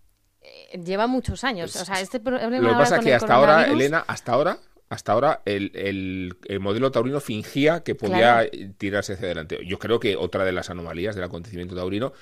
lleva 0.83 1.07
muchos 1.07 1.43
años. 1.43 1.75
O 1.75 1.85
sea, 1.85 1.99
este 2.01 2.19
problema 2.19 2.57
lo 2.57 2.69
que 2.69 2.75
pasa 2.75 2.97
es 2.97 3.05
que 3.05 3.13
hasta 3.13 3.33
ahora, 3.33 3.65
Elena, 3.65 4.03
hasta 4.07 4.33
ahora, 4.33 4.59
hasta 4.89 5.11
ahora 5.11 5.41
el, 5.45 6.37
el, 6.47 6.59
modelo 6.59 6.91
taurino 6.91 7.19
fingía 7.19 7.83
que 7.83 7.95
podía 7.95 8.49
tirarse 8.77 9.13
hacia 9.13 9.27
adelante. 9.27 9.59
Yo 9.65 9.79
creo 9.79 9.99
que 9.99 10.15
otra 10.15 10.45
de 10.45 10.51
las 10.51 10.69
anomalías 10.69 11.15
del 11.15 11.23
acontecimiento 11.23 11.75
taurino 11.75 12.13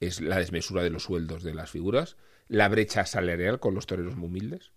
es 0.00 0.20
la 0.20 0.38
desmesura 0.38 0.82
de 0.82 0.90
los 0.90 1.04
sueldos 1.04 1.42
de 1.42 1.54
las 1.54 1.70
figuras, 1.70 2.16
la 2.48 2.68
brecha 2.68 3.04
salarial 3.06 3.60
con 3.60 3.74
los 3.74 3.86
toreros 3.86 4.16
muy 4.16 4.28
humildes 4.28 4.72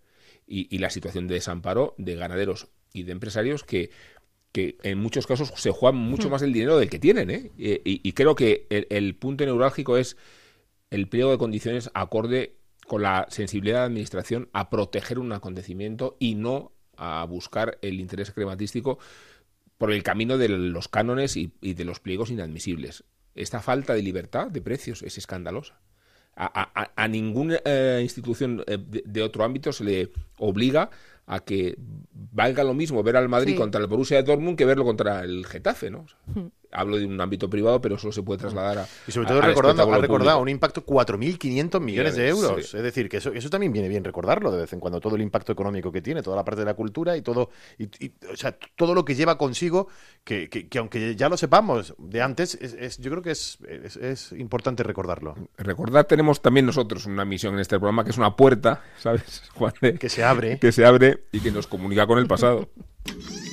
y, 0.46 0.78
la 0.78 0.90
situación 0.90 1.28
de 1.28 1.34
desamparo 1.34 1.94
de 1.98 2.16
ganaderos 2.16 2.68
y 2.92 3.04
de 3.04 3.12
empresarios 3.12 3.64
que, 3.64 3.90
que 4.52 4.76
en 4.82 4.98
muchos 4.98 5.26
casos 5.26 5.52
se 5.56 5.70
juegan 5.70 5.98
mucho 5.98 6.28
hmm. 6.28 6.32
más 6.32 6.42
el 6.42 6.52
dinero 6.52 6.78
del 6.78 6.90
que 6.90 6.98
tienen. 6.98 7.30
¿eh? 7.30 7.50
Y, 7.56 8.12
creo 8.12 8.34
que 8.34 8.66
el, 8.68 9.14
punto 9.16 9.44
neurálgico 9.44 9.96
es 9.96 10.16
el 10.90 11.08
pliego 11.08 11.30
de 11.30 11.38
condiciones 11.38 11.90
acorde 11.94 12.56
con 12.86 13.02
la 13.02 13.26
sensibilidad 13.30 13.76
de 13.76 13.80
la 13.80 13.86
Administración 13.86 14.48
a 14.52 14.70
proteger 14.70 15.18
un 15.18 15.32
acontecimiento 15.32 16.16
y 16.18 16.34
no 16.34 16.72
a 16.96 17.24
buscar 17.24 17.78
el 17.82 18.00
interés 18.00 18.30
crematístico 18.30 18.98
por 19.78 19.92
el 19.92 20.02
camino 20.02 20.38
de 20.38 20.48
los 20.48 20.88
cánones 20.88 21.36
y 21.36 21.52
de 21.60 21.84
los 21.84 22.00
pliegos 22.00 22.30
inadmisibles. 22.30 23.04
Esta 23.34 23.60
falta 23.60 23.94
de 23.94 24.02
libertad 24.02 24.48
de 24.48 24.60
precios 24.60 25.02
es 25.02 25.18
escandalosa 25.18 25.80
a, 26.34 27.08
ninguna 27.08 27.58
eh, 27.64 28.00
institución 28.02 28.64
eh, 28.66 28.78
de, 28.80 29.22
otro 29.22 29.44
ámbito 29.44 29.72
se 29.72 29.84
le 29.84 30.12
obliga 30.38 30.90
a 31.26 31.40
que 31.40 31.76
valga 32.32 32.64
lo 32.64 32.74
mismo 32.74 33.02
ver 33.02 33.16
al 33.16 33.28
Madrid 33.28 33.56
contra 33.56 33.80
el 33.80 33.86
Borussia 33.86 34.16
de 34.16 34.22
Dortmund 34.22 34.56
que 34.56 34.64
verlo 34.64 34.84
contra 34.84 35.24
el 35.24 35.46
Getafe, 35.46 35.90
¿no? 35.90 36.06
Hmm 36.26 36.48
hablo 36.72 36.96
de 36.96 37.06
un 37.06 37.20
ámbito 37.20 37.48
privado, 37.48 37.80
pero 37.80 37.96
eso 37.96 38.10
se 38.10 38.22
puede 38.22 38.38
trasladar 38.38 38.78
a. 38.78 38.88
Y 39.06 39.12
sobre 39.12 39.28
todo 39.28 39.40
recordando, 39.40 39.92
ha 39.92 39.98
recordado 39.98 40.40
un 40.40 40.48
impacto 40.48 40.84
4.500 40.84 41.80
millones 41.80 42.16
de 42.16 42.28
euros. 42.28 42.74
Es 42.74 42.82
decir, 42.82 43.08
que 43.08 43.18
eso, 43.18 43.32
eso 43.32 43.50
también 43.50 43.72
viene 43.72 43.88
bien 43.88 44.04
recordarlo 44.04 44.50
de 44.50 44.62
vez 44.62 44.72
en 44.72 44.80
cuando, 44.80 45.00
todo 45.00 45.16
el 45.16 45.22
impacto 45.22 45.52
económico 45.52 45.92
que 45.92 46.02
tiene, 46.02 46.22
toda 46.22 46.36
la 46.36 46.44
parte 46.44 46.60
de 46.60 46.66
la 46.66 46.74
cultura 46.74 47.16
y 47.16 47.22
todo, 47.22 47.50
y, 47.78 48.12
o 48.32 48.36
sea, 48.36 48.56
todo 48.76 48.94
lo 48.94 49.04
que 49.04 49.14
lleva 49.14 49.38
consigo, 49.38 49.88
que, 50.24 50.48
que, 50.48 50.78
aunque 50.78 51.14
ya 51.16 51.28
lo 51.28 51.36
sepamos 51.36 51.94
de 51.98 52.22
antes, 52.22 52.54
es, 52.54 52.98
yo 52.98 53.10
creo 53.10 53.22
que 53.22 53.32
es, 53.32 53.58
es, 54.00 54.32
importante 54.32 54.82
recordarlo. 54.82 55.34
Recordar, 55.58 56.04
tenemos 56.04 56.40
también 56.40 56.66
nosotros 56.66 57.06
una 57.06 57.24
misión 57.24 57.54
en 57.54 57.60
este 57.60 57.76
programa 57.78 58.04
que 58.04 58.10
es 58.10 58.18
una 58.18 58.34
puerta, 58.36 58.82
¿sabes, 58.98 59.42
Juan? 59.54 59.72
Que 59.98 60.08
se 60.08 60.24
abre. 60.24 60.58
Que 60.58 60.72
se 60.72 60.84
abre 60.84 61.24
y 61.32 61.40
que 61.40 61.50
nos 61.50 61.66
comunica 61.66 62.06
con 62.06 62.18
el 62.18 62.26
pasado. 62.26 62.68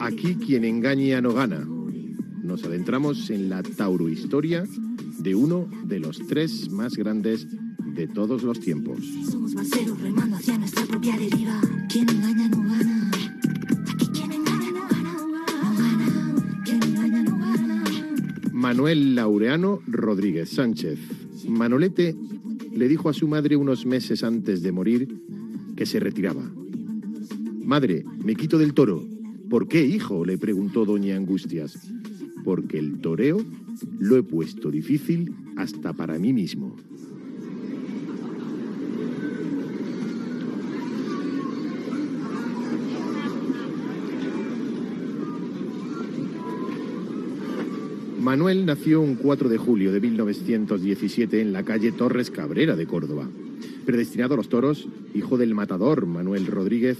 Aquí 0.00 0.34
quien 0.34 0.64
engaña 0.64 1.20
no 1.20 1.32
gana. 1.32 1.64
Nos 2.42 2.64
adentramos 2.64 3.30
en 3.30 3.48
la 3.48 3.62
taurohistoria 3.62 4.64
de 5.18 5.34
uno 5.36 5.68
de 5.84 6.00
los 6.00 6.26
tres 6.26 6.70
más 6.72 6.96
grandes 6.96 7.46
de 7.94 8.08
todos 8.08 8.42
los 8.42 8.58
tiempos. 8.58 8.98
Somos 9.30 9.54
barceros 9.54 10.00
remando 10.00 10.36
hacia 10.36 10.58
nuestra 10.58 10.84
propia 10.84 11.16
deriva. 11.16 11.60
Quien 11.88 12.08
engaña 12.08 12.48
no 12.48 12.62
gana. 12.62 13.10
Aquí 13.92 14.06
quien 14.06 14.32
engaña 14.32 14.70
no 14.72 14.88
gana. 14.88 15.12
No 15.62 15.76
gana. 15.76 16.62
Quien 16.64 16.82
engaña 16.82 17.22
no 17.22 17.38
gana. 17.38 17.84
Manuel 18.52 19.14
Laureano 19.14 19.82
Rodríguez 19.86 20.50
Sánchez. 20.50 20.98
Manolete 21.48 22.16
le 22.76 22.88
dijo 22.88 23.08
a 23.08 23.12
su 23.12 23.26
madre 23.26 23.56
unos 23.56 23.86
meses 23.86 24.22
antes 24.22 24.62
de 24.62 24.72
morir 24.72 25.20
que 25.76 25.86
se 25.86 25.98
retiraba. 26.00 26.50
Madre, 27.64 28.04
me 28.24 28.36
quito 28.36 28.58
del 28.58 28.74
toro 28.74 29.04
¿Por 29.48 29.68
qué, 29.68 29.84
hijo? 29.84 30.24
le 30.24 30.38
preguntó 30.38 30.84
doña 30.84 31.16
Angustias. 31.16 31.78
Porque 32.44 32.78
el 32.78 32.98
toreo 33.00 33.44
lo 33.98 34.16
he 34.16 34.22
puesto 34.22 34.70
difícil 34.70 35.34
hasta 35.56 35.92
para 35.92 36.18
mí 36.18 36.32
mismo. 36.32 36.76
Manuel 48.26 48.66
nació 48.66 49.02
un 49.02 49.14
4 49.14 49.48
de 49.48 49.56
julio 49.56 49.92
de 49.92 50.00
1917 50.00 51.40
en 51.40 51.52
la 51.52 51.62
calle 51.62 51.92
Torres 51.92 52.32
Cabrera 52.32 52.74
de 52.74 52.84
Córdoba. 52.84 53.28
Predestinado 53.84 54.34
a 54.34 54.36
los 54.36 54.48
toros, 54.48 54.88
hijo 55.14 55.38
del 55.38 55.54
matador 55.54 56.06
Manuel 56.06 56.46
Rodríguez, 56.46 56.98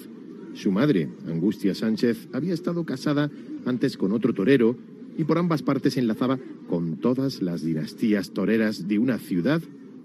su 0.55 0.71
madre, 0.71 1.09
Angustia 1.27 1.75
Sánchez, 1.75 2.29
había 2.33 2.55
estado 2.55 2.85
casada 2.85 3.29
antes 3.65 3.97
con 3.97 4.13
otro 4.13 4.35
torero 4.35 4.77
y 5.19 5.25
por 5.25 5.39
ambas 5.39 5.63
partes 5.63 5.97
enlazaba 5.97 6.39
con 6.69 6.99
todas 6.99 7.43
las 7.43 7.65
dinastías 7.65 8.31
toreras 8.31 8.87
de 8.87 9.01
una 9.01 9.19
ciudad 9.19 9.61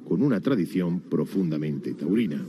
con 0.09 0.23
una 0.23 0.39
tradición 0.39 1.01
profundamente 1.01 1.93
taurina. 1.93 2.43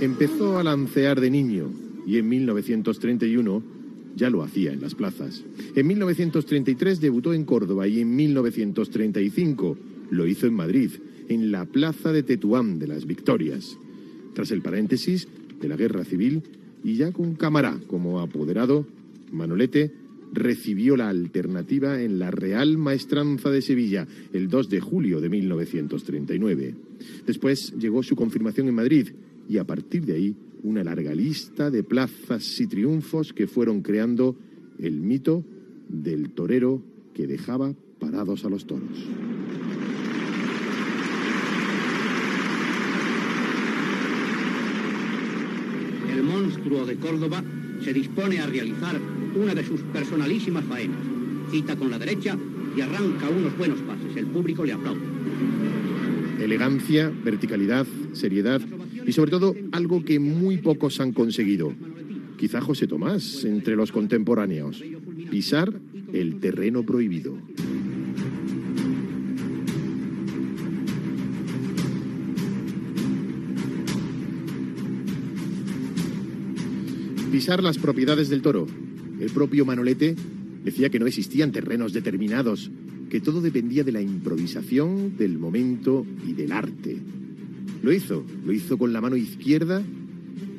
Empezó 0.00 0.60
a 0.60 0.62
lancear 0.62 1.20
de 1.20 1.30
niño 1.30 1.72
y 2.06 2.18
en 2.18 2.28
1931 2.28 3.79
ya 4.16 4.30
lo 4.30 4.42
hacía 4.42 4.72
en 4.72 4.80
las 4.80 4.94
plazas. 4.94 5.44
En 5.74 5.86
1933 5.86 7.00
debutó 7.00 7.34
en 7.34 7.44
Córdoba 7.44 7.86
y 7.88 8.00
en 8.00 8.14
1935 8.14 9.78
lo 10.10 10.26
hizo 10.26 10.46
en 10.46 10.54
Madrid, 10.54 10.90
en 11.28 11.52
la 11.52 11.64
Plaza 11.64 12.12
de 12.12 12.22
Tetuán 12.22 12.78
de 12.78 12.88
las 12.88 13.06
Victorias. 13.06 13.76
Tras 14.34 14.50
el 14.50 14.62
paréntesis, 14.62 15.28
de 15.60 15.68
la 15.68 15.76
Guerra 15.76 16.04
Civil 16.04 16.42
y 16.82 16.96
ya 16.96 17.12
con 17.12 17.34
Camará 17.34 17.78
como 17.86 18.20
apoderado, 18.20 18.86
Manolete 19.30 19.92
recibió 20.32 20.96
la 20.96 21.08
alternativa 21.08 22.00
en 22.00 22.18
la 22.18 22.30
Real 22.30 22.78
Maestranza 22.78 23.50
de 23.50 23.62
Sevilla 23.62 24.06
el 24.32 24.48
2 24.48 24.68
de 24.70 24.80
julio 24.80 25.20
de 25.20 25.28
1939. 25.28 26.74
Después 27.26 27.74
llegó 27.78 28.02
su 28.02 28.16
confirmación 28.16 28.68
en 28.68 28.74
Madrid 28.74 29.08
y 29.48 29.58
a 29.58 29.64
partir 29.64 30.04
de 30.04 30.14
ahí 30.14 30.36
una 30.62 30.84
larga 30.84 31.14
lista 31.14 31.70
de 31.70 31.82
plazas 31.82 32.60
y 32.60 32.66
triunfos 32.66 33.32
que 33.32 33.46
fueron 33.46 33.82
creando 33.82 34.36
el 34.78 35.00
mito 35.00 35.44
del 35.88 36.30
torero 36.30 36.82
que 37.14 37.26
dejaba 37.26 37.74
parados 37.98 38.44
a 38.44 38.50
los 38.50 38.66
toros. 38.66 39.08
el 46.20 46.26
monstruo 46.26 46.84
de 46.84 46.96
Córdoba 46.96 47.42
se 47.82 47.92
dispone 47.92 48.40
a 48.40 48.46
realizar 48.46 49.00
una 49.34 49.54
de 49.54 49.64
sus 49.64 49.80
personalísimas 49.80 50.64
faenas. 50.64 50.98
Cita 51.50 51.76
con 51.76 51.90
la 51.90 51.98
derecha 51.98 52.36
y 52.76 52.80
arranca 52.80 53.28
unos 53.28 53.56
buenos 53.56 53.80
pases. 53.80 54.16
El 54.16 54.26
público 54.26 54.64
le 54.64 54.72
aplaude. 54.72 55.00
Elegancia, 56.40 57.10
verticalidad, 57.24 57.86
seriedad 58.12 58.60
y 59.06 59.12
sobre 59.12 59.30
todo 59.30 59.54
algo 59.72 60.04
que 60.04 60.18
muy 60.18 60.58
pocos 60.58 61.00
han 61.00 61.12
conseguido, 61.12 61.72
quizá 62.36 62.60
José 62.60 62.86
Tomás 62.86 63.44
entre 63.44 63.76
los 63.76 63.92
contemporáneos, 63.92 64.82
pisar 65.30 65.72
el 66.12 66.40
terreno 66.40 66.82
prohibido. 66.84 67.36
Pisar 77.30 77.62
las 77.62 77.78
propiedades 77.78 78.28
del 78.28 78.42
toro. 78.42 78.66
El 79.20 79.30
propio 79.30 79.64
Manolete 79.64 80.16
decía 80.64 80.90
que 80.90 80.98
no 80.98 81.06
existían 81.06 81.52
terrenos 81.52 81.92
determinados, 81.92 82.70
que 83.08 83.20
todo 83.20 83.40
dependía 83.40 83.84
de 83.84 83.92
la 83.92 84.00
improvisación, 84.00 85.16
del 85.16 85.38
momento 85.38 86.04
y 86.26 86.32
del 86.32 86.52
arte. 86.52 86.98
Lo 87.82 87.92
hizo, 87.92 88.24
lo 88.44 88.52
hizo 88.52 88.76
con 88.76 88.92
la 88.92 89.00
mano 89.00 89.16
izquierda, 89.16 89.82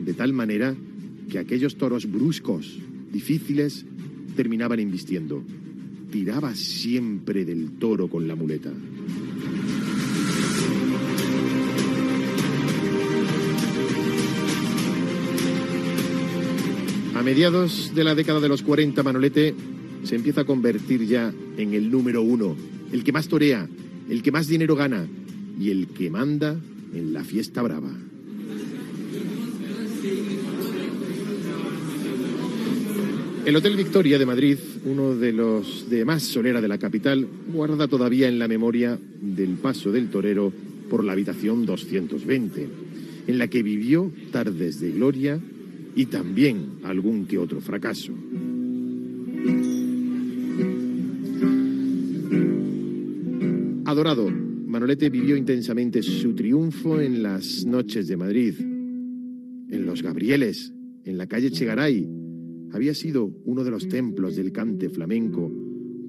de 0.04 0.14
tal 0.14 0.34
manera 0.34 0.76
que 1.30 1.40
aquellos 1.40 1.78
toros 1.78 2.12
bruscos, 2.12 2.80
difíciles, 3.12 3.86
terminaban 4.36 4.80
embistiendo. 4.80 5.44
Tiraba 6.12 6.56
siempre 6.56 7.46
del 7.46 7.72
toro 7.74 8.10
con 8.10 8.28
la 8.28 8.36
muleta. 8.36 8.72
A 17.16 17.24
mediados 17.24 17.94
de 17.94 18.04
la 18.04 18.16
década 18.16 18.40
de 18.40 18.50
los 18.50 18.64
40, 18.64 19.04
Manolete 19.04 19.54
se 20.04 20.16
empieza 20.16 20.42
a 20.42 20.46
convertir 20.46 21.06
ya 21.06 21.32
en 21.56 21.76
el 21.76 21.92
número 21.92 22.24
uno, 22.24 22.56
el 22.92 23.04
que 23.04 23.12
más 23.12 23.28
torea, 23.28 23.70
el 24.10 24.24
que 24.24 24.32
más 24.32 24.48
dinero 24.48 24.76
gana 24.76 25.06
y 25.60 25.70
el 25.70 25.88
que 25.88 26.10
manda 26.10 26.60
en 26.94 27.14
la 27.14 27.24
fiesta 27.24 27.62
brava. 27.62 27.92
El 33.46 33.56
Hotel 33.56 33.76
Victoria 33.76 34.20
de 34.20 34.26
Madrid, 34.26 34.58
uno 34.86 35.16
de 35.16 35.34
los 35.34 35.90
de 35.90 36.06
más 36.06 36.22
solera 36.22 36.62
de 36.62 36.68
la 36.68 36.78
capital, 36.78 37.28
guarda 37.52 37.88
todavía 37.88 38.28
en 38.28 38.38
la 38.38 38.48
memoria 38.48 39.00
del 39.20 39.56
paso 39.56 39.92
del 39.92 40.10
torero 40.10 40.54
por 40.90 41.04
la 41.04 41.14
habitación 41.14 41.66
220, 41.66 42.70
en 43.28 43.38
la 43.38 43.48
que 43.48 43.64
vivió 43.64 44.12
tardes 44.32 44.80
de 44.80 44.92
gloria 44.92 45.40
y 45.96 46.06
también 46.06 46.80
algún 46.84 47.26
que 47.26 47.40
otro 47.40 47.62
fracaso. 47.62 48.14
Adorado, 53.86 54.32
Manolete 54.72 55.10
vivió 55.10 55.36
intensamente 55.36 56.02
su 56.02 56.34
triunfo 56.34 57.02
en 57.02 57.22
las 57.22 57.66
noches 57.66 58.08
de 58.08 58.16
Madrid, 58.16 58.54
en 58.58 59.86
los 59.86 60.02
Gabrieles, 60.02 60.74
en 61.04 61.18
la 61.18 61.28
calle 61.28 61.52
Chegaray. 61.52 62.08
Había 62.72 62.94
sido 62.94 63.26
uno 63.44 63.66
de 63.66 63.72
los 63.72 63.90
templos 63.90 64.38
del 64.38 64.54
cante 64.54 64.88
flamenco, 64.88 65.52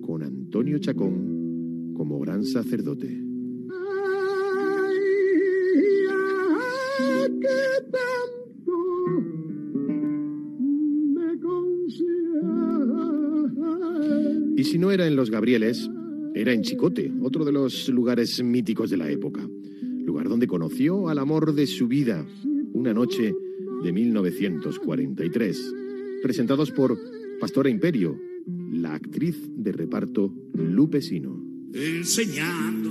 con 0.00 0.22
Antonio 0.22 0.78
Chacón 0.78 1.92
como 1.96 2.20
gran 2.20 2.44
sacerdote. 2.44 3.08
Y 14.56 14.62
si 14.62 14.78
no 14.78 14.92
era 14.92 15.08
en 15.08 15.16
los 15.16 15.32
Gabrieles, 15.32 15.90
era 16.34 16.52
en 16.52 16.62
Chicote, 16.62 17.12
otro 17.20 17.44
de 17.44 17.52
los 17.52 17.88
lugares 17.88 18.42
míticos 18.42 18.90
de 18.90 18.96
la 18.96 19.10
época. 19.10 19.46
Lugar 20.04 20.28
donde 20.28 20.46
conoció 20.46 21.08
al 21.08 21.18
amor 21.18 21.54
de 21.54 21.66
su 21.66 21.88
vida, 21.88 22.26
una 22.72 22.94
noche 22.94 23.34
de 23.82 23.92
1943. 23.92 25.74
Presentados 26.22 26.70
por 26.70 26.98
Pastora 27.38 27.68
Imperio, 27.68 28.18
la 28.72 28.94
actriz 28.94 29.36
de 29.56 29.72
reparto 29.72 30.32
Lupe 30.54 31.02
Sino. 31.02 31.38
Enseñando 31.74 32.90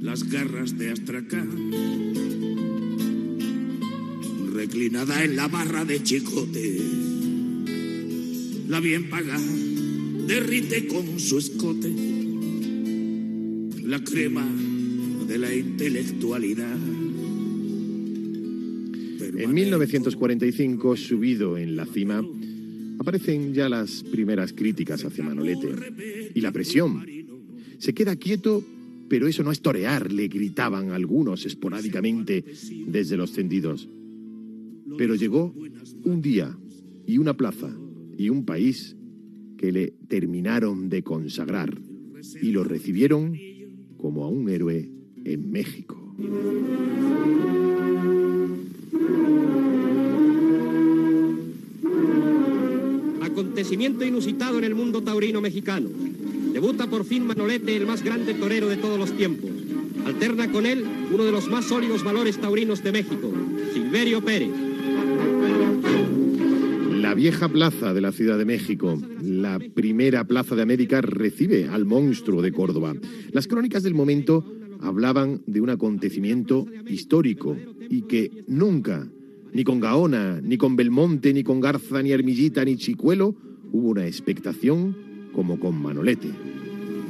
las 0.00 0.28
garras 0.30 0.78
de 0.78 0.90
Astracán. 0.90 1.50
Reclinada 4.54 5.22
en 5.24 5.36
la 5.36 5.48
barra 5.48 5.84
de 5.84 6.02
Chicote. 6.02 6.80
La 8.68 8.80
bien 8.80 9.10
pagada 9.10 9.38
derrite 10.26 10.86
con 10.86 11.18
su 11.18 11.38
escote 11.38 12.21
la 13.92 14.02
crema 14.02 14.48
de 15.28 15.36
la 15.36 15.54
intelectualidad. 15.54 16.78
En 19.36 19.52
1945, 19.52 20.96
subido 20.96 21.58
en 21.58 21.76
la 21.76 21.84
cima, 21.84 22.26
aparecen 22.98 23.52
ya 23.52 23.68
las 23.68 24.02
primeras 24.04 24.54
críticas 24.54 25.04
hacia 25.04 25.22
Manolete 25.22 26.32
y 26.34 26.40
la 26.40 26.52
presión. 26.52 27.04
Se 27.76 27.92
queda 27.92 28.16
quieto, 28.16 28.64
pero 29.10 29.28
eso 29.28 29.42
no 29.42 29.52
es 29.52 29.60
torear, 29.60 30.10
le 30.10 30.28
gritaban 30.28 30.92
algunos 30.92 31.44
esporádicamente 31.44 32.46
desde 32.86 33.18
los 33.18 33.34
tendidos. 33.34 33.90
Pero 34.96 35.16
llegó 35.16 35.54
un 36.04 36.22
día 36.22 36.56
y 37.06 37.18
una 37.18 37.36
plaza 37.36 37.68
y 38.16 38.30
un 38.30 38.46
país 38.46 38.96
que 39.58 39.70
le 39.70 39.92
terminaron 40.08 40.88
de 40.88 41.02
consagrar 41.02 41.78
y 42.40 42.52
lo 42.52 42.64
recibieron 42.64 43.36
como 44.02 44.24
a 44.24 44.28
un 44.28 44.48
héroe 44.48 44.88
en 45.24 45.50
México. 45.52 45.96
Acontecimiento 53.22 54.04
inusitado 54.04 54.58
en 54.58 54.64
el 54.64 54.74
mundo 54.74 55.02
taurino 55.02 55.40
mexicano. 55.40 55.88
Debuta 56.52 56.88
por 56.88 57.04
fin 57.04 57.26
Manolete, 57.26 57.76
el 57.76 57.86
más 57.86 58.02
grande 58.02 58.34
torero 58.34 58.68
de 58.68 58.76
todos 58.76 58.98
los 58.98 59.16
tiempos. 59.16 59.50
Alterna 60.04 60.50
con 60.50 60.66
él 60.66 60.84
uno 61.12 61.24
de 61.24 61.32
los 61.32 61.48
más 61.48 61.66
sólidos 61.66 62.02
valores 62.02 62.38
taurinos 62.38 62.82
de 62.82 62.92
México, 62.92 63.30
Silverio 63.72 64.22
Pérez. 64.22 64.71
La 67.12 67.16
vieja 67.16 67.46
plaza 67.50 67.92
de 67.92 68.00
la 68.00 68.10
Ciudad 68.10 68.38
de 68.38 68.46
México, 68.46 68.98
la 69.20 69.58
primera 69.58 70.24
plaza 70.24 70.56
de 70.56 70.62
América, 70.62 71.02
recibe 71.02 71.68
al 71.68 71.84
monstruo 71.84 72.40
de 72.40 72.52
Córdoba. 72.52 72.94
Las 73.32 73.46
crónicas 73.46 73.82
del 73.82 73.92
momento 73.92 74.46
hablaban 74.80 75.42
de 75.46 75.60
un 75.60 75.68
acontecimiento 75.68 76.66
histórico 76.88 77.54
y 77.90 78.06
que 78.06 78.44
nunca, 78.46 79.06
ni 79.52 79.62
con 79.62 79.78
Gaona, 79.78 80.40
ni 80.40 80.56
con 80.56 80.74
Belmonte, 80.74 81.34
ni 81.34 81.42
con 81.42 81.60
Garza, 81.60 82.02
ni 82.02 82.14
Armillita, 82.14 82.64
ni 82.64 82.78
Chicuelo, 82.78 83.36
hubo 83.72 83.90
una 83.90 84.06
expectación 84.06 84.96
como 85.34 85.60
con 85.60 85.82
Manolete. 85.82 86.30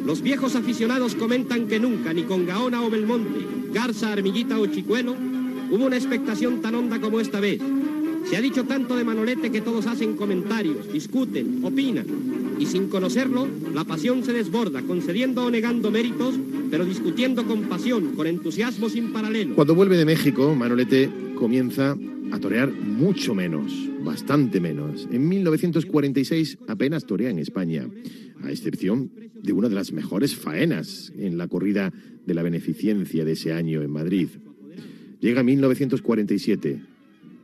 Los 0.05 0.21
viejos 0.21 0.57
aficionados 0.57 1.15
comentan 1.15 1.69
que 1.69 1.79
nunca, 1.79 2.13
ni 2.13 2.25
con 2.25 2.45
Gaona 2.45 2.83
o 2.83 2.91
Belmonte, 2.91 3.47
Garza, 3.73 4.13
Armillita 4.13 4.59
o 4.59 4.67
Chicuelo, 4.67 5.15
hubo 5.71 5.87
una 5.87 5.97
expectación 5.97 6.61
tan 6.61 6.75
honda 6.75 7.01
como 7.01 7.21
esta 7.21 7.39
vez. 7.39 7.61
Se 8.29 8.37
ha 8.37 8.41
dicho 8.41 8.65
tanto 8.65 8.97
de 8.97 9.05
Manolete 9.05 9.51
que 9.51 9.61
todos 9.61 9.87
hacen 9.87 10.17
comentarios, 10.17 10.93
discuten, 10.93 11.61
opinan. 11.63 12.07
Y 12.59 12.67
sin 12.67 12.89
conocerlo, 12.89 13.49
la 13.75 13.85
pasión 13.85 14.25
se 14.25 14.33
desborda, 14.33 14.83
concediendo 14.83 15.45
o 15.45 15.51
negando 15.51 15.91
méritos, 15.91 16.35
pero 16.71 16.85
discutiendo 16.85 17.45
con 17.45 17.63
pasión, 17.63 18.15
con 18.15 18.27
entusiasmo 18.27 18.89
sin 18.89 19.13
paralelo. 19.13 19.55
Cuando 19.55 19.75
vuelve 19.75 19.97
de 19.97 20.05
México, 20.05 20.55
Manolete 20.55 21.11
comienza 21.35 21.97
a 22.31 22.39
torear 22.39 22.73
mucho 22.73 23.35
menos, 23.35 23.73
bastante 24.03 24.61
menos. 24.61 25.09
En 25.11 25.29
1946 25.29 26.59
apenas 26.69 27.05
torea 27.05 27.31
en 27.31 27.39
España, 27.39 27.89
a 28.43 28.51
excepción 28.51 29.11
de 29.43 29.53
una 29.53 29.69
de 29.69 29.75
las 29.75 29.93
mejores 29.93 30.37
faenas 30.37 31.13
en 31.19 31.37
la 31.37 31.49
corrida 31.49 31.93
de 32.25 32.35
la 32.35 32.43
beneficencia 32.43 33.25
de 33.25 33.33
ese 33.33 33.53
año 33.53 33.83
en 33.83 33.91
Madrid. 33.91 34.29
Llega 35.21 35.43
1947 35.43 36.92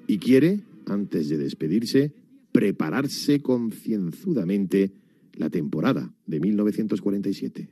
y 0.08 0.18
quiere, 0.18 0.60
antes 0.86 1.28
de 1.28 1.36
despedirse, 1.36 2.12
prepararse 2.50 3.40
concienzudamente 3.40 4.90
la 5.34 5.50
temporada 5.50 6.12
de 6.26 6.40
1947. 6.40 7.68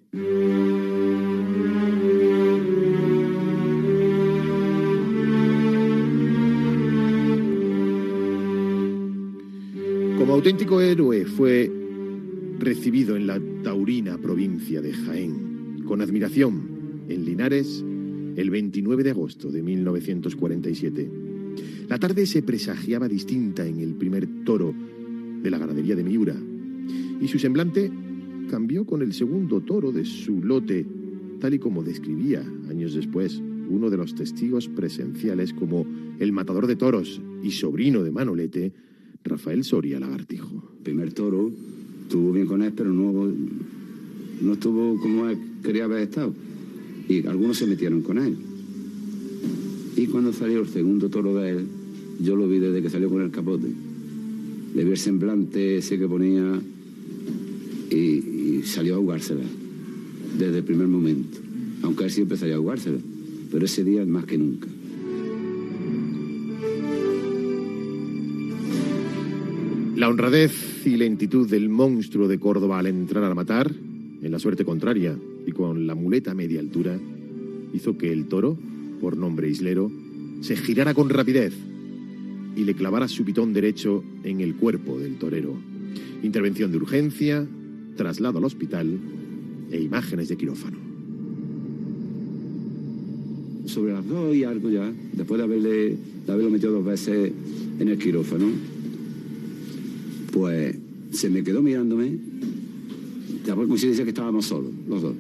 Como 10.18 10.34
auténtico 10.34 10.80
héroe 10.82 11.24
fue 11.24 11.72
recibido 12.59 13.16
en 13.16 13.26
la 13.26 13.41
taurina 13.62 14.18
provincia 14.18 14.82
de 14.82 14.93
Jaén, 14.93 15.82
con 15.87 16.03
admiración 16.03 17.07
en 17.09 17.24
Linares 17.24 17.82
el 18.37 18.51
29 18.51 19.03
de 19.05 19.11
agosto 19.11 19.51
de 19.51 19.62
1947. 19.62 21.26
La 21.88 21.98
tarde 21.98 22.26
se 22.26 22.42
presagiaba 22.42 23.09
distinta 23.09 23.66
en 23.66 23.80
el 23.80 23.94
primer 23.94 24.26
toro 24.44 24.74
de 25.42 25.50
la 25.50 25.59
ganadería 25.59 25.94
de 25.94 26.04
Miura, 26.04 26.36
y 27.20 27.28
su 27.28 27.38
semblante 27.38 27.90
cambió 28.50 28.84
con 28.84 29.02
el 29.02 29.12
segundo 29.12 29.61
toro 29.61 29.92
de 29.92 30.04
su 30.04 30.42
lote, 30.42 30.86
tal 31.40 31.54
y 31.54 31.59
como 31.59 31.82
describía 31.82 32.44
años 32.68 32.94
después 32.94 33.40
uno 33.68 33.90
de 33.90 33.96
los 33.96 34.14
testigos 34.14 34.68
presenciales 34.68 35.52
como 35.52 35.86
el 36.18 36.32
matador 36.32 36.66
de 36.66 36.76
toros 36.76 37.20
y 37.42 37.50
sobrino 37.50 38.02
de 38.02 38.12
Manolete, 38.12 38.72
Rafael 39.24 39.64
Soria 39.64 39.98
Lagartijo. 39.98 40.62
primer 40.82 41.12
toro 41.12 41.50
estuvo 42.02 42.32
bien 42.32 42.46
con 42.46 42.62
él, 42.62 42.72
pero 42.76 42.92
no, 42.92 43.32
no 44.40 44.52
estuvo 44.52 45.00
como 45.00 45.28
él 45.28 45.38
quería 45.62 45.84
haber 45.84 46.02
estado. 46.02 46.32
Y 47.09 47.26
algunos 47.26 47.59
se 47.59 47.66
metieron 47.66 48.02
con 48.02 48.18
él. 48.18 48.36
Cuando 50.11 50.32
salió 50.32 50.61
el 50.61 50.68
segundo 50.68 51.09
toro 51.09 51.34
de 51.34 51.50
él, 51.50 51.66
yo 52.20 52.36
lo 52.36 52.48
vi 52.48 52.59
desde 52.59 52.82
que 52.82 52.90
salió 52.90 53.11
con 53.11 53.22
el 53.22 53.30
capote. 53.30 53.68
le 54.74 54.84
vi 54.84 54.90
el 54.90 54.96
semblante 54.96 55.78
ese 55.78 55.98
que 55.98 56.07
ponía 56.07 56.61
y, 57.90 57.96
y 57.96 58.62
salió 58.64 58.96
a 58.96 58.98
jugársela 58.98 59.44
desde 60.38 60.59
el 60.59 60.64
primer 60.64 60.88
momento. 60.88 61.38
Aunque 61.82 62.04
él 62.04 62.11
siempre 62.11 62.36
salía 62.36 62.57
a 62.57 62.59
jugársela, 62.59 62.98
pero 63.50 63.64
ese 63.64 63.84
día 63.84 64.04
más 64.04 64.24
que 64.24 64.38
nunca. 64.38 64.68
La 69.96 70.11
honradez 70.11 70.86
y 70.86 70.96
lentitud 70.96 71.48
del 71.48 71.70
monstruo 71.70 72.28
de 72.28 72.38
Córdoba 72.38 72.78
al 72.78 72.86
entrar 72.86 73.24
a 73.24 73.34
matar, 73.34 73.72
en 74.22 74.30
la 74.30 74.38
suerte 74.38 74.64
contraria 74.64 75.16
y 75.46 75.52
con 75.52 75.86
la 75.86 75.94
muleta 75.94 76.32
a 76.32 76.34
media 76.34 76.61
altura, 76.61 76.98
hizo 77.72 77.96
que 77.96 78.12
el 78.12 78.26
toro, 78.26 78.59
por 79.01 79.16
nombre 79.16 79.49
islero, 79.49 79.90
se 80.40 80.57
girara 80.57 80.94
con 80.94 81.09
rapidez 81.09 81.55
y 82.57 82.64
le 82.64 82.74
clavara 82.74 83.09
su 83.09 83.24
pitón 83.24 83.53
derecho 83.53 84.03
en 84.24 84.40
el 84.40 84.55
cuerpo 84.55 84.99
del 84.99 85.16
torero. 85.16 85.55
Intervención 86.22 86.70
de 86.70 86.78
urgencia, 86.78 87.47
traslado 87.97 88.38
al 88.38 88.44
hospital 88.44 88.99
e 89.70 89.80
imágenes 89.80 90.28
de 90.28 90.36
quirófano. 90.36 90.78
Sobre 93.66 93.92
las 93.92 94.07
dos 94.07 94.34
y 94.34 94.44
algo 94.44 94.70
ya, 94.70 94.90
después 95.12 95.40
de, 95.40 95.97
de 96.26 96.32
haberlo 96.32 96.51
metido 96.51 96.72
dos 96.72 96.84
veces 96.84 97.32
en 97.78 97.88
el 97.88 97.99
quirófano, 97.99 98.47
pues 100.32 100.76
se 101.11 101.28
me 101.28 101.42
quedó 101.42 101.62
mirándome, 101.62 102.18
ya 103.44 103.55
coincidencia 103.55 104.05
que 104.05 104.11
estábamos 104.11 104.47
solos, 104.47 104.70
los 104.88 105.03
dos. 105.03 105.14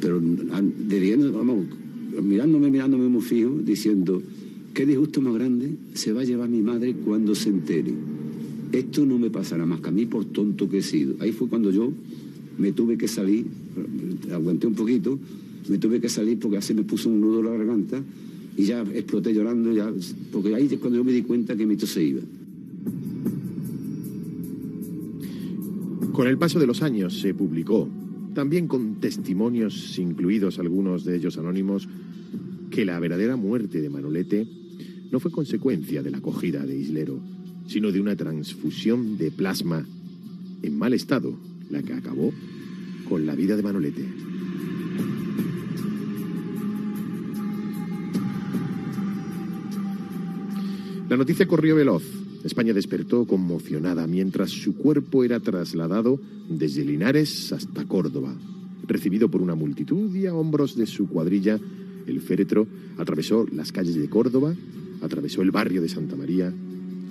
Pero 0.00 0.20
diciendo, 0.20 1.32
vamos, 1.32 1.66
mirándome, 2.20 2.70
mirándome 2.70 3.08
muy 3.08 3.22
fijo, 3.22 3.50
diciendo, 3.64 4.22
qué 4.74 4.86
disgusto 4.86 5.20
más 5.20 5.34
grande 5.34 5.74
se 5.94 6.12
va 6.12 6.22
a 6.22 6.24
llevar 6.24 6.48
mi 6.48 6.62
madre 6.62 6.94
cuando 6.94 7.34
se 7.34 7.48
entere. 7.48 7.92
Esto 8.72 9.04
no 9.04 9.18
me 9.18 9.30
pasará 9.30 9.66
más 9.66 9.80
que 9.80 9.88
a 9.88 9.92
mí 9.92 10.06
por 10.06 10.24
tonto 10.26 10.68
que 10.68 10.78
he 10.78 10.82
sido. 10.82 11.14
Ahí 11.20 11.32
fue 11.32 11.48
cuando 11.48 11.70
yo 11.70 11.92
me 12.58 12.72
tuve 12.72 12.96
que 12.96 13.08
salir, 13.08 13.44
aguanté 14.32 14.66
un 14.66 14.74
poquito, 14.74 15.18
me 15.68 15.78
tuve 15.78 16.00
que 16.00 16.08
salir 16.08 16.38
porque 16.38 16.56
así 16.56 16.74
me 16.74 16.82
puso 16.82 17.08
un 17.08 17.20
nudo 17.20 17.40
en 17.40 17.46
la 17.46 17.52
garganta 17.52 18.02
y 18.56 18.64
ya 18.64 18.82
exploté 18.82 19.32
llorando, 19.32 19.72
ya, 19.72 19.92
porque 20.30 20.54
ahí 20.54 20.68
es 20.70 20.78
cuando 20.78 20.98
yo 20.98 21.04
me 21.04 21.12
di 21.12 21.22
cuenta 21.22 21.56
que 21.56 21.66
mi 21.66 21.76
tos 21.76 21.90
se 21.90 22.02
iba. 22.02 22.20
Con 26.12 26.26
el 26.26 26.36
paso 26.36 26.58
de 26.58 26.66
los 26.66 26.82
años 26.82 27.20
se 27.20 27.32
publicó, 27.32 27.88
también 28.34 28.68
con 28.68 29.00
testimonios 29.00 29.98
incluidos 29.98 30.58
algunos 30.58 31.04
de 31.04 31.16
ellos 31.16 31.38
anónimos, 31.38 31.88
que 32.70 32.84
la 32.84 32.98
verdadera 32.98 33.36
muerte 33.36 33.80
de 33.80 33.90
Manolete 33.90 34.46
no 35.10 35.20
fue 35.20 35.30
consecuencia 35.30 36.02
de 36.02 36.10
la 36.10 36.18
acogida 36.18 36.64
de 36.64 36.76
Islero, 36.76 37.20
sino 37.66 37.92
de 37.92 38.00
una 38.00 38.16
transfusión 38.16 39.18
de 39.18 39.30
plasma 39.30 39.86
en 40.62 40.78
mal 40.78 40.94
estado, 40.94 41.38
la 41.70 41.82
que 41.82 41.92
acabó 41.92 42.32
con 43.08 43.26
la 43.26 43.34
vida 43.34 43.56
de 43.56 43.62
Manolete. 43.62 44.06
La 51.08 51.18
noticia 51.18 51.46
corrió 51.46 51.76
veloz. 51.76 52.21
España 52.44 52.72
despertó 52.72 53.24
conmocionada 53.24 54.06
mientras 54.06 54.50
su 54.50 54.74
cuerpo 54.74 55.24
era 55.24 55.40
trasladado 55.40 56.20
desde 56.48 56.84
Linares 56.84 57.52
hasta 57.52 57.84
Córdoba. 57.84 58.34
Recibido 58.86 59.30
por 59.30 59.42
una 59.42 59.54
multitud 59.54 60.14
y 60.14 60.26
a 60.26 60.34
hombros 60.34 60.76
de 60.76 60.86
su 60.86 61.08
cuadrilla, 61.08 61.60
el 62.06 62.20
féretro 62.20 62.66
atravesó 62.98 63.46
las 63.52 63.70
calles 63.70 63.94
de 63.94 64.08
Córdoba, 64.08 64.54
atravesó 65.02 65.42
el 65.42 65.52
barrio 65.52 65.82
de 65.82 65.88
Santa 65.88 66.16
María 66.16 66.52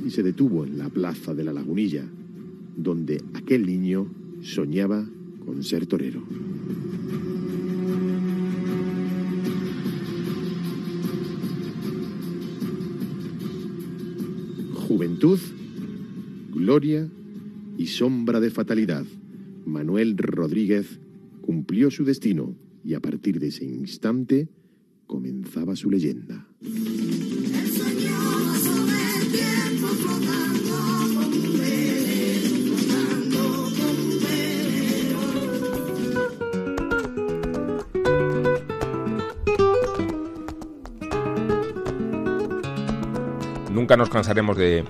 y 0.05 0.09
se 0.09 0.23
detuvo 0.23 0.65
en 0.65 0.77
la 0.77 0.89
plaza 0.89 1.33
de 1.33 1.43
la 1.43 1.53
Lagunilla, 1.53 2.03
donde 2.75 3.23
aquel 3.33 3.65
niño 3.65 4.07
soñaba 4.41 5.05
con 5.45 5.63
ser 5.63 5.85
torero. 5.85 6.21
Juventud, 14.91 15.39
gloria 16.53 17.09
y 17.77 17.87
sombra 17.87 18.41
de 18.41 18.49
fatalidad. 18.49 19.05
Manuel 19.65 20.17
Rodríguez 20.17 20.99
cumplió 21.39 21.89
su 21.89 22.03
destino 22.03 22.57
y 22.83 22.95
a 22.95 22.99
partir 22.99 23.39
de 23.39 23.47
ese 23.47 23.63
instante 23.63 24.49
comenzaba 25.07 25.77
su 25.77 25.89
leyenda. 25.89 26.45
Nunca 43.91 44.03
nos 44.03 44.09
cansaremos 44.09 44.55
de 44.55 44.85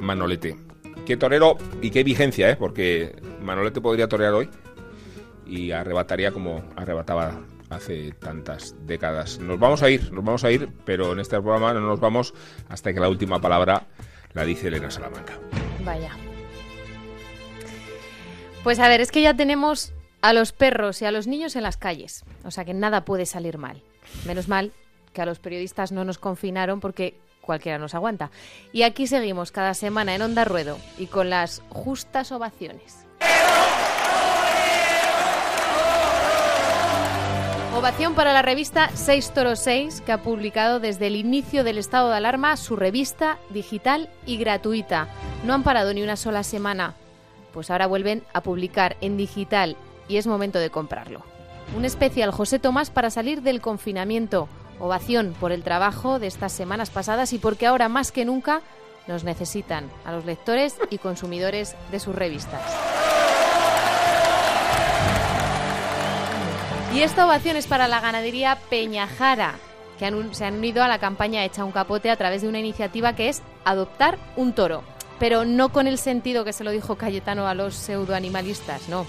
Manolete. 0.00 0.56
Qué 1.04 1.18
torero 1.18 1.58
y 1.82 1.90
qué 1.90 2.02
vigencia, 2.02 2.48
¿eh? 2.48 2.56
porque 2.56 3.14
Manolete 3.42 3.82
podría 3.82 4.08
torear 4.08 4.32
hoy 4.32 4.48
y 5.44 5.72
arrebataría 5.72 6.32
como 6.32 6.64
arrebataba 6.74 7.38
hace 7.68 8.12
tantas 8.12 8.74
décadas. 8.86 9.40
Nos 9.40 9.58
vamos 9.58 9.82
a 9.82 9.90
ir, 9.90 10.10
nos 10.10 10.24
vamos 10.24 10.42
a 10.44 10.50
ir, 10.50 10.70
pero 10.86 11.12
en 11.12 11.20
este 11.20 11.38
programa 11.38 11.74
no 11.74 11.80
nos 11.80 12.00
vamos 12.00 12.32
hasta 12.70 12.94
que 12.94 13.00
la 13.00 13.10
última 13.10 13.42
palabra 13.42 13.88
la 14.32 14.46
dice 14.46 14.68
Elena 14.68 14.90
Salamanca. 14.90 15.34
Vaya. 15.84 16.16
Pues 18.64 18.78
a 18.78 18.88
ver, 18.88 19.02
es 19.02 19.12
que 19.12 19.20
ya 19.20 19.34
tenemos 19.34 19.92
a 20.22 20.32
los 20.32 20.52
perros 20.52 21.02
y 21.02 21.04
a 21.04 21.12
los 21.12 21.26
niños 21.26 21.56
en 21.56 21.62
las 21.62 21.76
calles, 21.76 22.24
o 22.44 22.50
sea 22.50 22.64
que 22.64 22.72
nada 22.72 23.04
puede 23.04 23.26
salir 23.26 23.58
mal. 23.58 23.82
Menos 24.24 24.48
mal 24.48 24.72
que 25.12 25.20
a 25.20 25.26
los 25.26 25.40
periodistas 25.40 25.92
no 25.92 26.06
nos 26.06 26.16
confinaron 26.16 26.80
porque 26.80 27.20
cualquiera 27.50 27.78
nos 27.78 27.96
aguanta. 27.96 28.30
Y 28.72 28.84
aquí 28.84 29.08
seguimos 29.08 29.50
cada 29.50 29.74
semana 29.74 30.14
en 30.14 30.22
Onda 30.22 30.44
Ruedo 30.44 30.78
y 30.98 31.06
con 31.06 31.30
las 31.30 31.64
justas 31.68 32.30
ovaciones. 32.30 33.08
Ovación 37.76 38.14
para 38.14 38.32
la 38.32 38.42
revista 38.42 38.90
6 38.94 39.32
Toro 39.32 39.56
6, 39.56 40.00
que 40.02 40.12
ha 40.12 40.22
publicado 40.22 40.78
desde 40.78 41.08
el 41.08 41.16
inicio 41.16 41.64
del 41.64 41.78
estado 41.78 42.10
de 42.10 42.18
alarma 42.18 42.56
su 42.56 42.76
revista 42.76 43.38
digital 43.48 44.08
y 44.26 44.36
gratuita. 44.36 45.08
No 45.44 45.52
han 45.52 45.64
parado 45.64 45.92
ni 45.92 46.04
una 46.04 46.14
sola 46.14 46.44
semana, 46.44 46.94
pues 47.52 47.68
ahora 47.68 47.88
vuelven 47.88 48.22
a 48.32 48.42
publicar 48.42 48.96
en 49.00 49.16
digital 49.16 49.76
y 50.06 50.18
es 50.18 50.28
momento 50.28 50.60
de 50.60 50.70
comprarlo. 50.70 51.22
Un 51.76 51.84
especial 51.84 52.30
José 52.30 52.60
Tomás 52.60 52.90
para 52.90 53.10
salir 53.10 53.42
del 53.42 53.60
confinamiento. 53.60 54.48
Ovación 54.80 55.34
por 55.38 55.52
el 55.52 55.62
trabajo 55.62 56.18
de 56.18 56.26
estas 56.26 56.52
semanas 56.52 56.90
pasadas 56.90 57.32
y 57.32 57.38
porque 57.38 57.66
ahora 57.66 57.88
más 57.88 58.12
que 58.12 58.24
nunca 58.24 58.62
nos 59.06 59.24
necesitan 59.24 59.90
a 60.04 60.12
los 60.12 60.24
lectores 60.24 60.76
y 60.90 60.98
consumidores 60.98 61.76
de 61.90 62.00
sus 62.00 62.14
revistas. 62.14 62.62
Y 66.94 67.02
esta 67.02 67.24
ovación 67.24 67.56
es 67.56 67.66
para 67.66 67.86
la 67.86 68.00
ganadería 68.00 68.58
Peñajara, 68.68 69.54
que 69.98 70.12
se 70.32 70.44
han 70.44 70.54
unido 70.54 70.82
a 70.82 70.88
la 70.88 70.98
campaña 70.98 71.44
Echa 71.44 71.64
un 71.64 71.70
capote 71.70 72.10
a 72.10 72.16
través 72.16 72.42
de 72.42 72.48
una 72.48 72.58
iniciativa 72.58 73.14
que 73.14 73.28
es 73.28 73.42
adoptar 73.64 74.18
un 74.36 74.54
toro. 74.54 74.82
Pero 75.20 75.44
no 75.44 75.68
con 75.68 75.86
el 75.86 75.98
sentido 75.98 76.44
que 76.44 76.52
se 76.52 76.64
lo 76.64 76.70
dijo 76.70 76.96
Cayetano 76.96 77.46
a 77.46 77.54
los 77.54 77.74
pseudoanimalistas, 77.74 78.88
no. 78.88 79.06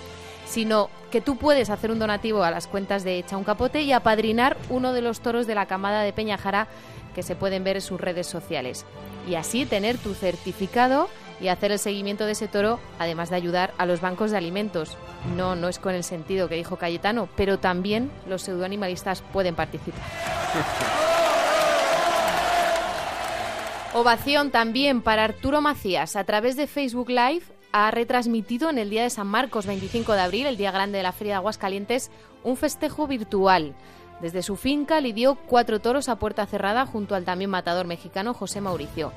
Sino 0.51 0.89
que 1.11 1.21
tú 1.21 1.37
puedes 1.37 1.69
hacer 1.69 1.91
un 1.91 1.99
donativo 1.99 2.43
a 2.43 2.51
las 2.51 2.67
cuentas 2.67 3.05
de 3.05 3.17
Echa 3.17 3.37
un 3.37 3.45
capote 3.45 3.83
y 3.83 3.93
apadrinar 3.93 4.57
uno 4.69 4.91
de 4.91 5.01
los 5.01 5.21
toros 5.21 5.47
de 5.47 5.55
la 5.55 5.65
camada 5.65 6.01
de 6.01 6.11
Peñajara 6.11 6.67
que 7.15 7.23
se 7.23 7.37
pueden 7.37 7.63
ver 7.63 7.77
en 7.77 7.81
sus 7.81 8.01
redes 8.01 8.27
sociales. 8.27 8.85
Y 9.29 9.35
así 9.35 9.65
tener 9.65 9.97
tu 9.97 10.13
certificado 10.13 11.07
y 11.39 11.47
hacer 11.47 11.71
el 11.71 11.79
seguimiento 11.79 12.25
de 12.25 12.33
ese 12.33 12.49
toro, 12.49 12.81
además 12.99 13.29
de 13.29 13.37
ayudar 13.37 13.73
a 13.77 13.85
los 13.85 14.01
bancos 14.01 14.31
de 14.31 14.37
alimentos. 14.37 14.97
No, 15.37 15.55
no 15.55 15.69
es 15.69 15.79
con 15.79 15.95
el 15.95 16.03
sentido 16.03 16.49
que 16.49 16.55
dijo 16.55 16.75
Cayetano, 16.75 17.29
pero 17.37 17.57
también 17.57 18.11
los 18.27 18.41
pseudoanimalistas 18.41 19.21
pueden 19.21 19.55
participar. 19.55 20.03
Ovación 23.93 24.51
también 24.51 25.01
para 25.01 25.23
Arturo 25.23 25.61
Macías. 25.61 26.17
A 26.17 26.25
través 26.25 26.57
de 26.57 26.67
Facebook 26.67 27.09
Live 27.09 27.43
ha 27.71 27.91
retransmitido 27.91 28.69
en 28.69 28.77
el 28.77 28.89
día 28.89 29.03
de 29.03 29.09
San 29.09 29.27
Marcos, 29.27 29.65
25 29.65 30.13
de 30.13 30.21
abril, 30.21 30.47
el 30.47 30.57
día 30.57 30.71
grande 30.71 30.97
de 30.97 31.03
la 31.03 31.11
Feria 31.11 31.33
de 31.33 31.37
Aguascalientes, 31.37 32.11
un 32.43 32.57
festejo 32.57 33.07
virtual. 33.07 33.73
Desde 34.21 34.43
su 34.43 34.55
finca 34.55 35.01
lidió 35.01 35.35
cuatro 35.35 35.79
toros 35.79 36.09
a 36.09 36.17
puerta 36.17 36.45
cerrada 36.45 36.85
junto 36.85 37.15
al 37.15 37.25
también 37.25 37.49
matador 37.49 37.87
mexicano 37.87 38.33
José 38.33 38.61
Mauricio 38.61 39.11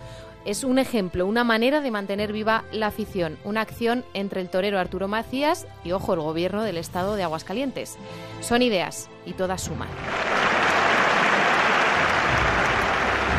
es 0.45 0.65
un 0.65 0.79
ejemplo, 0.79 1.27
una 1.27 1.45
manera 1.45 1.81
de 1.81 1.91
mantener 1.91 2.33
viva 2.33 2.65
la 2.73 2.89
afición, 2.89 3.39
una 3.45 3.63
acción 3.63 4.05
entre 4.15 4.41
el 4.41 4.51
torero 4.51 4.79
Arturo 4.79 5.09
Macías 5.09 5.67
y, 5.85 5.93
ojo, 5.93 6.15
el 6.15 6.21
gobierno 6.21 6.63
del 6.63 6.77
estado 6.77 7.17
de 7.17 7.23
Aguascalientes. 7.23 7.97
Son 8.41 8.63
ideas 8.63 9.09
y 9.25 9.33
todas 9.33 9.63
suman. 9.63 9.89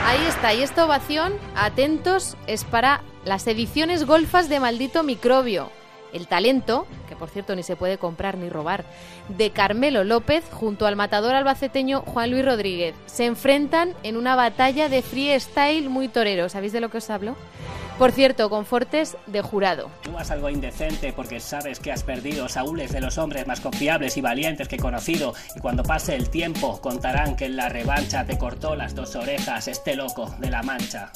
Ahí 0.06 0.24
está, 0.28 0.54
y 0.54 0.62
esta 0.62 0.86
ovación, 0.86 1.34
atentos, 1.56 2.38
es 2.48 2.64
para 2.64 3.02
las 3.26 3.48
ediciones 3.48 4.06
golfas 4.06 4.50
de 4.50 4.60
Maldito 4.60 5.04
Microbio, 5.04 5.72
el 6.14 6.28
talento, 6.28 6.88
que 7.10 7.16
por 7.16 7.30
cierto 7.30 7.56
ni 7.56 7.64
se 7.64 7.76
puede 7.76 7.98
comprar 7.98 8.38
ni 8.38 8.50
robar, 8.50 8.86
de 9.30 9.50
Carmelo 9.50 10.04
López 10.04 10.46
junto 10.52 10.86
al 10.86 10.96
matador 10.96 11.36
albaceteño 11.36 12.02
Juan 12.02 12.32
Luis 12.32 12.46
Rodríguez. 12.46 12.96
Se 13.08 13.26
enfrentan 13.26 13.94
en 14.04 14.16
una 14.16 14.36
batalla 14.36 14.88
de 14.88 15.02
freestyle 15.02 15.90
muy 15.90 16.08
torero. 16.08 16.48
¿Sabéis 16.48 16.72
de 16.72 16.80
lo 16.80 16.90
que 16.90 17.00
os 17.00 17.10
hablo? 17.10 17.36
Por 17.98 18.12
cierto, 18.12 18.50
con 18.50 18.66
Fortes 18.66 19.18
de 19.26 19.42
jurado. 19.42 19.90
Tú 20.04 20.18
has 20.18 20.30
algo 20.30 20.50
indecente 20.50 21.14
porque 21.14 21.40
sabes 21.40 21.80
que 21.80 21.92
has 21.92 22.04
perdido. 22.04 22.48
Saúl 22.48 22.82
es 22.82 22.92
de 22.92 23.02
los 23.02 23.18
hombres 23.18 23.48
más 23.48 23.62
confiables 23.62 24.18
y 24.18 24.22
valientes 24.22 24.68
que 24.68 24.76
he 24.76 24.80
conocido. 24.80 25.34
Y 25.56 25.60
cuando 25.60 25.84
pase 25.84 26.16
el 26.16 26.30
tiempo, 26.30 26.80
contarán 26.82 27.36
que 27.36 27.46
en 27.46 27.56
la 27.56 27.70
revancha 27.70 28.26
te 28.26 28.38
cortó 28.38 28.76
las 28.76 28.96
dos 28.96 29.16
orejas 29.16 29.68
este 29.68 29.96
loco 29.96 30.34
de 30.40 30.50
la 30.50 30.62
mancha. 30.62 31.12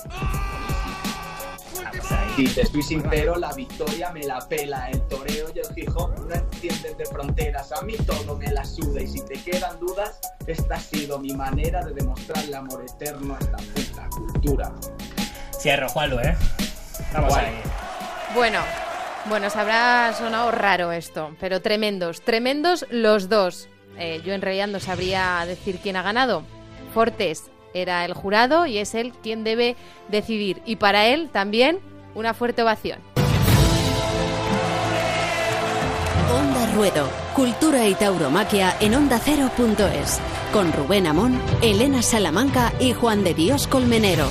Si 2.35 2.45
te 2.45 2.61
estoy 2.61 2.81
sincero, 2.81 3.35
la 3.35 3.51
victoria 3.53 4.11
me 4.11 4.23
la 4.23 4.39
pela. 4.47 4.89
El 4.89 5.01
toreo 5.07 5.47
y 5.53 5.59
el 5.59 5.73
Gijón 5.73 6.15
no 6.27 6.33
entienden 6.33 6.97
de 6.97 7.05
fronteras. 7.05 7.71
A 7.71 7.81
mí 7.81 7.95
todo 8.05 8.37
me 8.37 8.47
la 8.51 8.63
suda. 8.63 9.01
Y 9.01 9.07
si 9.07 9.23
te 9.25 9.35
quedan 9.41 9.79
dudas, 9.79 10.19
esta 10.47 10.75
ha 10.75 10.79
sido 10.79 11.19
mi 11.19 11.33
manera 11.33 11.83
de 11.83 11.93
demostrar 11.93 12.43
el 12.43 12.53
amor 12.53 12.83
eterno 12.83 13.35
a 13.35 13.39
esta 13.39 13.57
puta 13.57 14.09
cultura. 14.09 14.71
Cierro, 15.59 15.89
Juanlu, 15.89 16.19
¿eh? 16.19 16.35
Vamos 17.13 17.33
Guay. 17.33 17.45
ahí. 17.45 17.61
Bueno, 18.33 18.59
bueno, 19.25 19.47
os 19.47 19.55
habrá 19.55 20.13
sonado 20.13 20.51
raro 20.51 20.91
esto, 20.91 21.35
pero 21.39 21.61
tremendos, 21.61 22.21
tremendos 22.21 22.85
los 22.89 23.27
dos. 23.27 23.67
Eh, 23.97 24.21
yo 24.23 24.33
en 24.33 24.41
realidad 24.41 24.67
no 24.67 24.79
sabría 24.79 25.43
decir 25.45 25.79
quién 25.81 25.97
ha 25.97 26.03
ganado. 26.03 26.43
Fortes 26.93 27.51
era 27.73 28.05
el 28.05 28.13
jurado 28.13 28.65
y 28.65 28.77
es 28.77 28.95
él 28.95 29.13
quien 29.21 29.43
debe 29.43 29.75
decidir. 30.09 30.61
Y 30.65 30.77
para 30.77 31.07
él 31.07 31.29
también 31.31 31.79
una 32.15 32.33
fuerte 32.33 32.63
ovación. 32.63 32.99
Onda 36.31 36.73
Ruedo, 36.75 37.09
Cultura 37.35 37.87
y 37.87 37.95
Tauromaquia 37.95 38.75
en 38.79 38.95
Onda 38.95 39.19
Cero.es, 39.19 40.19
con 40.53 40.71
Rubén 40.73 41.07
Amón, 41.07 41.39
Elena 41.61 42.01
Salamanca 42.01 42.71
y 42.79 42.93
Juan 42.93 43.23
de 43.23 43.33
Dios 43.33 43.67
Colmenero. 43.67 44.27